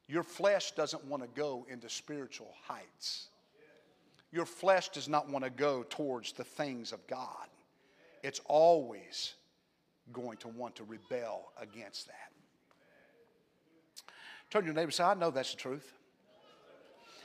Your 0.09 0.23
flesh 0.23 0.73
doesn't 0.73 1.05
want 1.05 1.23
to 1.23 1.29
go 1.29 1.67
into 1.71 1.89
spiritual 1.89 2.53
heights. 2.67 3.29
Your 4.31 4.47
flesh 4.47 4.91
does 4.91 5.09
not 5.09 5.29
want 5.31 5.45
to 5.45 5.51
go 5.51 5.85
towards 5.89 6.33
the 6.33 6.45
things 6.45 6.93
of 6.93 7.07
God. 7.07 7.49
It's 8.23 8.41
always 8.47 9.35
going 10.13 10.39
to 10.39 10.49
want 10.49 10.77
to 10.77 10.85
rebel 10.85 11.53
against 11.61 12.07
that. 12.09 12.33
Turn 14.51 14.63
to 14.63 14.67
your 14.67 14.75
neighbor 14.75 14.85
and 14.85 14.95
say, 14.95 15.05
I 15.05 15.15
know 15.15 15.31
that's 15.31 15.53
the 15.53 15.59
truth. 15.59 15.93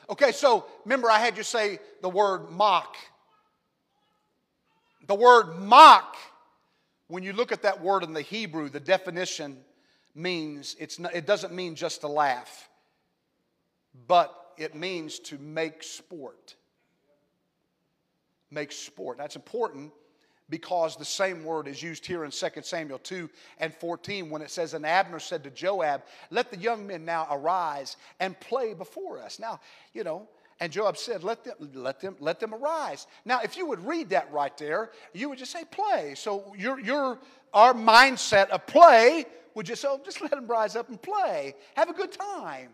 Okay, 0.10 0.32
so 0.32 0.66
remember, 0.86 1.10
I 1.10 1.20
had 1.20 1.38
you 1.38 1.44
say 1.44 1.80
the 2.02 2.10
word 2.10 2.50
mock. 2.50 2.96
The 5.08 5.16
word 5.16 5.60
mock, 5.60 6.16
when 7.08 7.24
you 7.24 7.34
look 7.34 7.52
at 7.52 7.64
that 7.64 7.82
word 7.82 8.04
in 8.04 8.14
the 8.14 8.22
Hebrew, 8.22 8.70
the 8.70 8.80
definition 8.80 9.58
means 10.16 10.76
it's 10.80 11.00
not, 11.00 11.16
it 11.16 11.26
doesn't 11.26 11.54
mean 11.54 11.76
just 11.76 12.02
to 12.02 12.08
laugh, 12.08 12.70
but 14.08 14.34
it 14.58 14.76
means 14.76 15.20
to 15.20 15.38
make 15.38 15.84
sport. 15.84 16.56
Make 18.52 18.72
sport. 18.72 19.18
That's 19.18 19.36
important 19.36 19.92
because 20.50 20.96
the 20.96 21.06
same 21.06 21.44
word 21.44 21.68
is 21.68 21.82
used 21.82 22.06
here 22.06 22.26
in 22.26 22.32
2 22.32 22.48
Samuel 22.62 23.00
2 23.00 23.30
and 23.60 23.74
14 23.74 24.30
when 24.30 24.42
it 24.42 24.52
says, 24.52 24.74
And 24.74 24.86
Abner 24.86 25.20
said 25.20 25.44
to 25.44 25.50
Joab, 25.50 26.04
Let 26.30 26.52
the 26.52 26.58
young 26.58 26.86
men 26.86 27.06
now 27.06 27.28
arise 27.32 27.98
and 28.20 28.40
play 28.40 28.74
before 28.74 29.20
us. 29.20 29.40
Now, 29.40 29.60
you 29.94 30.04
know, 30.04 30.28
and 30.60 30.72
Joab 30.72 30.98
said, 30.98 31.24
let 31.24 31.44
them, 31.44 31.56
let, 31.74 32.00
them, 32.00 32.16
let 32.20 32.40
them 32.40 32.54
arise. 32.54 33.08
Now, 33.26 33.42
if 33.42 33.58
you 33.58 33.66
would 33.66 33.86
read 33.86 34.12
that 34.12 34.32
right 34.32 34.56
there, 34.58 34.92
you 35.14 35.28
would 35.30 35.38
just 35.38 35.52
say 35.52 35.66
play. 35.66 36.14
So 36.16 36.54
your, 36.58 36.80
your, 36.80 37.20
our 37.54 37.74
mindset 37.74 38.50
of 38.50 38.66
play 38.66 39.26
would 39.56 39.66
just 39.66 39.82
say, 39.82 39.88
oh, 39.90 40.00
just 40.06 40.22
let 40.22 40.32
them 40.32 40.48
rise 40.48 40.76
up 40.76 40.90
and 40.90 41.02
play. 41.02 41.56
Have 41.76 41.90
a 41.90 41.94
good 41.94 42.12
time. 42.12 42.70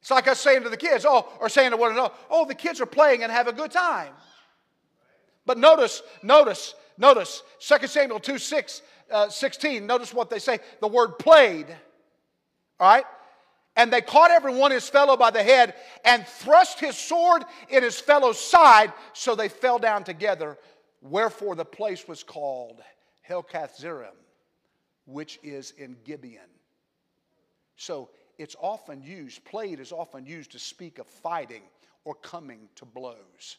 It's 0.00 0.10
like 0.10 0.28
us 0.28 0.40
saying 0.40 0.62
to 0.62 0.70
the 0.70 0.76
kids, 0.76 1.04
oh, 1.06 1.28
or 1.40 1.48
saying 1.48 1.72
to 1.72 1.76
one 1.76 1.92
another, 1.92 2.14
oh, 2.30 2.46
the 2.46 2.54
kids 2.54 2.80
are 2.80 2.86
playing 2.86 3.22
and 3.22 3.30
have 3.30 3.48
a 3.48 3.52
good 3.52 3.70
time. 3.70 4.14
But 5.50 5.58
notice, 5.58 6.04
notice, 6.22 6.76
notice, 6.96 7.42
2 7.58 7.88
Samuel 7.88 8.20
2 8.20 8.38
6, 8.38 8.82
uh, 9.10 9.28
16, 9.28 9.84
notice 9.84 10.14
what 10.14 10.30
they 10.30 10.38
say. 10.38 10.60
The 10.80 10.86
word 10.86 11.18
played, 11.18 11.66
all 12.78 12.88
right? 12.88 13.04
And 13.74 13.92
they 13.92 14.00
caught 14.00 14.30
every 14.30 14.54
one 14.54 14.70
his 14.70 14.88
fellow 14.88 15.16
by 15.16 15.32
the 15.32 15.42
head 15.42 15.74
and 16.04 16.24
thrust 16.24 16.78
his 16.78 16.96
sword 16.96 17.42
in 17.68 17.82
his 17.82 17.98
fellow's 17.98 18.38
side, 18.38 18.92
so 19.12 19.34
they 19.34 19.48
fell 19.48 19.80
down 19.80 20.04
together. 20.04 20.56
Wherefore 21.02 21.56
the 21.56 21.64
place 21.64 22.06
was 22.06 22.22
called 22.22 22.80
Helkathzerim, 23.28 24.14
which 25.04 25.40
is 25.42 25.72
in 25.78 25.96
Gibeon. 26.04 26.42
So 27.74 28.10
it's 28.38 28.54
often 28.60 29.02
used, 29.02 29.44
played 29.44 29.80
is 29.80 29.90
often 29.90 30.26
used 30.26 30.52
to 30.52 30.60
speak 30.60 31.00
of 31.00 31.08
fighting 31.08 31.62
or 32.04 32.14
coming 32.14 32.68
to 32.76 32.84
blows. 32.84 33.56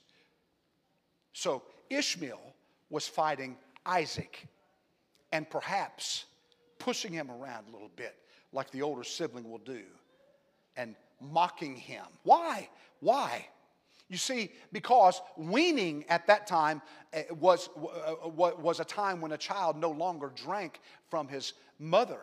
So 1.34 1.64
Ishmael 1.92 2.42
was 2.90 3.08
fighting 3.08 3.58
Isaac 3.86 4.48
and 5.32 5.50
perhaps 5.50 6.26
pushing 6.80 7.14
him 7.14 7.30
around 7.30 7.68
a 7.68 7.72
little 7.72 7.92
bit, 7.96 8.16
like 8.54 8.72
the 8.72 8.82
older 8.82 9.04
sibling 9.04 9.50
will 9.50 9.60
do, 9.60 9.84
and 10.76 10.96
mocking 11.20 11.76
him. 11.76 12.06
Why? 12.24 12.70
Why? 13.00 13.48
You 14.10 14.18
see, 14.18 14.52
because 14.74 15.22
weaning 15.38 16.04
at 16.10 16.28
that 16.28 16.48
time 16.48 16.82
eh, 17.14 17.24
was, 17.40 17.70
uh, 17.78 18.28
was 18.28 18.80
a 18.80 18.86
time 18.86 19.22
when 19.22 19.32
a 19.32 19.38
child 19.38 19.78
no 19.78 19.92
longer 19.92 20.32
drank 20.36 20.82
from 21.10 21.28
his 21.28 21.54
mother. 21.80 22.20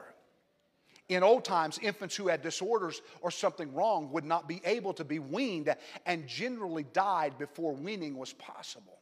In 1.09 1.23
old 1.23 1.45
times, 1.45 1.79
infants 1.81 2.15
who 2.15 2.29
had 2.29 2.43
disorders 2.43 3.01
or 3.23 3.31
something 3.31 3.73
wrong 3.73 4.13
would 4.13 4.25
not 4.25 4.47
be 4.47 4.61
able 4.67 4.93
to 4.95 5.05
be 5.05 5.19
weaned 5.19 5.75
and 6.05 6.27
generally 6.27 6.85
died 6.93 7.39
before 7.39 7.73
weaning 7.73 8.19
was 8.19 8.35
possible. 8.35 8.98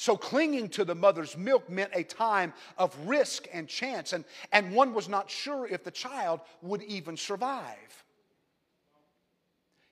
So, 0.00 0.16
clinging 0.16 0.68
to 0.70 0.84
the 0.84 0.94
mother's 0.94 1.36
milk 1.36 1.68
meant 1.68 1.90
a 1.92 2.04
time 2.04 2.52
of 2.78 2.96
risk 3.08 3.48
and 3.52 3.66
chance, 3.66 4.12
and, 4.12 4.24
and 4.52 4.72
one 4.72 4.94
was 4.94 5.08
not 5.08 5.28
sure 5.28 5.66
if 5.66 5.82
the 5.82 5.90
child 5.90 6.38
would 6.62 6.84
even 6.84 7.16
survive. 7.16 8.04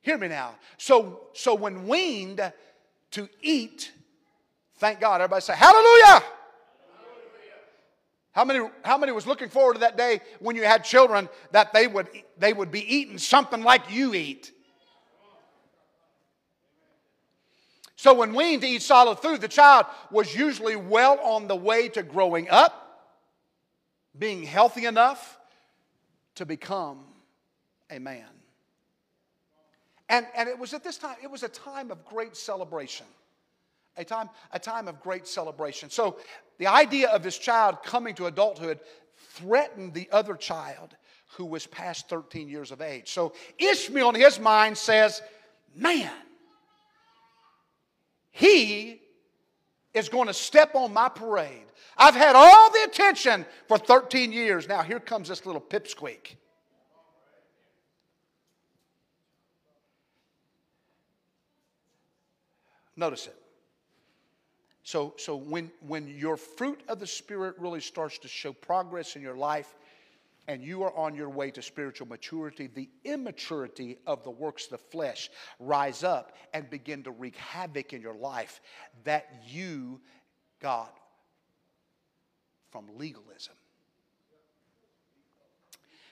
Hear 0.02 0.16
me 0.16 0.28
now. 0.28 0.54
So, 0.78 1.22
so 1.32 1.56
when 1.56 1.88
weaned 1.88 2.52
to 3.10 3.28
eat, 3.42 3.90
thank 4.76 5.00
God, 5.00 5.20
everybody 5.20 5.40
say, 5.40 5.56
Hallelujah! 5.56 6.22
How 8.30 8.44
many, 8.44 8.64
how 8.84 8.98
many 8.98 9.10
was 9.10 9.26
looking 9.26 9.48
forward 9.48 9.74
to 9.74 9.80
that 9.80 9.96
day 9.96 10.20
when 10.38 10.54
you 10.54 10.62
had 10.62 10.84
children 10.84 11.28
that 11.50 11.72
they 11.72 11.88
would, 11.88 12.06
they 12.38 12.52
would 12.52 12.70
be 12.70 12.94
eating 12.94 13.18
something 13.18 13.60
like 13.60 13.90
you 13.90 14.14
eat? 14.14 14.52
So, 17.96 18.12
when 18.12 18.34
weaned 18.34 18.60
to 18.60 18.68
eat 18.68 18.82
solid 18.82 19.18
food, 19.20 19.40
the 19.40 19.48
child 19.48 19.86
was 20.10 20.34
usually 20.34 20.76
well 20.76 21.18
on 21.20 21.48
the 21.48 21.56
way 21.56 21.88
to 21.90 22.02
growing 22.02 22.48
up, 22.50 23.14
being 24.18 24.42
healthy 24.42 24.84
enough 24.84 25.38
to 26.34 26.44
become 26.44 27.04
a 27.90 27.98
man. 27.98 28.28
And, 30.10 30.26
and 30.36 30.48
it 30.48 30.58
was 30.58 30.74
at 30.74 30.84
this 30.84 30.98
time, 30.98 31.16
it 31.22 31.30
was 31.30 31.42
a 31.42 31.48
time 31.48 31.90
of 31.90 32.04
great 32.04 32.36
celebration. 32.36 33.06
A 33.96 34.04
time, 34.04 34.28
a 34.52 34.58
time 34.58 34.88
of 34.88 35.00
great 35.00 35.26
celebration. 35.26 35.88
So, 35.88 36.18
the 36.58 36.66
idea 36.66 37.08
of 37.08 37.22
this 37.22 37.38
child 37.38 37.82
coming 37.82 38.14
to 38.16 38.26
adulthood 38.26 38.80
threatened 39.16 39.94
the 39.94 40.08
other 40.12 40.34
child 40.34 40.94
who 41.36 41.46
was 41.46 41.66
past 41.66 42.10
13 42.10 42.46
years 42.46 42.72
of 42.72 42.82
age. 42.82 43.10
So, 43.10 43.32
Ishmael, 43.58 44.10
in 44.10 44.14
his 44.16 44.38
mind, 44.38 44.76
says, 44.76 45.22
Man, 45.74 46.12
he 48.36 49.00
is 49.94 50.10
going 50.10 50.26
to 50.26 50.34
step 50.34 50.74
on 50.74 50.92
my 50.92 51.08
parade. 51.08 51.64
I've 51.96 52.14
had 52.14 52.36
all 52.36 52.70
the 52.70 52.82
attention 52.84 53.46
for 53.66 53.78
13 53.78 54.30
years. 54.30 54.68
Now, 54.68 54.82
here 54.82 55.00
comes 55.00 55.28
this 55.30 55.46
little 55.46 55.60
pipsqueak. 55.60 56.36
Notice 62.94 63.28
it. 63.28 63.36
So, 64.82 65.14
so 65.16 65.34
when, 65.34 65.70
when 65.86 66.06
your 66.06 66.36
fruit 66.36 66.82
of 66.88 67.00
the 67.00 67.06
Spirit 67.06 67.54
really 67.58 67.80
starts 67.80 68.18
to 68.18 68.28
show 68.28 68.52
progress 68.52 69.16
in 69.16 69.22
your 69.22 69.36
life, 69.36 69.74
and 70.48 70.62
you 70.62 70.82
are 70.82 70.96
on 70.96 71.14
your 71.14 71.28
way 71.28 71.50
to 71.50 71.62
spiritual 71.62 72.06
maturity, 72.06 72.68
the 72.68 72.88
immaturity 73.04 73.98
of 74.06 74.22
the 74.22 74.30
works 74.30 74.64
of 74.64 74.70
the 74.70 74.78
flesh 74.78 75.30
rise 75.58 76.04
up 76.04 76.36
and 76.52 76.68
begin 76.70 77.02
to 77.02 77.10
wreak 77.10 77.36
havoc 77.36 77.92
in 77.92 78.00
your 78.00 78.14
life 78.14 78.60
that 79.04 79.28
you 79.48 80.00
got 80.60 80.96
from 82.70 82.86
legalism. 82.96 83.54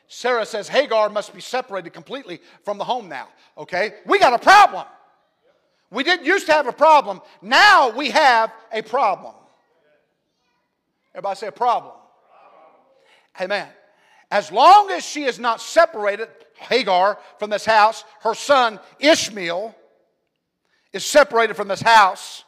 Sarah 0.09 0.47
says 0.47 0.68
Hagar 0.68 1.09
must 1.09 1.35
be 1.35 1.41
separated 1.41 1.91
completely 1.91 2.41
from 2.62 2.78
the 2.78 2.85
home 2.85 3.09
now. 3.09 3.28
Okay? 3.57 3.95
We 4.07 4.18
got 4.18 4.32
a 4.32 4.39
problem. 4.39 4.87
We 5.91 6.03
didn't 6.03 6.26
used 6.26 6.47
to 6.47 6.53
have 6.53 6.66
a 6.66 6.72
problem. 6.72 7.20
Now 7.41 7.91
we 7.91 8.11
have 8.11 8.53
a 8.72 8.82
problem. 8.82 9.35
Everybody 11.14 11.37
say 11.37 11.47
a 11.47 11.53
problem. 11.53 11.95
Amen. 13.41 13.68
As 14.35 14.51
long 14.51 14.91
as 14.91 15.05
she 15.05 15.22
is 15.22 15.39
not 15.39 15.61
separated, 15.61 16.28
Hagar, 16.55 17.20
from 17.39 17.51
this 17.51 17.64
house, 17.64 18.03
her 18.22 18.35
son 18.35 18.80
Ishmael 18.99 19.72
is 20.93 21.05
separated 21.05 21.55
from 21.55 21.68
this 21.68 21.80
house. 21.80 22.43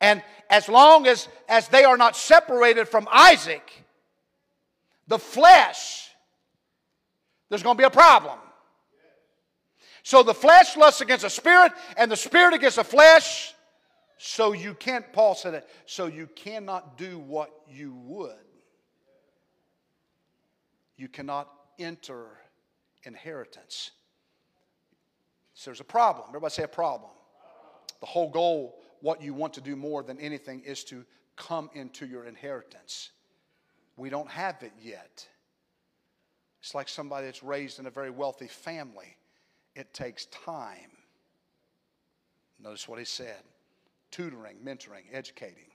And 0.00 0.24
as 0.50 0.68
long 0.68 1.06
as, 1.06 1.28
as 1.48 1.68
they 1.68 1.84
are 1.84 1.96
not 1.96 2.16
separated 2.16 2.88
from 2.88 3.06
Isaac, 3.12 3.62
the 5.06 5.20
flesh, 5.20 6.08
there's 7.48 7.62
going 7.62 7.76
to 7.76 7.80
be 7.80 7.86
a 7.86 7.90
problem. 7.90 8.40
So 10.02 10.24
the 10.24 10.34
flesh 10.34 10.76
lusts 10.76 11.00
against 11.00 11.22
the 11.22 11.30
spirit, 11.30 11.70
and 11.96 12.10
the 12.10 12.16
spirit 12.16 12.54
against 12.54 12.74
the 12.74 12.82
flesh. 12.82 13.54
So 14.16 14.52
you 14.52 14.74
can't, 14.74 15.12
Paul 15.12 15.36
said 15.36 15.54
it, 15.54 15.68
so 15.86 16.06
you 16.06 16.26
cannot 16.34 16.98
do 16.98 17.20
what 17.20 17.52
you 17.68 17.94
would 17.94 18.47
you 20.98 21.08
cannot 21.08 21.48
enter 21.78 22.26
inheritance. 23.04 23.92
So 25.54 25.70
there's 25.70 25.80
a 25.80 25.84
problem. 25.84 26.26
Everybody 26.28 26.52
say 26.52 26.64
a 26.64 26.68
problem. 26.68 27.10
The 28.00 28.06
whole 28.06 28.30
goal, 28.30 28.80
what 29.00 29.22
you 29.22 29.32
want 29.32 29.54
to 29.54 29.60
do 29.60 29.76
more 29.76 30.02
than 30.02 30.20
anything, 30.20 30.60
is 30.60 30.84
to 30.84 31.04
come 31.36 31.70
into 31.72 32.04
your 32.04 32.26
inheritance. 32.26 33.10
We 33.96 34.10
don't 34.10 34.28
have 34.28 34.62
it 34.62 34.72
yet. 34.80 35.26
It's 36.60 36.74
like 36.74 36.88
somebody 36.88 37.26
that's 37.26 37.42
raised 37.42 37.78
in 37.78 37.86
a 37.86 37.90
very 37.90 38.10
wealthy 38.10 38.48
family. 38.48 39.16
It 39.74 39.94
takes 39.94 40.26
time. 40.26 40.90
Notice 42.60 42.88
what 42.88 42.98
he 42.98 43.04
said 43.04 43.42
tutoring, 44.10 44.56
mentoring, 44.64 45.04
educating, 45.12 45.70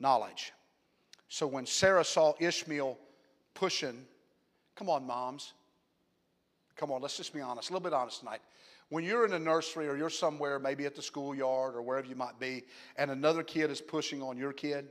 knowledge. 0.00 0.52
So 1.28 1.46
when 1.46 1.64
Sarah 1.64 2.04
saw 2.04 2.34
Ishmael 2.40 2.98
pushing 3.54 4.04
Come 4.80 4.88
on, 4.88 5.06
moms. 5.06 5.52
Come 6.74 6.90
on, 6.90 7.02
let's 7.02 7.18
just 7.18 7.34
be 7.34 7.42
honest, 7.42 7.68
a 7.68 7.72
little 7.74 7.84
bit 7.84 7.92
honest 7.92 8.20
tonight. 8.20 8.40
When 8.88 9.04
you're 9.04 9.26
in 9.26 9.34
a 9.34 9.38
nursery 9.38 9.86
or 9.86 9.94
you're 9.94 10.08
somewhere, 10.08 10.58
maybe 10.58 10.86
at 10.86 10.96
the 10.96 11.02
schoolyard 11.02 11.74
or 11.74 11.82
wherever 11.82 12.06
you 12.06 12.14
might 12.14 12.40
be, 12.40 12.62
and 12.96 13.10
another 13.10 13.42
kid 13.42 13.70
is 13.70 13.82
pushing 13.82 14.22
on 14.22 14.38
your 14.38 14.54
kid, 14.54 14.88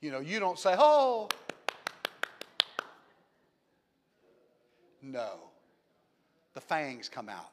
you 0.00 0.10
know, 0.10 0.20
you 0.20 0.40
don't 0.40 0.58
say, 0.58 0.74
oh. 0.78 1.28
No. 5.02 5.32
The 6.54 6.62
fangs 6.62 7.10
come 7.10 7.28
out. 7.28 7.50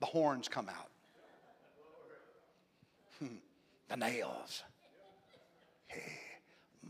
The 0.00 0.06
horns 0.06 0.48
come 0.48 0.68
out. 0.68 0.90
Hmm. 3.20 3.36
the 3.88 3.96
nails. 3.96 4.64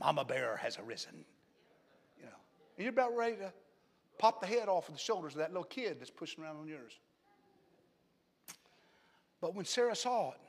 Mama 0.00 0.24
Bear 0.24 0.56
has 0.56 0.78
arisen. 0.78 1.24
You 2.18 2.24
know, 2.24 2.38
and 2.76 2.84
you're 2.84 2.92
about 2.92 3.14
ready 3.14 3.36
to 3.36 3.52
pop 4.18 4.40
the 4.40 4.46
head 4.46 4.68
off 4.68 4.88
of 4.88 4.94
the 4.94 5.00
shoulders 5.00 5.34
of 5.34 5.38
that 5.38 5.50
little 5.50 5.64
kid 5.64 5.98
that's 6.00 6.10
pushing 6.10 6.42
around 6.42 6.56
on 6.56 6.66
yours. 6.66 6.98
But 9.40 9.54
when 9.54 9.66
Sarah 9.66 9.94
saw 9.94 10.30
it, 10.30 10.40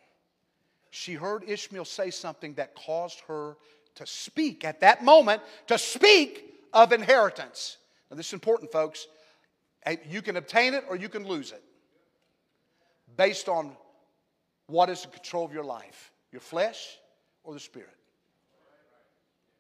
she 0.90 1.14
heard 1.14 1.44
Ishmael 1.48 1.86
say 1.86 2.10
something 2.10 2.54
that 2.56 2.76
caused 2.76 3.22
her 3.28 3.58
to 3.96 4.06
speak 4.06 4.66
at 4.66 4.80
that 4.82 5.04
moment, 5.04 5.42
to 5.68 5.78
speak 5.78 6.46
of 6.74 6.92
inheritance. 6.92 7.78
Now, 8.10 8.18
this 8.18 8.28
is 8.28 8.34
important, 8.34 8.72
folks. 8.72 9.08
You 10.08 10.22
can 10.22 10.38
obtain 10.38 10.74
it 10.74 10.86
or 10.90 10.96
you 10.96 11.10
can 11.10 11.28
lose 11.28 11.52
it 11.52 11.64
based 13.18 13.50
on 13.50 13.76
what 14.68 14.90
is 14.90 15.04
in 15.04 15.12
control 15.12 15.44
of 15.44 15.54
your 15.54 15.64
life 15.64 16.12
your 16.32 16.40
flesh 16.40 16.98
or 17.44 17.54
the 17.54 17.60
spirit 17.60 17.98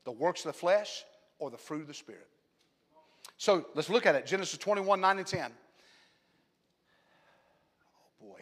the 0.05 0.11
works 0.11 0.41
of 0.41 0.53
the 0.53 0.57
flesh 0.57 1.03
or 1.39 1.49
the 1.49 1.57
fruit 1.57 1.81
of 1.81 1.87
the 1.87 1.93
Spirit. 1.93 2.27
So 3.37 3.65
let's 3.73 3.89
look 3.89 4.05
at 4.05 4.15
it 4.15 4.25
Genesis 4.25 4.57
21 4.57 5.01
9 5.01 5.17
and 5.17 5.27
10. 5.27 5.51
Oh 8.21 8.25
boy. 8.25 8.39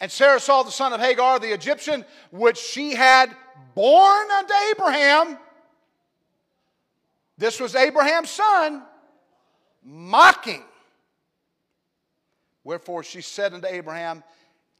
And 0.00 0.10
Sarah 0.10 0.40
saw 0.40 0.62
the 0.62 0.70
son 0.70 0.92
of 0.92 1.00
Hagar, 1.00 1.38
the 1.38 1.52
Egyptian, 1.52 2.04
which 2.30 2.58
she 2.58 2.94
had 2.94 3.34
born 3.74 4.30
unto 4.30 4.52
Abraham. 4.70 5.38
This 7.38 7.58
was 7.58 7.74
Abraham's 7.74 8.30
son 8.30 8.82
mocking. 9.82 10.62
Wherefore 12.64 13.02
she 13.02 13.20
said 13.20 13.54
unto 13.54 13.66
Abraham, 13.66 14.22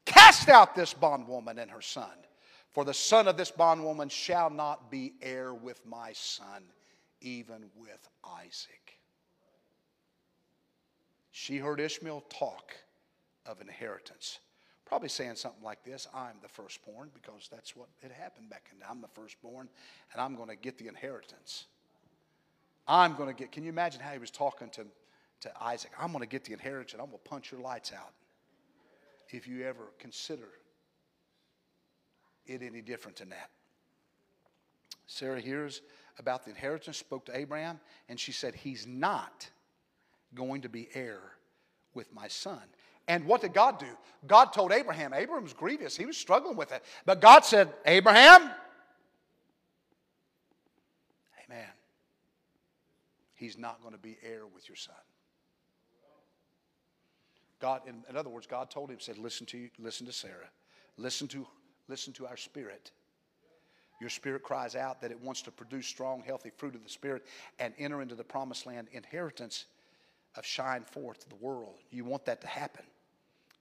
Cast 0.05 0.49
out 0.49 0.75
this 0.75 0.93
bondwoman 0.93 1.59
and 1.59 1.71
her 1.71 1.81
son, 1.81 2.11
for 2.73 2.83
the 2.83 2.93
son 2.93 3.27
of 3.27 3.37
this 3.37 3.51
bondwoman 3.51 4.09
shall 4.09 4.49
not 4.49 4.89
be 4.89 5.13
heir 5.21 5.53
with 5.53 5.85
my 5.85 6.11
son, 6.13 6.63
even 7.21 7.69
with 7.75 8.09
Isaac. 8.41 8.99
She 11.31 11.57
heard 11.57 11.79
Ishmael 11.79 12.23
talk 12.29 12.73
of 13.45 13.61
inheritance. 13.61 14.39
Probably 14.85 15.09
saying 15.09 15.35
something 15.35 15.63
like 15.63 15.83
this 15.83 16.07
I'm 16.13 16.35
the 16.41 16.49
firstborn, 16.49 17.09
because 17.13 17.47
that's 17.51 17.75
what 17.75 17.89
had 18.01 18.11
happened 18.11 18.49
back 18.49 18.69
in 18.71 18.77
I'm 18.89 19.01
the 19.01 19.07
firstborn, 19.07 19.69
and 20.11 20.21
I'm 20.21 20.35
going 20.35 20.49
to 20.49 20.55
get 20.55 20.77
the 20.77 20.87
inheritance. 20.87 21.65
I'm 22.87 23.15
going 23.15 23.29
to 23.29 23.35
get, 23.35 23.51
can 23.51 23.63
you 23.63 23.69
imagine 23.69 24.01
how 24.01 24.11
he 24.11 24.19
was 24.19 24.31
talking 24.31 24.69
to, 24.71 24.85
to 25.41 25.51
Isaac? 25.61 25.91
I'm 25.99 26.11
going 26.11 26.23
to 26.23 26.27
get 26.27 26.43
the 26.43 26.53
inheritance, 26.53 26.93
I'm 26.93 27.09
going 27.09 27.21
to 27.23 27.29
punch 27.29 27.51
your 27.51 27.61
lights 27.61 27.93
out. 27.93 28.13
If 29.29 29.47
you 29.47 29.63
ever 29.65 29.91
consider 29.99 30.49
it 32.45 32.61
any 32.61 32.81
different 32.81 33.17
than 33.17 33.29
that. 33.29 33.49
Sarah 35.07 35.41
hears 35.41 35.81
about 36.19 36.43
the 36.43 36.51
inheritance, 36.51 36.97
spoke 36.97 37.25
to 37.25 37.37
Abraham, 37.37 37.79
and 38.09 38.19
she 38.19 38.31
said, 38.31 38.55
He's 38.55 38.87
not 38.87 39.49
going 40.35 40.61
to 40.61 40.69
be 40.69 40.89
heir 40.93 41.19
with 41.93 42.13
my 42.13 42.27
son. 42.27 42.61
And 43.07 43.25
what 43.25 43.41
did 43.41 43.53
God 43.53 43.79
do? 43.79 43.97
God 44.27 44.53
told 44.53 44.71
Abraham, 44.71 45.13
Abraham 45.13 45.43
was 45.43 45.53
grievous, 45.53 45.97
he 45.97 46.05
was 46.05 46.17
struggling 46.17 46.55
with 46.55 46.71
it. 46.71 46.83
But 47.05 47.21
God 47.21 47.43
said, 47.45 47.73
Abraham, 47.85 48.49
Amen. 51.45 51.67
He's 53.35 53.57
not 53.57 53.81
going 53.81 53.93
to 53.93 53.99
be 53.99 54.17
heir 54.23 54.43
with 54.53 54.69
your 54.69 54.77
son. 54.77 54.95
God, 57.59 57.81
in, 57.87 58.03
other 58.15 58.29
words, 58.29 58.45
God 58.45 58.69
told 58.69 58.89
him, 58.89 58.99
said, 58.99 59.17
listen 59.17 59.45
to 59.47 59.57
you, 59.57 59.69
listen 59.79 60.05
to 60.05 60.11
Sarah. 60.11 60.49
Listen 60.97 61.29
to, 61.29 61.47
listen 61.87 62.13
to 62.13 62.27
our 62.27 62.37
spirit. 62.37 62.91
Your 63.99 64.09
spirit 64.09 64.43
cries 64.43 64.75
out 64.75 65.01
that 65.01 65.11
it 65.11 65.21
wants 65.21 65.41
to 65.43 65.51
produce 65.51 65.87
strong, 65.87 66.23
healthy 66.25 66.51
fruit 66.57 66.75
of 66.75 66.83
the 66.83 66.89
Spirit 66.89 67.23
and 67.59 67.73
enter 67.77 68.01
into 68.01 68.15
the 68.15 68.23
promised 68.23 68.65
land 68.65 68.87
inheritance 68.91 69.65
of 70.35 70.45
shine 70.45 70.83
forth 70.83 71.19
to 71.19 71.29
the 71.29 71.35
world. 71.35 71.75
You 71.91 72.03
want 72.03 72.25
that 72.25 72.41
to 72.41 72.47
happen. 72.47 72.85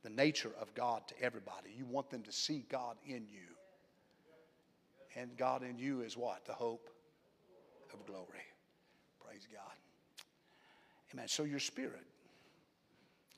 The 0.02 0.10
nature 0.10 0.50
of 0.60 0.74
God 0.74 1.06
to 1.08 1.22
everybody. 1.22 1.70
You 1.76 1.84
want 1.84 2.10
them 2.10 2.22
to 2.22 2.32
see 2.32 2.64
God 2.68 2.96
in 3.06 3.26
you. 3.30 3.54
And 5.14 5.36
God 5.36 5.62
in 5.62 5.78
you 5.78 6.00
is 6.00 6.16
what? 6.16 6.44
The 6.44 6.54
hope 6.54 6.88
of 7.92 8.04
glory. 8.06 8.26
Praise 9.24 9.46
God. 9.52 9.76
Amen. 11.14 11.28
So 11.28 11.44
your 11.44 11.60
spirit 11.60 12.02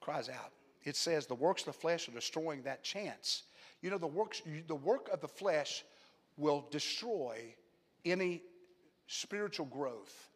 cries 0.01 0.29
out. 0.29 0.53
It 0.85 0.97
says 0.97 1.27
the 1.27 1.35
works 1.35 1.63
of 1.63 1.67
the 1.67 1.73
flesh 1.73 2.09
are 2.09 2.13
destroying 2.13 2.63
that 2.63 2.83
chance. 2.83 3.43
You 3.85 3.91
know, 3.91 3.99
the, 3.99 4.07
works, 4.07 4.41
the 4.67 4.75
work 4.75 5.11
of 5.13 5.21
the 5.21 5.29
flesh 5.29 5.85
will 6.39 6.67
destroy 6.71 7.55
any 8.07 8.41
spiritual 9.09 9.67
growth 9.67 10.31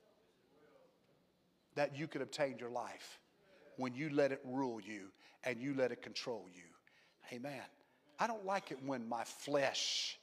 that 1.75 1.97
you 1.97 2.09
could 2.09 2.21
obtain 2.21 2.59
your 2.59 2.69
life 2.69 3.19
when 3.79 3.95
you 3.95 4.11
let 4.11 4.33
it 4.33 4.43
rule 4.45 4.83
you 4.83 5.05
and 5.45 5.59
you 5.59 5.73
let 5.73 5.93
it 5.93 6.03
control 6.03 6.45
you. 6.55 6.65
Amen. 7.35 7.63
I 8.21 8.27
don't 8.27 8.45
like 8.45 8.71
it 8.71 8.81
when 8.85 9.09
my 9.09 9.25
flesh 9.25 10.19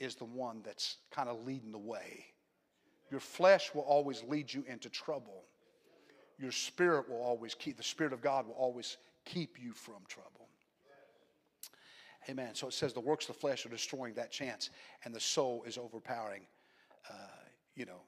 is 0.00 0.16
the 0.16 0.24
one 0.24 0.60
that's 0.64 0.96
kind 1.12 1.28
of 1.28 1.46
leading 1.46 1.70
the 1.70 1.78
way. 1.78 2.24
Your 3.12 3.20
flesh 3.20 3.70
will 3.72 3.82
always 3.82 4.24
lead 4.24 4.52
you 4.52 4.64
into 4.66 4.88
trouble. 4.88 5.44
Your 6.36 6.50
spirit 6.50 7.08
will 7.08 7.22
always 7.22 7.54
keep, 7.54 7.76
the 7.76 7.84
Spirit 7.84 8.12
of 8.12 8.20
God 8.20 8.44
will 8.44 8.54
always 8.54 8.96
keep 9.24 9.56
you 9.62 9.72
from 9.72 10.02
trouble. 10.08 10.48
Amen. 12.28 12.54
So 12.54 12.68
it 12.68 12.74
says 12.74 12.92
the 12.92 13.00
works 13.00 13.28
of 13.28 13.34
the 13.34 13.40
flesh 13.40 13.66
are 13.66 13.70
destroying 13.70 14.14
that 14.14 14.30
chance, 14.30 14.70
and 15.04 15.14
the 15.14 15.20
soul 15.20 15.62
is 15.66 15.76
overpowering, 15.76 16.42
uh, 17.10 17.14
you 17.74 17.84
know, 17.84 18.00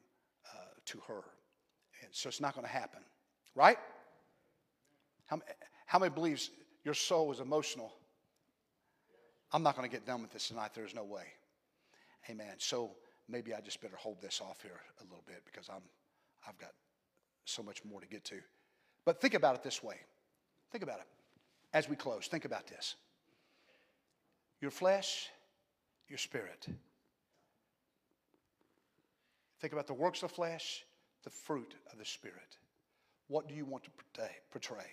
uh, 0.55 0.59
to 0.87 0.99
her. 1.07 1.23
And 2.03 2.09
so 2.13 2.29
it's 2.29 2.41
not 2.41 2.55
going 2.55 2.67
to 2.67 2.73
happen, 2.73 3.01
right? 3.55 3.79
How, 5.27 5.41
how 5.87 5.99
many 5.99 6.15
believes 6.15 6.51
your 6.85 6.95
soul 6.95 7.31
is 7.33 7.41
emotional? 7.41 7.93
I'm 9.53 9.63
not 9.63 9.77
going 9.77 9.89
to 9.89 9.95
get 9.95 10.07
done 10.07 10.23
with 10.23 10.33
this 10.33 10.49
tonight. 10.49 10.71
There's 10.75 10.95
no 10.95 11.05
way. 11.05 11.25
Amen. 12.31 12.55
So 12.59 12.93
maybe 13.29 13.55
I 13.55 13.61
just 13.61 13.81
better 13.81 13.97
hold 13.97 14.21
this 14.23 14.41
off 14.41 14.63
here 14.63 14.81
a 15.01 15.05
little 15.05 15.25
bit 15.27 15.43
because 15.45 15.69
I'm, 15.69 15.83
I've 16.47 16.59
got 16.59 16.73
so 17.45 17.63
much 17.63 17.85
more 17.85 18.01
to 18.01 18.07
get 18.07 18.25
to. 18.25 18.37
But 19.05 19.21
think 19.21 19.35
about 19.35 19.55
it 19.55 19.63
this 19.63 19.83
way. 19.83 19.97
Think 20.73 20.83
about 20.83 20.99
it. 20.99 21.07
As 21.73 21.89
we 21.89 21.97
close, 21.97 22.27
think 22.27 22.45
about 22.45 22.67
this 22.67 22.97
your 24.61 24.71
flesh, 24.71 25.29
your 26.09 26.19
spirit. 26.19 26.67
Think 29.61 29.73
about 29.73 29.87
the 29.87 29.95
works 29.95 30.23
of 30.23 30.31
the 30.31 30.35
flesh, 30.35 30.85
the 31.25 31.31
fruit 31.31 31.75
of 31.93 31.99
the 31.99 32.05
spirit. 32.05 32.59
What 33.29 33.49
do 33.49 33.55
you 33.55 33.65
want 33.65 33.85
to 33.85 33.91
portray? 34.51 34.87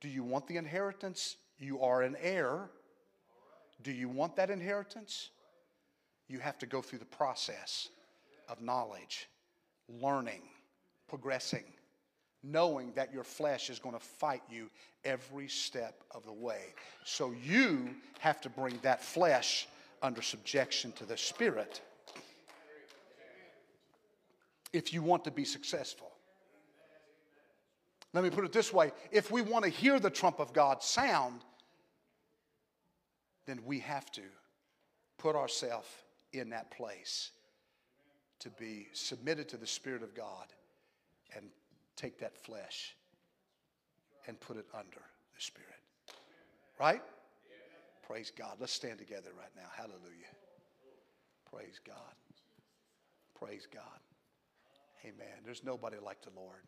Do 0.00 0.08
you 0.08 0.22
want 0.22 0.46
the 0.46 0.56
inheritance? 0.56 1.36
You 1.58 1.80
are 1.82 2.02
an 2.02 2.16
heir. 2.20 2.70
Do 3.82 3.92
you 3.92 4.08
want 4.08 4.36
that 4.36 4.50
inheritance? 4.50 5.30
You 6.26 6.38
have 6.40 6.58
to 6.58 6.66
go 6.66 6.82
through 6.82 6.98
the 6.98 7.04
process 7.04 7.88
of 8.48 8.60
knowledge, 8.60 9.28
learning, 9.88 10.42
progressing, 11.08 11.64
knowing 12.42 12.92
that 12.94 13.12
your 13.12 13.24
flesh 13.24 13.70
is 13.70 13.78
going 13.78 13.94
to 13.94 14.04
fight 14.04 14.42
you 14.50 14.70
every 15.04 15.48
step 15.48 16.02
of 16.10 16.24
the 16.24 16.32
way. 16.32 16.74
So 17.04 17.32
you 17.44 17.90
have 18.20 18.40
to 18.42 18.50
bring 18.50 18.78
that 18.82 19.02
flesh 19.02 19.66
under 20.02 20.22
subjection 20.22 20.92
to 20.92 21.04
the 21.04 21.16
Spirit 21.16 21.80
if 24.72 24.92
you 24.92 25.02
want 25.02 25.24
to 25.24 25.30
be 25.30 25.44
successful. 25.44 26.10
Let 28.14 28.24
me 28.24 28.30
put 28.30 28.44
it 28.44 28.52
this 28.52 28.72
way 28.72 28.92
if 29.10 29.30
we 29.30 29.42
want 29.42 29.64
to 29.64 29.70
hear 29.70 30.00
the 30.00 30.10
trump 30.10 30.38
of 30.38 30.52
God 30.52 30.82
sound, 30.82 31.42
then 33.46 33.60
we 33.64 33.80
have 33.80 34.10
to 34.12 34.22
put 35.18 35.36
ourselves 35.36 35.88
in 36.32 36.50
that 36.50 36.70
place 36.70 37.30
to 38.40 38.50
be 38.50 38.88
submitted 38.92 39.48
to 39.48 39.56
the 39.56 39.66
Spirit 39.66 40.02
of 40.02 40.14
God 40.14 40.46
and 41.34 41.46
take 41.98 42.18
that 42.20 42.36
flesh 42.36 42.96
and 44.26 44.38
put 44.40 44.56
it 44.56 44.66
under 44.72 45.02
the 45.34 45.40
Spirit. 45.40 45.68
Right? 46.78 47.02
Praise 48.06 48.32
God. 48.34 48.56
Let's 48.60 48.72
stand 48.72 48.98
together 48.98 49.30
right 49.36 49.50
now. 49.56 49.68
Hallelujah. 49.76 50.32
Praise 51.52 51.80
God. 51.84 51.96
Praise 53.34 53.66
God. 53.72 53.82
Amen. 55.04 55.42
There's 55.44 55.64
nobody 55.64 55.96
like 56.02 56.22
the 56.22 56.30
Lord. 56.34 56.62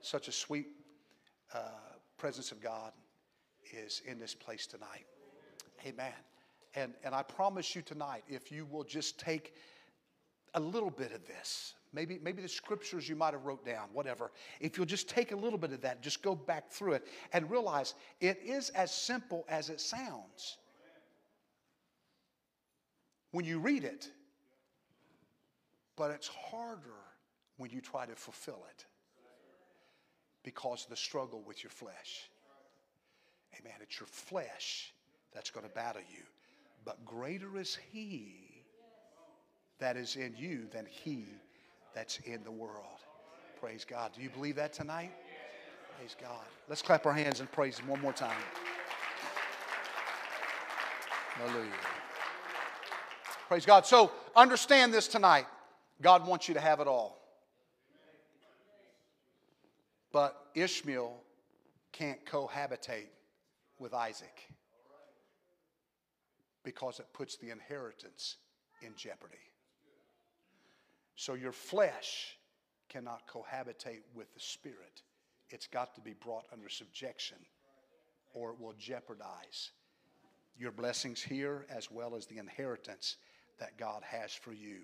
Such 0.00 0.28
a 0.28 0.32
sweet 0.32 0.66
uh, 1.54 1.60
presence 2.16 2.52
of 2.52 2.60
God 2.60 2.92
is 3.72 4.02
in 4.06 4.18
this 4.18 4.34
place 4.34 4.66
tonight. 4.66 5.06
Amen. 5.86 6.12
And, 6.74 6.94
and 7.04 7.14
I 7.14 7.22
promise 7.22 7.74
you 7.74 7.82
tonight, 7.82 8.24
if 8.28 8.52
you 8.52 8.66
will 8.66 8.84
just 8.84 9.18
take 9.18 9.54
a 10.54 10.60
little 10.60 10.90
bit 10.90 11.12
of 11.12 11.26
this, 11.26 11.74
maybe, 11.92 12.18
maybe 12.22 12.42
the 12.42 12.48
scriptures 12.48 13.08
you 13.08 13.16
might 13.16 13.34
have 13.34 13.44
wrote 13.44 13.64
down, 13.64 13.88
whatever, 13.92 14.30
if 14.60 14.76
you'll 14.76 14.86
just 14.86 15.08
take 15.08 15.32
a 15.32 15.36
little 15.36 15.58
bit 15.58 15.72
of 15.72 15.80
that, 15.82 16.02
just 16.02 16.22
go 16.22 16.34
back 16.34 16.70
through 16.70 16.92
it 16.92 17.06
and 17.32 17.50
realize 17.50 17.94
it 18.20 18.40
is 18.44 18.70
as 18.70 18.92
simple 18.92 19.44
as 19.48 19.70
it 19.70 19.80
sounds 19.80 20.58
when 23.32 23.44
you 23.44 23.58
read 23.58 23.84
it, 23.84 24.10
but 25.96 26.10
it's 26.10 26.28
harder 26.28 26.80
when 27.56 27.70
you 27.70 27.80
try 27.80 28.06
to 28.06 28.14
fulfill 28.14 28.64
it 28.70 28.84
because 30.44 30.84
of 30.84 30.90
the 30.90 30.96
struggle 30.96 31.42
with 31.46 31.62
your 31.62 31.70
flesh. 31.70 32.30
Amen. 33.60 33.74
It's 33.82 33.98
your 33.98 34.06
flesh 34.06 34.94
that's 35.34 35.50
going 35.50 35.66
to 35.66 35.74
battle 35.74 36.02
you. 36.10 36.22
But 36.84 37.04
greater 37.04 37.58
is 37.58 37.76
He 37.92 38.64
that 39.78 39.96
is 39.96 40.16
in 40.16 40.34
you 40.36 40.66
than 40.72 40.86
He 40.86 41.26
that's 41.94 42.18
in 42.24 42.42
the 42.44 42.50
world. 42.50 43.00
Praise 43.60 43.84
God. 43.84 44.12
Do 44.14 44.22
you 44.22 44.30
believe 44.30 44.56
that 44.56 44.72
tonight? 44.72 45.12
Praise 45.96 46.16
God. 46.20 46.44
Let's 46.68 46.82
clap 46.82 47.06
our 47.06 47.12
hands 47.12 47.40
and 47.40 47.50
praise 47.50 47.78
Him 47.78 47.88
one 47.88 48.00
more 48.00 48.12
time. 48.12 48.36
Hallelujah. 51.34 51.70
Praise 53.48 53.64
God. 53.64 53.86
So 53.86 54.12
understand 54.36 54.92
this 54.92 55.08
tonight. 55.08 55.46
God 56.00 56.26
wants 56.26 56.48
you 56.48 56.54
to 56.54 56.60
have 56.60 56.80
it 56.80 56.86
all. 56.86 57.18
But 60.12 60.36
Ishmael 60.54 61.16
can't 61.92 62.24
cohabitate 62.26 63.08
with 63.78 63.94
Isaac 63.94 64.48
because 66.64 67.00
it 67.00 67.06
puts 67.12 67.36
the 67.36 67.50
inheritance 67.50 68.36
in 68.82 68.92
jeopardy. 68.96 69.36
So 71.18 71.34
your 71.34 71.50
flesh 71.50 72.38
cannot 72.88 73.22
cohabitate 73.26 74.02
with 74.14 74.32
the 74.34 74.40
spirit. 74.40 75.02
It's 75.50 75.66
got 75.66 75.92
to 75.96 76.00
be 76.00 76.12
brought 76.12 76.44
under 76.52 76.68
subjection 76.68 77.38
or 78.34 78.50
it 78.50 78.60
will 78.60 78.74
jeopardize 78.78 79.72
your 80.56 80.70
blessings 80.70 81.20
here 81.20 81.66
as 81.70 81.90
well 81.90 82.14
as 82.14 82.26
the 82.26 82.38
inheritance 82.38 83.16
that 83.58 83.76
God 83.76 84.04
has 84.04 84.32
for 84.32 84.52
you 84.52 84.82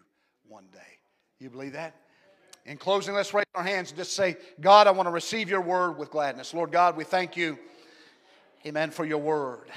one 0.49 0.65
day. 0.73 0.99
You 1.39 1.51
believe 1.51 1.75
that? 1.75 1.95
In 2.67 2.79
closing, 2.79 3.15
let's 3.15 3.33
raise 3.33 3.45
our 3.55 3.63
hands 3.63 3.91
and 3.91 3.99
just 3.99 4.15
say, 4.15 4.37
God, 4.61 4.89
I 4.89 4.91
want 4.91 5.07
to 5.07 5.13
receive 5.13 5.49
your 5.49 5.61
word 5.61 5.99
with 5.99 6.11
gladness. 6.11 6.53
Lord 6.53 6.73
God, 6.73 6.97
we 6.97 7.05
thank 7.05 7.37
you, 7.37 7.57
amen, 8.67 8.91
for 8.91 9.05
your 9.05 9.19
word. 9.19 9.69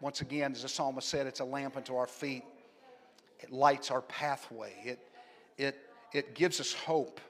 Once 0.00 0.20
again, 0.20 0.50
as 0.50 0.62
the 0.62 0.68
psalmist 0.68 1.08
said, 1.08 1.28
it's 1.28 1.38
a 1.38 1.44
lamp 1.44 1.76
unto 1.76 1.94
our 1.94 2.08
feet, 2.08 2.42
it 3.38 3.52
lights 3.52 3.92
our 3.92 4.02
pathway, 4.02 4.72
it, 4.84 4.98
it, 5.58 5.78
it 6.12 6.34
gives 6.34 6.60
us 6.60 6.72
hope. 6.72 7.20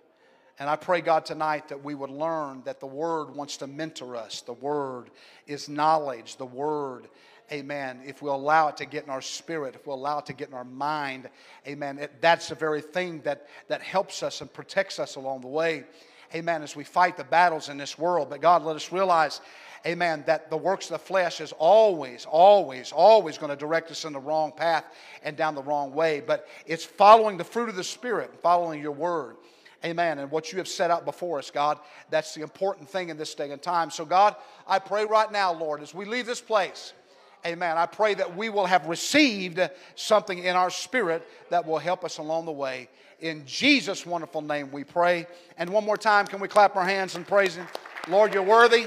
And 0.59 0.71
I 0.71 0.77
pray, 0.77 1.03
God, 1.03 1.27
tonight 1.27 1.69
that 1.69 1.85
we 1.85 1.95
would 1.95 2.11
learn 2.11 2.63
that 2.65 2.81
the 2.81 2.87
Word 2.87 3.35
wants 3.35 3.59
to 3.59 3.67
mentor 3.67 4.17
us. 4.17 4.41
The 4.41 4.55
Word 4.55 5.11
is 5.47 5.69
knowledge. 5.69 6.37
The 6.37 6.47
Word, 6.47 7.09
amen, 7.53 8.01
if 8.07 8.23
we 8.23 8.31
allow 8.31 8.69
it 8.69 8.79
to 8.79 8.87
get 8.87 9.05
in 9.05 9.11
our 9.11 9.21
spirit, 9.21 9.75
if 9.75 9.87
we 9.87 9.93
allow 9.93 10.19
it 10.19 10.27
to 10.27 10.33
get 10.33 10.49
in 10.49 10.55
our 10.55 10.65
mind, 10.65 11.29
amen, 11.67 11.99
it, 11.99 12.23
that's 12.23 12.49
the 12.49 12.55
very 12.55 12.81
thing 12.81 13.21
that, 13.23 13.49
that 13.69 13.83
helps 13.83 14.23
us 14.23 14.41
and 14.41 14.51
protects 14.51 14.99
us 14.99 15.17
along 15.17 15.43
the 15.43 15.47
way, 15.47 15.85
amen, 16.35 16.63
as 16.63 16.75
we 16.75 16.85
fight 16.85 17.19
the 17.19 17.25
battles 17.25 17.69
in 17.69 17.77
this 17.77 17.99
world. 17.99 18.31
But 18.31 18.41
God, 18.41 18.63
let 18.63 18.77
us 18.77 18.91
realize, 18.91 19.43
amen, 19.87 20.25
that 20.27 20.51
the 20.51 20.57
works 20.57 20.87
of 20.87 20.93
the 20.93 20.99
flesh 20.99 21.41
is 21.41 21.53
always, 21.53 22.27
always, 22.27 22.93
always 22.93 23.39
going 23.39 23.51
to 23.51 23.57
direct 23.57 23.91
us 23.91 24.05
in 24.05 24.13
the 24.13 24.21
wrong 24.21 24.53
path 24.53 24.85
and 25.23 25.37
down 25.37 25.55
the 25.55 25.63
wrong 25.63 25.95
way. 25.95 26.21
But 26.21 26.49
it's 26.67 26.85
following 26.85 27.37
the 27.37 27.45
fruit 27.45 27.69
of 27.69 27.77
the 27.77 27.85
Spirit, 27.85 28.35
following 28.43 28.83
your 28.83 28.93
Word. 28.93 29.37
Amen. 29.85 30.19
And 30.19 30.31
what 30.31 30.53
you 30.53 30.59
have 30.59 30.67
set 30.67 30.91
out 30.91 31.05
before 31.05 31.39
us, 31.39 31.51
God, 31.51 31.79
that's 32.11 32.35
the 32.35 32.43
important 32.43 32.89
thing 32.89 33.09
in 33.09 33.17
this 33.17 33.35
day 33.35 33.53
and 33.53 33.63
time. 33.63 33.91
So, 33.91 34.05
God, 34.05 34.35
I 34.67 34.79
pray 34.79 35.05
right 35.05 35.31
now, 35.31 35.53
Lord, 35.53 35.81
as 35.81 35.95
we 35.95 36.05
leave 36.05 36.27
this 36.27 36.41
place, 36.41 36.93
amen, 37.47 37.77
I 37.77 37.87
pray 37.87 38.15
that 38.15 38.37
we 38.37 38.49
will 38.49 38.67
have 38.67 38.87
received 38.87 39.61
something 39.95 40.39
in 40.39 40.57
our 40.57 40.71
spirit 40.71 41.29
that 41.51 41.65
will 41.65 41.79
help 41.79 42.05
us 42.05 42.19
along 42.19 42.47
the 42.47 42.53
way. 42.53 42.89
In 43.21 43.47
Jesus' 43.47 44.05
wonderful 44.05 44.43
name 44.43 44.73
we 44.73 44.83
pray. 44.83 45.27
And 45.57 45.71
one 45.71 45.85
more 45.85 45.97
time, 45.97 46.27
can 46.27 46.41
we 46.41 46.49
clap 46.49 46.75
our 46.75 46.85
hands 46.85 47.15
and 47.15 47.27
praise 47.27 47.55
Him? 47.55 47.69
Lord, 48.09 48.35
you're 48.35 48.43
worthy. 48.43 48.87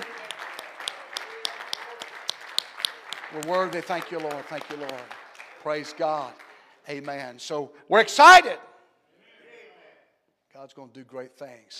We're 3.33 3.51
worthy. 3.51 3.81
Thank 3.81 4.11
you, 4.11 4.19
Lord. 4.19 4.43
Thank 4.45 4.69
you, 4.69 4.77
Lord. 4.77 4.93
Praise 5.61 5.93
God. 5.97 6.33
Amen. 6.89 7.37
So 7.37 7.71
we're 7.87 7.99
excited. 7.99 8.57
God's 10.53 10.73
going 10.73 10.89
to 10.89 10.93
do 10.93 11.03
great 11.03 11.37
things. 11.37 11.73